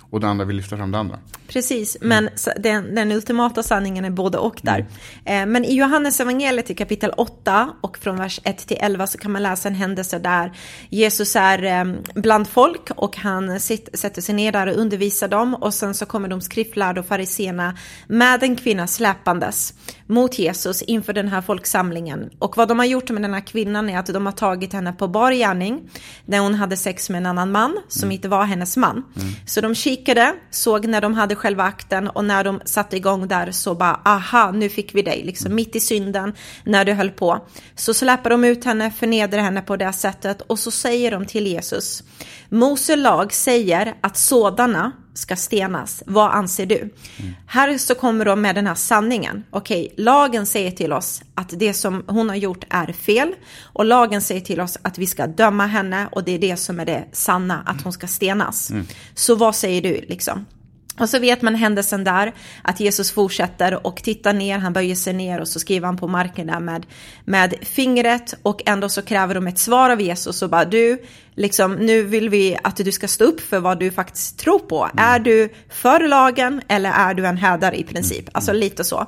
och 0.00 0.20
den 0.20 0.30
andra 0.30 0.44
vill 0.44 0.56
lyfta 0.56 0.76
fram 0.76 0.90
det 0.92 0.98
andra. 0.98 1.18
Precis, 1.48 1.96
mm. 1.96 2.08
men 2.08 2.28
den, 2.62 2.94
den, 2.94 3.12
ultimata 3.12 3.62
sanningen 3.62 4.04
är 4.04 4.10
både 4.10 4.38
och 4.38 4.60
där. 4.62 4.86
Mm. 5.24 5.52
Men 5.52 5.64
i 5.64 5.74
Johannes 5.74 6.20
evangeliet 6.20 6.70
i 6.70 6.74
kapitel 6.74 7.12
8 7.16 7.70
och 7.80 7.98
från 7.98 8.16
vers 8.16 8.40
1 8.44 8.66
till 8.66 8.76
11 8.80 9.06
så 9.06 9.18
kan 9.18 9.32
man 9.32 9.42
läsa 9.42 9.68
en 9.68 9.74
händelse 9.74 10.18
där 10.18 10.52
Jesus 10.88 11.36
är 11.36 11.96
bland 12.20 12.48
folk 12.48 12.90
och 12.96 13.16
han 13.16 13.60
sitter, 13.60 13.96
sätter 13.96 14.22
sig 14.22 14.34
ner 14.34 14.52
där 14.52 14.66
och 14.66 14.76
undervisar 14.76 15.21
dem 15.28 15.54
och 15.54 15.74
sen 15.74 15.94
så 15.94 16.06
kommer 16.06 16.28
de 16.28 16.40
skriftlärda 16.40 17.00
och 17.00 17.06
fariséerna 17.06 17.76
med 18.06 18.42
en 18.42 18.56
kvinna 18.56 18.86
släpandes 18.86 19.74
mot 20.12 20.38
Jesus 20.38 20.82
inför 20.82 21.12
den 21.12 21.28
här 21.28 21.40
folksamlingen. 21.40 22.30
Och 22.38 22.56
vad 22.56 22.68
de 22.68 22.78
har 22.78 22.86
gjort 22.86 23.10
med 23.10 23.22
den 23.22 23.34
här 23.34 23.46
kvinnan 23.46 23.90
är 23.90 23.98
att 23.98 24.06
de 24.06 24.26
har 24.26 24.32
tagit 24.32 24.72
henne 24.72 24.92
på 24.92 25.08
bar 25.08 25.32
gärning 25.32 25.90
när 26.24 26.38
hon 26.38 26.54
hade 26.54 26.76
sex 26.76 27.10
med 27.10 27.18
en 27.18 27.26
annan 27.26 27.52
man 27.52 27.78
som 27.88 28.02
mm. 28.02 28.12
inte 28.12 28.28
var 28.28 28.44
hennes 28.44 28.76
man. 28.76 28.92
Mm. 28.92 29.32
Så 29.46 29.60
de 29.60 29.74
kikade, 29.74 30.34
såg 30.50 30.86
när 30.86 31.00
de 31.00 31.14
hade 31.14 31.34
själva 31.34 31.62
akten 31.62 32.08
och 32.08 32.24
när 32.24 32.44
de 32.44 32.60
satte 32.64 32.96
igång 32.96 33.28
där 33.28 33.50
så 33.50 33.74
bara 33.74 34.00
aha, 34.04 34.50
nu 34.50 34.68
fick 34.68 34.94
vi 34.94 35.02
dig, 35.02 35.22
liksom 35.24 35.46
mm. 35.46 35.56
mitt 35.56 35.76
i 35.76 35.80
synden 35.80 36.32
när 36.64 36.84
du 36.84 36.92
höll 36.92 37.10
på. 37.10 37.46
Så 37.74 37.94
släpper 37.94 38.30
de 38.30 38.44
ut 38.44 38.64
henne, 38.64 38.90
förnedrar 38.90 39.40
henne 39.40 39.60
på 39.62 39.76
det 39.76 39.92
sättet 39.92 40.40
och 40.40 40.58
så 40.58 40.70
säger 40.70 41.10
de 41.10 41.26
till 41.26 41.46
Jesus, 41.46 42.02
Mose 42.48 42.96
lag 42.96 43.32
säger 43.32 43.94
att 44.00 44.16
sådana 44.16 44.92
ska 45.14 45.36
stenas. 45.36 46.02
Vad 46.06 46.30
anser 46.30 46.66
du? 46.66 46.78
Mm. 46.78 47.32
Här 47.46 47.78
så 47.78 47.94
kommer 47.94 48.24
de 48.24 48.40
med 48.40 48.54
den 48.54 48.66
här 48.66 48.74
sanningen. 48.74 49.44
Okej, 49.50 49.94
lagen 50.02 50.46
säger 50.46 50.70
till 50.70 50.92
oss 50.92 51.22
att 51.34 51.48
det 51.58 51.74
som 51.74 52.04
hon 52.06 52.28
har 52.28 52.36
gjort 52.36 52.64
är 52.70 52.92
fel 52.92 53.34
och 53.62 53.84
lagen 53.84 54.22
säger 54.22 54.40
till 54.40 54.60
oss 54.60 54.78
att 54.82 54.98
vi 54.98 55.06
ska 55.06 55.26
döma 55.26 55.66
henne 55.66 56.08
och 56.12 56.24
det 56.24 56.32
är 56.32 56.38
det 56.38 56.56
som 56.56 56.80
är 56.80 56.86
det 56.86 57.04
sanna, 57.12 57.62
att 57.66 57.82
hon 57.82 57.92
ska 57.92 58.06
stenas. 58.06 58.70
Mm. 58.70 58.86
Så 59.14 59.34
vad 59.34 59.54
säger 59.54 59.82
du 59.82 60.04
liksom? 60.08 60.46
Och 60.98 61.08
så 61.08 61.18
vet 61.18 61.42
man 61.42 61.54
händelsen 61.54 62.04
där, 62.04 62.32
att 62.62 62.80
Jesus 62.80 63.12
fortsätter 63.12 63.86
och 63.86 63.96
tittar 63.96 64.32
ner, 64.32 64.58
han 64.58 64.72
böjer 64.72 64.94
sig 64.94 65.12
ner 65.12 65.40
och 65.40 65.48
så 65.48 65.60
skriver 65.60 65.86
han 65.86 65.96
på 65.96 66.08
marken 66.08 66.46
där 66.46 66.60
med, 66.60 66.86
med 67.24 67.54
fingret 67.62 68.34
och 68.42 68.62
ändå 68.66 68.88
så 68.88 69.02
kräver 69.02 69.34
de 69.34 69.46
ett 69.46 69.58
svar 69.58 69.90
av 69.90 70.00
Jesus 70.00 70.42
och 70.42 70.50
bara 70.50 70.64
du, 70.64 71.02
liksom 71.34 71.74
nu 71.74 72.02
vill 72.02 72.28
vi 72.28 72.56
att 72.64 72.76
du 72.76 72.92
ska 72.92 73.08
stå 73.08 73.24
upp 73.24 73.40
för 73.40 73.60
vad 73.60 73.78
du 73.78 73.90
faktiskt 73.90 74.38
tror 74.38 74.58
på. 74.58 74.84
Mm. 74.84 75.04
Är 75.04 75.18
du 75.18 75.48
för 75.68 76.08
lagen 76.08 76.62
eller 76.68 76.90
är 76.90 77.14
du 77.14 77.26
en 77.26 77.36
hädare 77.36 77.76
i 77.76 77.84
princip? 77.84 78.20
Mm. 78.20 78.30
Alltså 78.34 78.52
lite 78.52 78.84
så. 78.84 79.06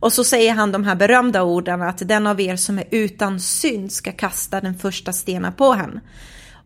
Och 0.00 0.12
så 0.12 0.24
säger 0.24 0.52
han 0.52 0.72
de 0.72 0.84
här 0.84 0.94
berömda 0.94 1.42
orden 1.42 1.82
att 1.82 2.08
den 2.08 2.26
av 2.26 2.40
er 2.40 2.56
som 2.56 2.78
är 2.78 2.84
utan 2.90 3.40
synd 3.40 3.92
ska 3.92 4.12
kasta 4.12 4.60
den 4.60 4.78
första 4.78 5.12
stenen 5.12 5.52
på 5.52 5.72
henne. 5.72 6.00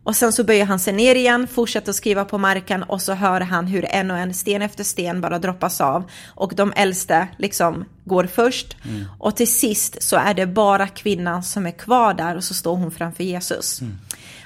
Och 0.05 0.15
sen 0.15 0.33
så 0.33 0.43
böjer 0.43 0.65
han 0.65 0.79
sig 0.79 0.93
ner 0.93 1.15
igen, 1.15 1.47
fortsätter 1.47 1.89
att 1.89 1.95
skriva 1.95 2.25
på 2.25 2.37
marken 2.37 2.83
och 2.83 3.01
så 3.01 3.13
hör 3.13 3.41
han 3.41 3.67
hur 3.67 3.85
en 3.85 4.11
och 4.11 4.17
en 4.17 4.33
sten 4.33 4.61
efter 4.61 4.83
sten 4.83 5.21
bara 5.21 5.39
droppas 5.39 5.81
av. 5.81 6.03
Och 6.27 6.55
de 6.55 6.73
äldste 6.75 7.27
liksom 7.37 7.85
går 8.03 8.23
först. 8.23 8.77
Mm. 8.85 9.05
Och 9.19 9.35
till 9.35 9.51
sist 9.51 10.03
så 10.03 10.15
är 10.15 10.33
det 10.33 10.45
bara 10.45 10.87
kvinnan 10.87 11.43
som 11.43 11.65
är 11.65 11.71
kvar 11.71 12.13
där 12.13 12.35
och 12.35 12.43
så 12.43 12.53
står 12.53 12.75
hon 12.75 12.91
framför 12.91 13.23
Jesus. 13.23 13.81
Mm. 13.81 13.97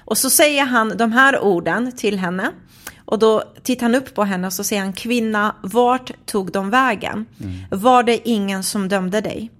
Och 0.05 0.17
så 0.17 0.29
säger 0.29 0.65
han 0.65 0.97
de 0.97 1.11
här 1.11 1.39
orden 1.39 1.91
till 1.97 2.19
henne. 2.19 2.51
Och 3.09 3.19
då 3.19 3.43
tittar 3.63 3.81
han 3.81 3.95
upp 3.95 4.13
på 4.15 4.23
henne 4.23 4.47
och 4.47 4.53
så 4.53 4.63
säger 4.63 4.81
han 4.81 4.93
kvinna, 4.93 5.55
vart 5.63 6.11
tog 6.25 6.51
de 6.51 6.69
vägen? 6.69 7.25
Mm. 7.39 7.81
Var 7.81 8.03
det 8.03 8.29
ingen 8.29 8.63
som 8.63 8.89
dömde 8.89 9.21
dig? 9.21 9.51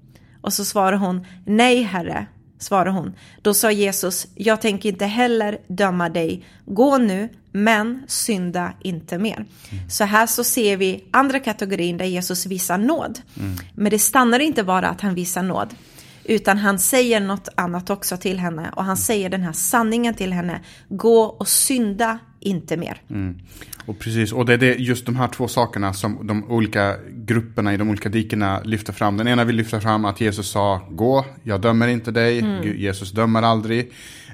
Och 0.42 0.54
så 0.54 0.66
svarar 0.66 0.98
hon, 0.98 1.26
nej 1.46 1.84
herre, 1.84 2.26
svarar 2.60 2.92
hon. 2.92 3.14
Då 3.42 3.54
sa 3.54 3.72
Jesus, 3.72 4.28
jag 4.36 4.62
tänker 4.62 4.90
inte 4.90 5.06
heller 5.06 5.58
döma 5.68 6.10
dig. 6.10 6.46
Gå 6.66 6.98
nu, 6.98 7.30
men 7.52 8.04
synda 8.08 8.74
inte 8.82 9.18
mer. 9.18 9.36
Mm. 9.36 9.90
Så 9.90 10.04
här 10.04 10.28
så 10.28 10.44
ser 10.44 10.78
vi 10.78 11.04
andra 11.12 11.40
kategorin 11.40 11.98
där 11.98 12.06
Jesus 12.06 12.46
visar 12.46 12.78
nåd. 12.78 13.20
Mm. 13.40 13.58
Men 13.74 13.92
det 13.92 14.00
stannar 14.00 14.40
inte 14.40 14.64
bara 14.64 14.90
att 14.90 15.02
han 15.02 15.16
visar 15.16 15.44
nåd. 15.44 15.76
Utan 16.24 16.58
han 16.58 16.80
säger 16.80 17.20
något 17.20 17.50
annat 17.56 17.90
också 17.90 18.18
till 18.18 18.40
henne. 18.40 18.72
Och 18.76 18.86
han 18.86 18.98
säger 18.98 19.30
den 19.30 19.42
här 19.42 19.54
sanningen 19.54 20.14
till 20.14 20.34
henne. 20.34 20.60
Gå 20.90 21.24
och 21.24 21.48
synda 21.48 22.20
inte 22.40 22.78
mer. 22.78 23.02
Mm. 23.10 23.40
Och 23.86 24.00
precis, 24.00 24.34
och 24.34 24.46
det 24.46 24.54
är 24.54 24.58
det, 24.58 24.76
just 24.76 25.06
de 25.06 25.16
här 25.16 25.28
två 25.28 25.48
sakerna 25.48 25.94
som 25.94 26.28
de 26.28 26.52
olika 26.52 26.96
grupperna 27.10 27.74
i 27.74 27.78
de 27.78 27.90
olika 27.90 28.10
dikena 28.10 28.62
lyfter 28.64 28.94
fram. 28.94 29.18
Den 29.18 29.28
ena 29.28 29.44
vill 29.44 29.56
lyfta 29.56 29.80
fram 29.80 30.06
att 30.06 30.22
Jesus 30.22 30.50
sa 30.50 30.82
gå, 30.92 31.26
jag 31.44 31.62
dömer 31.62 31.88
inte 31.88 32.12
dig, 32.12 32.40
mm. 32.40 32.78
Jesus 32.78 33.12
dömer 33.12 33.42
aldrig. 33.42 33.92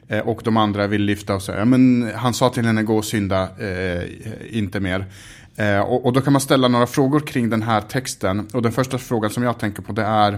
Eh, 0.07 0.19
och 0.19 0.41
de 0.43 0.57
andra 0.57 0.87
vill 0.87 1.01
lyfta 1.01 1.35
och 1.35 1.41
säga, 1.41 1.65
men 1.65 2.11
han 2.15 2.33
sa 2.33 2.49
till 2.49 2.65
henne 2.65 2.83
gå 2.83 2.97
och 2.97 3.05
synda, 3.05 3.43
eh, 3.43 4.03
inte 4.51 4.79
mer. 4.79 5.05
Eh, 5.55 5.79
och, 5.79 6.05
och, 6.05 6.13
då 6.13 6.21
kan 6.21 6.33
man 6.33 6.41
ställa 6.41 6.67
några 6.67 6.87
frågor 6.87 7.19
kring 7.19 7.49
den 7.49 7.61
här 7.61 7.81
texten. 7.81 8.47
Och 8.53 8.61
den 8.61 8.71
första 8.71 8.97
frågan 8.97 9.29
som 9.29 9.43
jag 9.43 9.59
tänker 9.59 9.81
på 9.81 9.93
det 9.93 10.03
är, 10.03 10.33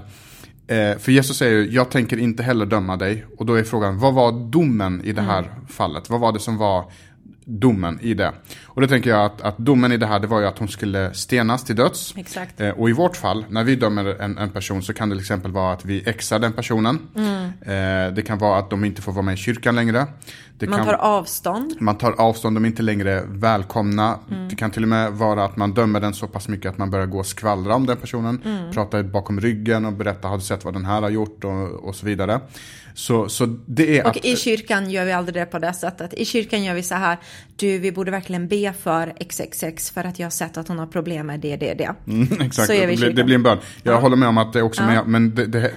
eh, 0.68 0.98
för 0.98 1.12
Jesus 1.12 1.38
säger 1.38 1.54
ju, 1.54 1.72
jag 1.72 1.90
tänker 1.90 2.18
inte 2.18 2.44
heller 2.44 2.66
döma 2.66 2.98
dig. 2.98 3.26
Och 3.38 3.46
då 3.46 3.54
är 3.54 3.64
frågan, 3.64 4.00
vad 4.00 4.14
var 4.14 4.52
domen 4.52 5.02
i 5.04 5.12
det 5.12 5.22
här 5.22 5.44
mm. 5.44 5.68
fallet? 5.68 6.10
Vad 6.10 6.20
var 6.20 6.32
det 6.32 6.40
som 6.40 6.58
var 6.58 6.92
domen 7.48 8.00
i 8.02 8.14
det. 8.14 8.32
Och 8.66 8.82
då 8.82 8.88
tänker 8.88 9.10
jag 9.10 9.26
att, 9.26 9.42
att 9.42 9.58
domen 9.58 9.92
i 9.92 9.98
det 9.98 10.08
här 10.08 10.20
det 10.20 10.28
var 10.28 10.40
ju 10.40 10.48
att 10.48 10.60
hon 10.60 10.68
skulle 10.68 11.14
stenas 11.14 11.64
till 11.64 11.76
döds. 11.76 12.14
Exakt. 12.18 12.62
Eh, 12.62 12.70
och 12.70 12.90
i 12.90 12.94
vårt 12.94 13.18
fall, 13.18 13.46
när 13.50 13.64
vi 13.64 13.76
dömer 13.76 14.06
en, 14.06 14.38
en, 14.38 14.50
person 14.50 14.84
så 14.84 14.94
kan 14.94 15.10
det 15.10 15.16
till 15.16 15.22
exempel 15.22 15.52
vara 15.52 15.74
att 15.74 15.86
vi 15.86 16.10
exar 16.10 16.40
den 16.40 16.54
personen. 16.54 17.00
Mm. 17.16 17.46
Eh, 17.46 18.14
det 18.14 18.22
kan 18.22 18.38
vara 18.38 18.60
att 18.60 18.70
de 18.70 18.86
inte 18.86 19.02
får 19.02 19.12
vara 19.12 19.22
med 19.22 19.34
i 19.34 19.38
kyrkan 19.38 19.76
längre. 19.76 20.08
Det 20.60 20.68
man 20.68 20.80
kan, 20.80 20.88
tar 20.88 20.94
avstånd. 20.94 21.76
Man 21.80 21.98
tar 21.98 22.12
avstånd, 22.12 22.56
de 22.56 22.64
är 22.64 22.68
inte 22.68 22.84
längre 22.84 23.24
välkomna. 23.28 24.20
Mm. 24.32 24.50
Det 24.50 24.56
kan 24.56 24.72
till 24.72 24.84
och 24.84 24.90
med 24.90 25.12
vara 25.12 25.46
att 25.46 25.58
man 25.58 25.74
dömer 25.74 26.00
den 26.00 26.14
så 26.14 26.28
pass 26.28 26.48
mycket 26.48 26.70
att 26.72 26.78
man 26.78 26.90
börjar 26.90 27.06
gå 27.06 27.20
och 27.20 27.26
skvallra 27.26 27.76
om 27.76 27.86
den 27.86 27.98
personen. 27.98 28.42
Mm. 28.46 28.72
Prata 28.72 29.04
bakom 29.04 29.40
ryggen 29.40 29.86
och 29.86 29.94
berätta, 29.94 30.28
har 30.28 30.38
du 30.38 30.44
sett 30.44 30.66
vad 30.66 30.74
den 30.74 30.86
här 30.86 31.02
har 31.02 31.10
gjort 31.10 31.44
och, 31.44 31.72
och 31.88 31.96
så 31.96 32.06
vidare. 32.06 32.40
Så, 32.94 33.30
så 33.30 33.46
det 33.66 34.00
är 34.00 34.04
och 34.04 34.10
att... 34.10 34.26
i 34.26 34.36
kyrkan 34.36 34.90
gör 34.92 35.06
vi 35.06 35.12
aldrig 35.12 35.36
det 35.36 35.46
på 35.46 35.60
det 35.60 35.74
sättet. 35.74 36.14
I 36.14 36.26
kyrkan 36.26 36.64
gör 36.64 36.74
vi 36.74 36.84
så 36.84 36.96
här, 36.96 37.18
du 37.56 37.80
vi 37.80 37.92
borde 37.92 38.12
verkligen 38.12 38.48
be 38.48 38.74
för 38.74 39.14
XXX 39.30 39.92
för 39.92 40.04
att 40.04 40.20
jag 40.20 40.26
har 40.26 40.32
sett 40.32 40.58
att 40.58 40.68
hon 40.68 40.80
har 40.80 40.88
problem 40.88 41.28
med 41.28 41.40
det, 41.40 41.56
det, 41.56 41.74
det. 41.74 41.96
Mm, 42.08 42.28
exakt, 42.42 42.68
så 42.68 42.74
det, 42.74 43.12
det 43.12 43.24
blir 43.24 43.36
en 43.36 43.44
bön. 43.44 43.58
Jag 43.84 43.96
ja. 43.96 44.00
håller 44.00 44.16
med 44.16 44.30
om 44.30 44.38
att 44.38 44.54
det 44.54 44.62
också, 44.62 44.82
ja. 44.82 44.88
med, 44.88 45.08
men 45.08 45.36
det, 45.36 45.46
det, 45.46 45.72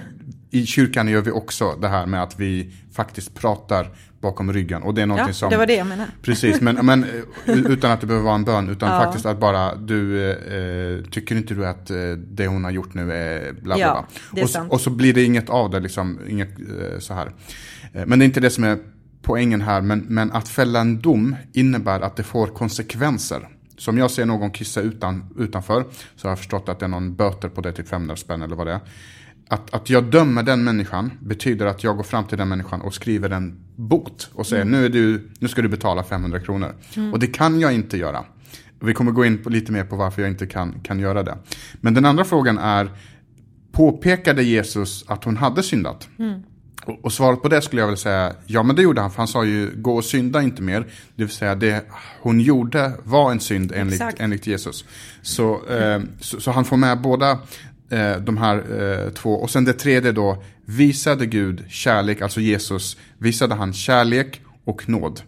i 0.51 0.65
kyrkan 0.65 1.07
gör 1.07 1.21
vi 1.21 1.31
också 1.31 1.75
det 1.81 1.87
här 1.87 2.05
med 2.05 2.23
att 2.23 2.39
vi 2.39 2.73
faktiskt 2.93 3.35
pratar 3.35 3.87
bakom 4.21 4.53
ryggen. 4.53 4.83
Och 4.83 4.93
det 4.93 5.01
är 5.01 5.05
någonting 5.05 5.27
ja, 5.27 5.33
som... 5.33 5.49
det 5.49 5.57
var 5.57 5.65
det 5.65 5.75
jag 5.75 5.87
menade. 5.87 6.11
Precis, 6.21 6.61
men, 6.61 6.85
men 6.85 7.03
eh, 7.03 7.53
utan 7.71 7.91
att 7.91 8.01
det 8.01 8.07
behöver 8.07 8.25
vara 8.25 8.35
en 8.35 8.43
bön. 8.43 8.69
Utan 8.69 8.91
ja. 8.91 9.03
faktiskt 9.03 9.25
att 9.25 9.39
bara, 9.39 9.75
du, 9.75 10.31
eh, 10.31 11.03
tycker 11.11 11.35
inte 11.35 11.53
du 11.53 11.67
att 11.67 11.89
eh, 11.89 11.97
det 12.17 12.47
hon 12.47 12.63
har 12.63 12.71
gjort 12.71 12.93
nu 12.93 13.13
är 13.13 13.53
bla 13.53 13.75
bla 13.75 13.77
ja, 13.79 14.05
bla. 14.31 14.43
Och, 14.43 14.73
och, 14.73 14.81
så 14.81 14.89
blir 14.89 15.13
det 15.13 15.23
inget 15.23 15.49
av 15.49 15.69
det, 15.69 15.79
liksom, 15.79 16.19
inget 16.29 16.59
eh, 16.59 16.99
så 16.99 17.13
här. 17.13 17.31
Eh, 17.93 18.05
men 18.05 18.19
det 18.19 18.25
är 18.25 18.27
inte 18.27 18.39
det 18.39 18.49
som 18.49 18.63
är 18.63 18.77
poängen 19.21 19.61
här. 19.61 19.81
Men, 19.81 19.99
men 19.99 20.31
att 20.31 20.49
fälla 20.49 20.79
en 20.79 21.01
dom 21.01 21.35
innebär 21.53 22.01
att 22.01 22.15
det 22.15 22.23
får 22.23 22.47
konsekvenser. 22.47 23.47
Så 23.77 23.91
om 23.91 23.97
jag 23.97 24.11
ser 24.11 24.25
någon 24.25 24.51
kissa 24.51 24.81
utan, 24.81 25.33
utanför 25.37 25.85
så 26.15 26.27
har 26.27 26.31
jag 26.31 26.37
förstått 26.37 26.69
att 26.69 26.79
det 26.79 26.85
är 26.85 26.89
någon 26.89 27.15
böter 27.15 27.49
på 27.49 27.61
det, 27.61 27.71
typ 27.71 27.87
500 27.87 28.15
spänn 28.15 28.41
eller 28.41 28.55
vad 28.55 28.67
det 28.67 28.73
är 28.73 28.79
att, 29.51 29.73
att 29.73 29.89
jag 29.89 30.03
dömer 30.03 30.43
den 30.43 30.63
människan 30.63 31.11
betyder 31.19 31.65
att 31.65 31.83
jag 31.83 31.97
går 31.97 32.03
fram 32.03 32.27
till 32.27 32.37
den 32.37 32.49
människan 32.49 32.81
och 32.81 32.93
skriver 32.93 33.29
en 33.29 33.59
bot 33.75 34.29
och 34.33 34.47
säger 34.47 34.61
mm. 34.61 34.79
nu, 34.79 34.85
är 34.85 34.89
du, 34.89 35.29
nu 35.39 35.47
ska 35.47 35.61
du 35.61 35.67
betala 35.67 36.03
500 36.03 36.39
kronor. 36.39 36.75
Mm. 36.95 37.13
Och 37.13 37.19
det 37.19 37.27
kan 37.27 37.59
jag 37.59 37.73
inte 37.73 37.97
göra. 37.97 38.25
Vi 38.79 38.93
kommer 38.93 39.11
gå 39.11 39.25
in 39.25 39.43
på, 39.43 39.49
lite 39.49 39.71
mer 39.71 39.83
på 39.83 39.95
varför 39.95 40.21
jag 40.21 40.31
inte 40.31 40.47
kan, 40.47 40.79
kan 40.83 40.99
göra 40.99 41.23
det. 41.23 41.37
Men 41.73 41.93
den 41.93 42.05
andra 42.05 42.23
frågan 42.23 42.57
är, 42.57 42.91
påpekade 43.71 44.43
Jesus 44.43 45.05
att 45.07 45.23
hon 45.23 45.37
hade 45.37 45.63
syndat? 45.63 46.09
Mm. 46.19 46.41
Och, 46.85 47.05
och, 47.05 47.13
svaret 47.13 47.41
på 47.41 47.47
det 47.47 47.61
skulle 47.61 47.81
jag 47.81 47.87
vilja 47.87 47.97
säga, 47.97 48.33
ja 48.45 48.63
men 48.63 48.75
det 48.75 48.81
gjorde 48.81 49.01
han, 49.01 49.11
för 49.11 49.17
han 49.17 49.27
sa 49.27 49.45
ju 49.45 49.71
gå 49.75 49.95
och 49.95 50.05
synda 50.05 50.41
inte 50.41 50.61
mer. 50.61 50.81
Det 51.15 51.23
vill 51.23 51.29
säga 51.29 51.55
det 51.55 51.85
hon 52.21 52.39
gjorde 52.39 52.91
var 53.03 53.31
en 53.31 53.39
synd 53.39 53.71
enligt, 53.75 54.03
enligt 54.17 54.47
Jesus. 54.47 54.85
Så, 55.21 55.67
eh, 55.69 56.01
så, 56.19 56.41
så, 56.41 56.51
han 56.51 56.65
får 56.65 56.77
med 56.77 57.01
båda 57.01 57.39
eh, 57.91 58.17
de 58.17 58.37
här 58.37 58.81
eh, 58.81 59.13
två. 59.13 59.33
Och 59.33 59.49
sen 59.49 59.65
det 59.65 59.73
tredje 59.73 60.11
då, 60.11 60.43
visade 60.65 61.25
Gud 61.25 61.63
kärlek, 61.69 62.21
alltså 62.21 62.41
Jesus, 62.41 62.97
visade 63.17 63.55
han 63.55 63.73
kärlek 63.73 64.41
och 64.65 64.89
nåd. 64.89 65.21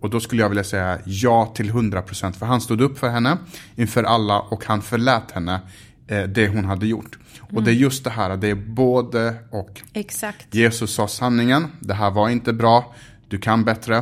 Och 0.00 0.10
då 0.10 0.20
skulle 0.20 0.42
jag 0.42 0.48
vilja 0.48 0.64
säga 0.64 0.98
ja 1.04 1.52
till 1.56 1.70
100% 1.70 2.32
för 2.32 2.46
han 2.46 2.60
stod 2.60 2.80
upp 2.80 2.98
för 2.98 3.08
henne 3.08 3.38
inför 3.76 4.04
alla 4.04 4.40
och 4.40 4.64
han 4.64 4.82
förlät 4.82 5.30
henne 5.30 5.60
eh, 6.06 6.22
det 6.22 6.48
hon 6.48 6.64
hade 6.64 6.86
gjort. 6.86 7.18
Mm. 7.34 7.56
Och 7.56 7.62
det 7.62 7.70
är 7.70 7.74
mm. 7.74 7.82
just 7.82 8.04
det 8.04 8.10
här, 8.10 8.36
det 8.36 8.48
är 8.48 8.54
både 8.54 9.34
och. 9.50 9.80
Exakt. 9.92 10.54
Jesus 10.54 10.94
sa 10.94 11.08
sanningen, 11.08 11.66
det 11.80 11.94
här 11.94 12.10
var 12.10 12.28
inte 12.28 12.52
bra, 12.52 12.94
du 13.28 13.38
kan 13.38 13.64
bättre. 13.64 13.96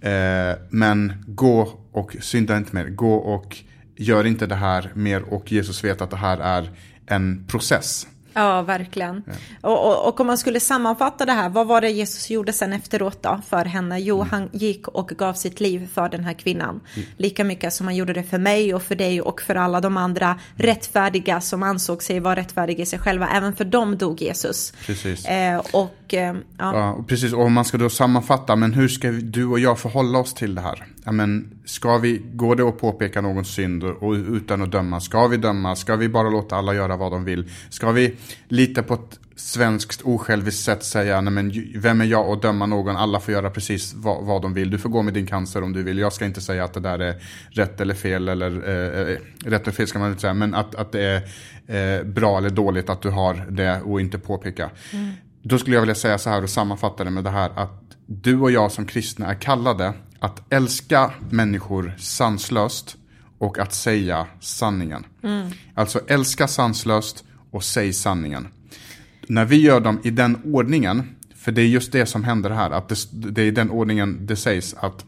Eh, 0.00 0.56
men 0.70 1.24
gå 1.26 1.78
och 1.92 2.16
synda 2.20 2.56
inte 2.56 2.76
mer, 2.76 2.88
gå 2.88 3.14
och 3.14 3.56
gör 3.96 4.26
inte 4.26 4.46
det 4.46 4.54
här 4.54 4.92
mer 4.94 5.22
och 5.22 5.52
Jesus 5.52 5.84
vet 5.84 6.00
att 6.00 6.10
det 6.10 6.16
här 6.16 6.38
är 6.38 6.70
en 7.06 7.44
process. 7.48 8.06
Ja, 8.34 8.62
verkligen. 8.62 9.22
Ja. 9.26 9.32
Och, 9.60 9.86
och, 9.86 10.08
och, 10.08 10.20
om 10.20 10.26
man 10.26 10.38
skulle 10.38 10.60
sammanfatta 10.60 11.24
det 11.24 11.32
här, 11.32 11.48
vad 11.48 11.66
var 11.66 11.80
det 11.80 11.90
Jesus 11.90 12.30
gjorde 12.30 12.52
sen 12.52 12.72
efteråt 12.72 13.22
då 13.22 13.40
för 13.48 13.64
henne? 13.64 14.00
Jo, 14.00 14.16
mm. 14.16 14.28
han 14.30 14.48
gick 14.52 14.88
och 14.88 15.08
gav 15.08 15.34
sitt 15.34 15.60
liv 15.60 15.88
för 15.94 16.08
den 16.08 16.24
här 16.24 16.32
kvinnan. 16.32 16.80
Mm. 16.96 17.08
Lika 17.16 17.44
mycket 17.44 17.72
som 17.72 17.86
han 17.86 17.96
gjorde 17.96 18.12
det 18.12 18.22
för 18.22 18.38
mig 18.38 18.74
och 18.74 18.82
för 18.82 18.94
dig 18.94 19.20
och 19.20 19.42
för 19.42 19.54
alla 19.54 19.80
de 19.80 19.96
andra 19.96 20.38
rättfärdiga 20.54 21.40
som 21.40 21.62
ansåg 21.62 22.02
sig 22.02 22.20
vara 22.20 22.36
rättfärdiga 22.36 22.82
i 22.82 22.86
sig 22.86 22.98
själva. 22.98 23.28
Även 23.28 23.56
för 23.56 23.64
dem 23.64 23.98
dog 23.98 24.22
Jesus. 24.22 24.72
Precis. 24.86 25.26
Eh, 25.26 25.62
och, 25.72 26.14
eh, 26.14 26.34
ja. 26.58 26.76
ja. 26.76 27.04
precis. 27.08 27.32
Och 27.32 27.42
om 27.42 27.52
man 27.52 27.64
ska 27.64 27.78
då 27.78 27.90
sammanfatta, 27.90 28.56
men 28.56 28.74
hur 28.74 28.88
ska 28.88 29.10
du 29.10 29.46
och 29.46 29.58
jag 29.58 29.78
förhålla 29.78 30.18
oss 30.18 30.34
till 30.34 30.54
det 30.54 30.60
här? 30.60 30.84
Ja, 31.04 31.12
men 31.12 31.58
ska 31.64 31.98
vi, 31.98 32.22
går 32.32 32.56
det 32.56 32.62
att 32.62 32.78
påpeka 32.78 33.20
någon 33.20 33.44
synd 33.44 33.84
och, 33.84 34.12
utan 34.12 34.62
att 34.62 34.72
döma? 34.72 35.00
Ska 35.00 35.26
vi 35.26 35.36
döma? 35.36 35.76
Ska 35.76 35.96
vi 35.96 36.08
bara 36.08 36.30
låta 36.30 36.56
alla 36.56 36.74
göra 36.74 36.96
vad 36.96 37.12
de 37.12 37.24
vill? 37.24 37.50
Ska 37.70 37.92
vi 37.92 38.16
lita 38.48 38.82
på 38.82 38.94
ett 38.94 39.18
svenskt 39.36 40.02
osjälviskt 40.02 40.64
sätt 40.64 40.84
säga, 40.84 41.20
nej 41.20 41.32
men 41.32 41.52
vem 41.76 42.00
är 42.00 42.04
jag 42.04 42.26
att 42.26 42.42
döma 42.42 42.66
någon? 42.66 42.96
Alla 42.96 43.20
får 43.20 43.34
göra 43.34 43.50
precis 43.50 43.94
vad, 43.94 44.24
vad, 44.24 44.42
de 44.42 44.54
vill. 44.54 44.70
Du 44.70 44.78
får 44.78 44.88
gå 44.88 45.02
med 45.02 45.14
din 45.14 45.26
cancer 45.26 45.62
om 45.62 45.72
du 45.72 45.82
vill. 45.82 45.98
Jag 45.98 46.12
ska 46.12 46.24
inte 46.24 46.40
säga 46.40 46.64
att 46.64 46.74
det 46.74 46.80
där 46.80 46.98
är 46.98 47.22
rätt 47.50 47.80
eller 47.80 47.94
fel 47.94 48.28
eller 48.28 48.68
eh, 48.68 49.12
eh 49.12 49.18
rätt 49.44 49.62
eller 49.62 49.72
fel 49.72 49.86
ska 49.86 49.98
man 49.98 50.08
inte 50.08 50.20
säga, 50.20 50.34
men 50.34 50.54
att, 50.54 50.74
att 50.74 50.92
det 50.92 51.22
är 51.66 51.98
eh, 51.98 52.04
bra 52.04 52.38
eller 52.38 52.50
dåligt 52.50 52.90
att 52.90 53.02
du 53.02 53.10
har 53.10 53.46
det 53.50 53.80
och 53.80 54.00
inte 54.00 54.18
påpeka. 54.18 54.70
Mm. 54.92 55.12
Då 55.42 55.58
skulle 55.58 55.76
jag 55.76 55.80
vilja 55.82 55.94
säga 55.94 56.18
så 56.18 56.30
här 56.30 56.42
och 56.42 56.50
sammanfatta 56.50 57.04
det 57.04 57.10
med 57.10 57.24
det 57.24 57.30
här 57.30 57.50
att 57.54 57.84
du 58.06 58.40
och 58.40 58.50
jag 58.50 58.72
som 58.72 58.86
kristna 58.86 59.26
är 59.26 59.34
kallade 59.34 59.92
att 60.24 60.52
älska 60.52 61.10
människor 61.30 61.94
sanslöst 61.98 62.96
och 63.38 63.58
att 63.58 63.74
säga 63.74 64.26
sanningen. 64.40 65.04
Mm. 65.22 65.50
Alltså 65.74 66.00
älska 66.06 66.48
sanslöst 66.48 67.24
och 67.50 67.64
säg 67.64 67.92
sanningen. 67.92 68.48
När 69.28 69.44
vi 69.44 69.56
gör 69.56 69.80
dem 69.80 70.00
i 70.04 70.10
den 70.10 70.42
ordningen, 70.44 71.16
för 71.34 71.52
det 71.52 71.62
är 71.62 71.66
just 71.66 71.92
det 71.92 72.06
som 72.06 72.24
händer 72.24 72.50
här, 72.50 72.70
att 72.70 72.88
det, 72.88 72.96
det 73.12 73.42
är 73.42 73.46
i 73.46 73.50
den 73.50 73.70
ordningen 73.70 74.26
det 74.26 74.36
sägs 74.36 74.74
att 74.74 75.04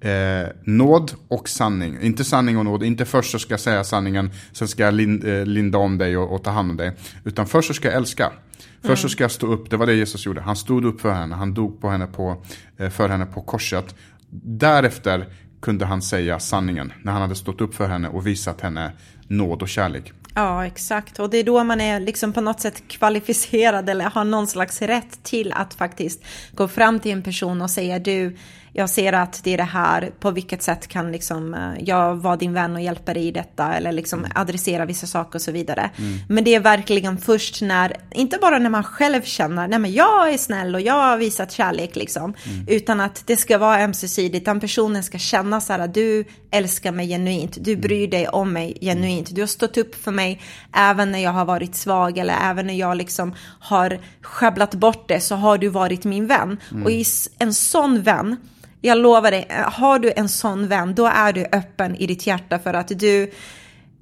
eh, 0.00 0.48
nåd 0.64 1.12
och 1.28 1.48
sanning, 1.48 1.98
inte 2.00 2.24
sanning 2.24 2.58
och 2.58 2.64
nåd, 2.64 2.82
inte 2.82 3.04
först 3.04 3.30
så 3.30 3.38
ska 3.38 3.52
jag 3.52 3.60
säga 3.60 3.84
sanningen, 3.84 4.30
sen 4.52 4.68
ska 4.68 4.82
jag 4.82 4.94
lind, 4.94 5.24
eh, 5.24 5.44
linda 5.44 5.78
om 5.78 5.98
dig 5.98 6.16
och, 6.16 6.34
och, 6.34 6.44
ta 6.44 6.50
hand 6.50 6.70
om 6.70 6.76
dig, 6.76 6.92
utan 7.24 7.46
först 7.46 7.68
så 7.68 7.74
ska 7.74 7.88
jag 7.88 7.96
älska. 7.96 8.32
Först 8.80 8.86
mm. 8.88 8.96
så 8.96 9.08
ska 9.08 9.24
jag 9.24 9.30
stå 9.30 9.46
upp, 9.46 9.70
det 9.70 9.76
var 9.76 9.86
det 9.86 9.94
Jesus 9.94 10.26
gjorde, 10.26 10.40
han 10.40 10.56
stod 10.56 10.84
upp 10.84 11.00
för 11.00 11.12
henne, 11.12 11.34
han 11.34 11.54
dog 11.54 11.80
på 11.80 11.90
henne 11.90 12.06
på, 12.06 12.44
eh, 12.76 12.90
för 12.90 13.08
henne 13.08 13.26
på 13.26 13.42
korset. 13.42 13.94
Därefter 14.42 15.26
kunde 15.60 15.84
han 15.84 16.02
säga 16.02 16.40
sanningen, 16.40 16.92
när 17.02 17.12
han 17.12 17.22
hade 17.22 17.34
stått 17.34 17.60
upp 17.60 17.74
för 17.74 17.88
henne 17.88 18.08
och 18.08 18.26
visat 18.26 18.60
henne 18.60 18.92
nåd 19.28 19.62
och 19.62 19.68
kärlek. 19.68 20.12
Ja, 20.34 20.66
exakt. 20.66 21.18
Och 21.18 21.30
det 21.30 21.38
är 21.38 21.44
då 21.44 21.64
man 21.64 21.80
är 21.80 22.00
liksom 22.00 22.32
på 22.32 22.40
något 22.40 22.60
sätt 22.60 22.82
kvalificerad 22.88 23.88
eller 23.88 24.04
har 24.04 24.24
någon 24.24 24.46
slags 24.46 24.82
rätt 24.82 25.22
till 25.22 25.52
att 25.52 25.74
faktiskt 25.74 26.24
gå 26.52 26.68
fram 26.68 27.00
till 27.00 27.12
en 27.12 27.22
person 27.22 27.62
och 27.62 27.70
säga 27.70 27.98
du, 27.98 28.36
jag 28.78 28.90
ser 28.90 29.12
att 29.12 29.44
det 29.44 29.54
är 29.54 29.56
det 29.56 29.62
här, 29.62 30.10
på 30.20 30.30
vilket 30.30 30.62
sätt 30.62 30.88
kan 30.88 31.12
liksom, 31.12 31.54
eh, 31.54 31.84
jag 31.84 32.14
vara 32.14 32.36
din 32.36 32.52
vän 32.52 32.74
och 32.74 32.80
hjälpa 32.80 33.14
dig 33.14 33.26
i 33.26 33.30
detta 33.30 33.74
eller 33.74 33.92
liksom 33.92 34.18
mm. 34.18 34.32
adressera 34.34 34.84
vissa 34.84 35.06
saker 35.06 35.38
och 35.38 35.42
så 35.42 35.52
vidare. 35.52 35.90
Mm. 35.98 36.18
Men 36.28 36.44
det 36.44 36.54
är 36.54 36.60
verkligen 36.60 37.18
först 37.18 37.62
när, 37.62 37.96
inte 38.12 38.38
bara 38.40 38.58
när 38.58 38.70
man 38.70 38.84
själv 38.84 39.22
känner, 39.22 39.68
nej 39.68 39.78
men 39.78 39.92
jag 39.92 40.32
är 40.32 40.38
snäll 40.38 40.74
och 40.74 40.80
jag 40.80 40.94
har 40.94 41.16
visat 41.16 41.52
kärlek 41.52 41.96
liksom, 41.96 42.34
mm. 42.44 42.68
utan 42.68 43.00
att 43.00 43.22
det 43.26 43.36
ska 43.36 43.58
vara 43.58 43.84
ömsesidigt, 43.84 44.44
den 44.44 44.60
personen 44.60 45.02
ska 45.02 45.18
känna 45.18 45.60
så 45.60 45.72
här, 45.72 45.88
du 45.88 46.24
älskar 46.50 46.92
mig 46.92 47.08
genuint, 47.08 47.56
du 47.60 47.76
bryr 47.76 47.98
mm. 47.98 48.10
dig 48.10 48.28
om 48.28 48.52
mig 48.52 48.78
genuint, 48.80 49.34
du 49.34 49.42
har 49.42 49.46
stått 49.46 49.76
upp 49.76 49.94
för 49.94 50.12
mig 50.12 50.40
även 50.76 51.12
när 51.12 51.18
jag 51.18 51.32
har 51.32 51.44
varit 51.44 51.74
svag 51.74 52.18
eller 52.18 52.34
även 52.50 52.66
när 52.66 52.74
jag 52.74 52.96
liksom 52.96 53.34
har 53.60 53.98
sjabblat 54.22 54.74
bort 54.74 55.08
det 55.08 55.20
så 55.20 55.34
har 55.34 55.58
du 55.58 55.68
varit 55.68 56.04
min 56.04 56.26
vän. 56.26 56.60
Mm. 56.70 56.82
Och 56.82 56.90
i 56.90 57.04
en 57.38 57.54
sån 57.54 58.02
vän 58.02 58.36
jag 58.80 58.98
lovar 58.98 59.30
dig, 59.30 59.46
har 59.50 59.98
du 59.98 60.12
en 60.16 60.28
sån 60.28 60.68
vän, 60.68 60.94
då 60.94 61.06
är 61.06 61.32
du 61.32 61.46
öppen 61.52 61.96
i 61.96 62.06
ditt 62.06 62.26
hjärta 62.26 62.58
för 62.58 62.74
att 62.74 62.88
du 62.88 63.30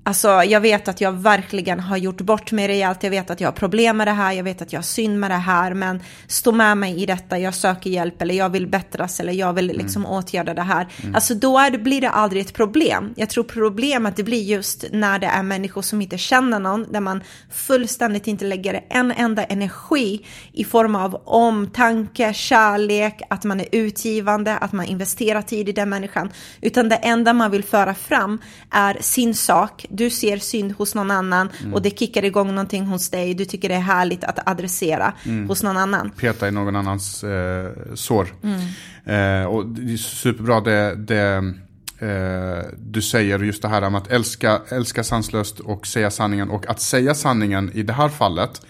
Alltså 0.07 0.29
jag 0.29 0.61
vet 0.61 0.89
att 0.89 1.01
jag 1.01 1.13
verkligen 1.13 1.81
har 1.81 1.97
gjort 1.97 2.21
bort 2.21 2.53
mig 2.53 2.69
rejält, 2.69 3.03
jag 3.03 3.11
vet 3.11 3.31
att 3.31 3.41
jag 3.41 3.49
har 3.49 3.53
problem 3.53 3.97
med 3.97 4.07
det 4.07 4.13
här, 4.13 4.33
jag 4.33 4.45
vet 4.45 4.63
att 4.63 4.73
jag 4.73 4.79
har 4.79 4.85
synd 4.85 5.21
med 5.21 5.31
det 5.31 5.35
här, 5.35 5.75
men 5.75 6.03
stå 6.27 6.53
med 6.53 6.79
mig 6.79 7.03
i 7.03 7.07
detta, 7.07 7.39
jag 7.39 7.55
söker 7.55 7.91
hjälp 7.91 8.23
eller 8.23 8.35
jag 8.35 8.51
vill 8.51 8.67
bättras 8.67 9.21
eller 9.21 9.33
jag 9.33 9.53
vill 9.53 9.67
liksom 9.67 10.03
mm. 10.03 10.13
åtgärda 10.13 10.55
det 10.55 10.63
här. 10.63 10.89
Mm. 11.03 11.15
Alltså 11.15 11.35
då 11.35 11.59
är 11.59 11.79
blir 11.79 12.01
det 12.01 12.11
aldrig 12.11 12.43
ett 12.43 12.55
problem. 12.55 13.13
Jag 13.17 13.31
tror 13.31 13.45
problemet 13.45 14.17
det 14.17 14.23
blir 14.23 14.43
just 14.43 14.85
när 14.93 15.19
det 15.19 15.27
är 15.27 15.43
människor 15.43 15.83
som 15.83 16.03
inte 16.03 16.19
känner 16.19 16.59
någon, 16.59 16.93
där 16.93 17.01
man 17.01 17.23
fullständigt 17.53 18.27
inte 18.27 18.45
lägger 18.45 18.85
en 18.91 19.13
enda 19.13 19.45
energi 19.45 20.27
i 20.53 20.65
form 20.65 20.97
av 20.97 21.23
omtanke, 21.25 22.35
kärlek, 22.35 23.23
att 23.31 23.45
man 23.45 23.61
är 23.61 23.67
utgivande, 23.73 24.57
att 24.57 24.73
man 24.73 24.87
investerar 24.87 25.43
tid 25.43 25.69
i 25.69 25.73
den 25.73 25.89
människan, 25.89 26.33
utan 26.61 26.89
det 26.89 26.97
enda 26.97 27.33
man 27.33 27.51
vill 27.51 27.65
föra 27.65 27.95
fram 27.95 28.39
är 28.71 28.97
sin 29.01 29.35
sak, 29.35 29.87
du 29.97 30.11
ser 30.11 30.39
synd 30.39 30.73
hos 30.73 30.95
någon 30.95 31.11
annan 31.11 31.51
mm. 31.61 31.75
och 31.75 31.83
det 31.83 31.99
kickar 31.99 32.25
igång 32.25 32.49
någonting 32.49 32.87
hos 32.87 33.11
dig. 33.11 33.35
Du 33.35 33.45
tycker 33.45 33.69
det 33.69 33.75
är 33.75 33.81
härligt 33.81 34.25
att 34.25 34.49
adressera 34.49 35.13
mm. 35.25 35.49
hos 35.49 35.63
någon 35.63 35.77
annan. 35.77 36.11
Peta 36.11 36.49
i 36.49 36.51
någon 36.51 36.77
annans 36.77 37.25
eh, 37.25 37.71
sår. 37.95 38.29
Mm. 38.43 38.61
Eh, 39.05 39.47
och 39.47 39.67
det 39.67 39.93
är 39.93 39.97
superbra 39.97 40.61
det, 40.61 40.95
det 40.95 41.55
eh, 41.99 42.71
du 42.79 43.03
säger 43.03 43.39
just 43.39 43.63
det 43.63 43.69
här 43.69 43.83
om 43.83 43.95
att 43.95 44.11
älska, 44.11 44.61
älska 44.69 45.05
sanslöst 45.05 45.61
och 45.61 45.87
säga 45.87 46.11
sanningen. 46.11 46.51
Och 46.51 46.67
att 46.67 46.81
säga 46.81 47.15
sanningen 47.15 47.71
i 47.75 47.83
det 47.83 47.93
här 47.93 48.09
fallet 48.09 48.63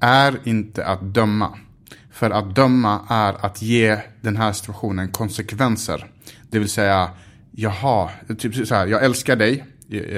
är 0.00 0.38
inte 0.44 0.84
att 0.84 1.14
döma. 1.14 1.58
För 2.12 2.30
att 2.30 2.54
döma 2.54 3.00
är 3.08 3.46
att 3.46 3.62
ge 3.62 3.98
den 4.20 4.36
här 4.36 4.52
situationen 4.52 5.08
konsekvenser. 5.08 6.06
Det 6.50 6.58
vill 6.58 6.68
säga, 6.68 7.10
jaha, 7.50 8.10
typ 8.38 8.68
så 8.68 8.74
här, 8.74 8.86
jag 8.86 9.04
älskar 9.04 9.36
dig, 9.36 9.64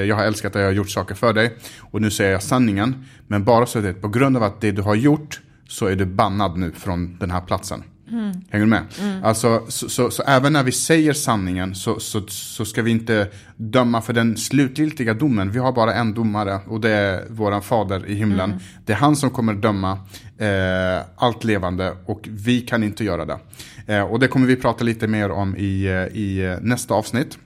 jag 0.06 0.16
har 0.16 0.24
älskat 0.24 0.52
dig, 0.52 0.62
jag 0.62 0.68
har 0.68 0.74
gjort 0.74 0.90
saker 0.90 1.14
för 1.14 1.32
dig. 1.32 1.56
Och 1.80 2.02
nu 2.02 2.10
säger 2.10 2.32
jag 2.32 2.42
sanningen. 2.42 3.04
Men 3.26 3.44
bara 3.44 3.66
så 3.66 3.78
att 3.78 3.84
det 3.84 3.94
på 3.94 4.08
grund 4.08 4.36
av 4.36 4.42
att 4.42 4.60
det 4.60 4.72
du 4.72 4.82
har 4.82 4.94
gjort 4.94 5.40
så 5.68 5.86
är 5.86 5.96
du 5.96 6.06
bannad 6.06 6.56
nu 6.56 6.72
från 6.72 7.18
den 7.18 7.30
här 7.30 7.40
platsen. 7.40 7.82
Mm. 8.10 8.32
Hänger 8.50 8.64
du 8.64 8.70
med? 8.70 8.82
Mm. 9.00 9.24
Alltså, 9.24 9.62
så, 9.68 9.88
så, 9.88 10.10
så, 10.10 10.22
även 10.22 10.52
när 10.52 10.62
vi 10.62 10.72
säger 10.72 11.12
sanningen 11.12 11.74
så, 11.74 12.00
så, 12.00 12.26
så 12.28 12.64
ska 12.64 12.82
vi 12.82 12.90
inte 12.90 13.28
döma 13.56 14.02
för 14.02 14.12
den 14.12 14.36
slutgiltiga 14.36 15.14
domen. 15.14 15.50
Vi 15.50 15.58
har 15.58 15.72
bara 15.72 15.94
en 15.94 16.14
domare 16.14 16.60
och 16.66 16.80
det 16.80 16.90
är 16.90 17.24
våran 17.28 17.62
fader 17.62 18.06
i 18.06 18.14
himlen. 18.14 18.50
Mm. 18.50 18.62
Det 18.84 18.92
är 18.92 18.96
han 18.96 19.16
som 19.16 19.30
kommer 19.30 19.54
döma 19.54 19.92
eh, 20.38 21.06
allt 21.16 21.44
levande 21.44 21.96
och 22.04 22.28
vi 22.30 22.60
kan 22.60 22.82
inte 22.82 23.04
göra 23.04 23.24
det. 23.24 23.38
Eh, 23.86 24.02
och 24.02 24.20
det 24.20 24.28
kommer 24.28 24.46
vi 24.46 24.56
prata 24.56 24.84
lite 24.84 25.06
mer 25.06 25.30
om 25.30 25.56
i, 25.56 25.86
eh, 25.86 26.20
i 26.20 26.58
nästa 26.60 26.94
avsnitt. 26.94 27.38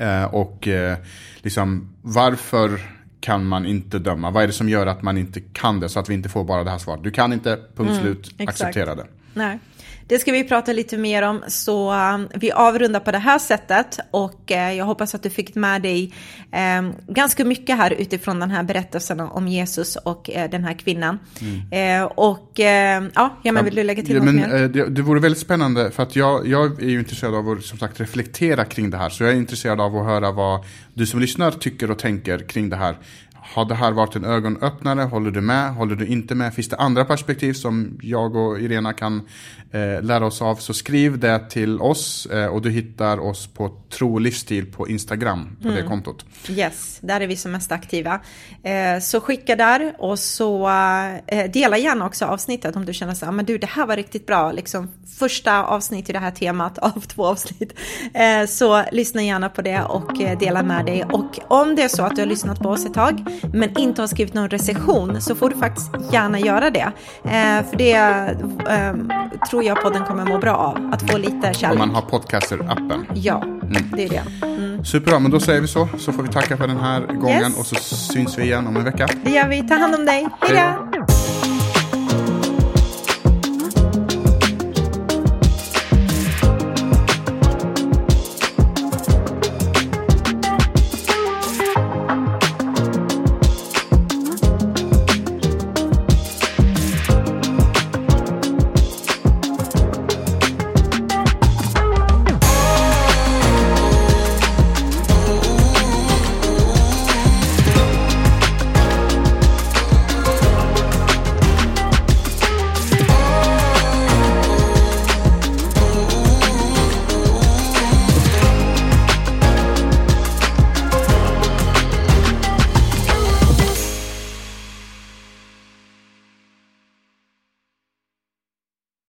Eh, 0.00 0.24
och 0.24 0.68
eh, 0.68 0.98
liksom 1.42 1.94
varför 2.02 2.80
kan 3.20 3.46
man 3.46 3.66
inte 3.66 3.98
döma? 3.98 4.30
Vad 4.30 4.42
är 4.42 4.46
det 4.46 4.52
som 4.52 4.68
gör 4.68 4.86
att 4.86 5.02
man 5.02 5.18
inte 5.18 5.40
kan 5.40 5.80
det? 5.80 5.88
Så 5.88 6.00
att 6.00 6.08
vi 6.08 6.14
inte 6.14 6.28
får 6.28 6.44
bara 6.44 6.64
det 6.64 6.70
här 6.70 6.78
svaret. 6.78 7.02
Du 7.02 7.10
kan 7.10 7.32
inte, 7.32 7.56
punkt 7.76 7.90
mm, 7.90 8.02
slut, 8.02 8.34
acceptera 8.48 8.94
det. 8.94 9.06
Nej. 9.34 9.58
Det 10.06 10.18
ska 10.18 10.32
vi 10.32 10.44
prata 10.44 10.72
lite 10.72 10.98
mer 10.98 11.22
om, 11.22 11.42
så 11.48 11.92
um, 11.92 12.28
vi 12.34 12.52
avrundar 12.52 13.00
på 13.00 13.12
det 13.12 13.18
här 13.18 13.38
sättet 13.38 13.98
och 14.10 14.50
uh, 14.50 14.72
jag 14.72 14.84
hoppas 14.84 15.14
att 15.14 15.22
du 15.22 15.30
fick 15.30 15.54
med 15.54 15.82
dig 15.82 16.14
um, 16.78 16.92
ganska 17.08 17.44
mycket 17.44 17.76
här 17.76 17.90
utifrån 17.90 18.40
den 18.40 18.50
här 18.50 18.62
berättelsen 18.62 19.20
om 19.20 19.48
Jesus 19.48 19.96
och 19.96 20.30
uh, 20.36 20.50
den 20.50 20.64
här 20.64 20.74
kvinnan. 20.74 21.18
Mm. 21.40 22.02
Uh, 22.02 22.06
och 22.06 22.50
ja, 22.54 23.36
ja, 23.42 23.52
men 23.52 23.64
vill 23.64 23.74
du 23.74 23.82
lägga 23.82 24.02
till 24.02 24.16
ja, 24.16 24.22
något 24.22 24.34
men, 24.34 24.50
mer? 24.50 24.68
Det, 24.68 24.88
det 24.88 25.02
vore 25.02 25.20
väldigt 25.20 25.40
spännande 25.40 25.90
för 25.90 26.02
att 26.02 26.16
jag, 26.16 26.46
jag 26.46 26.82
är 26.82 26.88
ju 26.88 26.98
intresserad 26.98 27.34
av 27.34 27.48
att 27.48 27.64
som 27.64 27.78
sagt 27.78 28.00
reflektera 28.00 28.64
kring 28.64 28.90
det 28.90 28.96
här. 28.96 29.08
Så 29.08 29.24
jag 29.24 29.32
är 29.32 29.36
intresserad 29.36 29.80
av 29.80 29.96
att 29.96 30.06
höra 30.06 30.32
vad 30.32 30.64
du 30.94 31.06
som 31.06 31.20
lyssnar 31.20 31.50
tycker 31.50 31.90
och 31.90 31.98
tänker 31.98 32.38
kring 32.38 32.70
det 32.70 32.76
här. 32.76 32.96
Har 33.52 33.64
det 33.64 33.74
här 33.74 33.92
varit 33.92 34.16
en 34.16 34.24
ögonöppnare? 34.24 35.00
Håller 35.00 35.30
du 35.30 35.40
med? 35.40 35.74
Håller 35.74 35.96
du 35.96 36.06
inte 36.06 36.34
med? 36.34 36.54
Finns 36.54 36.68
det 36.68 36.76
andra 36.76 37.04
perspektiv 37.04 37.52
som 37.52 37.98
jag 38.02 38.36
och 38.36 38.60
Irena 38.60 38.92
kan 38.92 39.28
eh, 39.70 40.02
lära 40.02 40.26
oss 40.26 40.42
av? 40.42 40.56
Så 40.56 40.74
skriv 40.74 41.18
det 41.18 41.50
till 41.50 41.80
oss 41.80 42.26
eh, 42.26 42.46
och 42.46 42.62
du 42.62 42.70
hittar 42.70 43.18
oss 43.18 43.46
på 43.46 43.80
Tro 43.98 44.18
livsstil 44.18 44.72
på 44.72 44.88
Instagram 44.88 45.56
på 45.62 45.68
mm. 45.68 45.80
det 45.80 45.88
kontot. 45.88 46.24
Yes, 46.48 46.98
där 47.00 47.20
är 47.20 47.26
vi 47.26 47.36
som 47.36 47.52
mest 47.52 47.72
aktiva. 47.72 48.20
Eh, 48.62 49.00
så 49.00 49.20
skicka 49.20 49.56
där 49.56 49.94
och 49.98 50.18
så 50.18 50.68
eh, 51.26 51.50
dela 51.50 51.78
gärna 51.78 52.06
också 52.06 52.24
avsnittet 52.24 52.76
om 52.76 52.84
du 52.84 52.92
känner 52.92 53.14
så 53.14 53.24
här, 53.24 53.32
men 53.32 53.44
du 53.44 53.58
det 53.58 53.66
här 53.66 53.86
var 53.86 53.96
riktigt 53.96 54.26
bra, 54.26 54.52
liksom 54.52 54.88
första 55.18 55.64
avsnitt 55.64 56.10
i 56.10 56.12
det 56.12 56.18
här 56.18 56.30
temat 56.30 56.78
av 56.78 57.00
två 57.00 57.26
avsnitt. 57.26 57.74
Eh, 58.14 58.46
så 58.46 58.84
lyssna 58.92 59.22
gärna 59.22 59.48
på 59.48 59.62
det 59.62 59.82
och 59.82 60.20
eh, 60.20 60.38
dela 60.38 60.62
med 60.62 60.86
dig 60.86 61.04
och 61.04 61.38
om 61.48 61.76
det 61.76 61.82
är 61.82 61.88
så 61.88 62.02
att 62.02 62.16
du 62.16 62.22
har 62.22 62.26
lyssnat 62.26 62.58
på 62.58 62.68
oss 62.68 62.86
ett 62.86 62.94
tag 62.94 63.33
men 63.52 63.78
inte 63.78 64.02
har 64.02 64.06
skrivit 64.06 64.34
någon 64.34 64.48
recension 64.48 65.20
så 65.20 65.34
får 65.34 65.50
du 65.50 65.56
faktiskt 65.56 65.90
gärna 66.12 66.38
göra 66.38 66.70
det. 66.70 66.92
Eh, 67.24 67.64
för 67.70 67.76
det 67.76 67.92
eh, 67.92 68.94
tror 69.50 69.64
jag 69.64 69.82
podden 69.82 70.04
kommer 70.04 70.24
må 70.24 70.38
bra 70.38 70.56
av, 70.56 70.90
att 70.92 71.10
få 71.10 71.18
lite 71.18 71.54
kärlek. 71.54 71.72
Om 71.72 71.78
man 71.78 71.94
har 71.94 72.02
podcaster-appen. 72.02 73.04
Ja, 73.14 73.42
mm. 73.42 73.82
det 73.96 74.04
är 74.04 74.08
det. 74.08 74.46
Mm. 74.46 74.84
Superbra, 74.84 75.18
men 75.18 75.30
då 75.30 75.40
säger 75.40 75.60
vi 75.60 75.68
så. 75.68 75.88
Så 75.98 76.12
får 76.12 76.22
vi 76.22 76.28
tacka 76.28 76.56
för 76.56 76.66
den 76.66 76.80
här 76.80 77.00
gången 77.00 77.42
yes. 77.42 77.58
och 77.58 77.66
så 77.66 77.74
syns 77.94 78.38
vi 78.38 78.42
igen 78.42 78.66
om 78.66 78.76
en 78.76 78.84
vecka. 78.84 79.08
Det 79.24 79.30
gör 79.30 79.48
vi. 79.48 79.68
Ta 79.68 79.74
hand 79.74 79.94
om 79.94 80.04
dig. 80.06 80.28
Hej 80.40 80.76
då! 80.92 80.93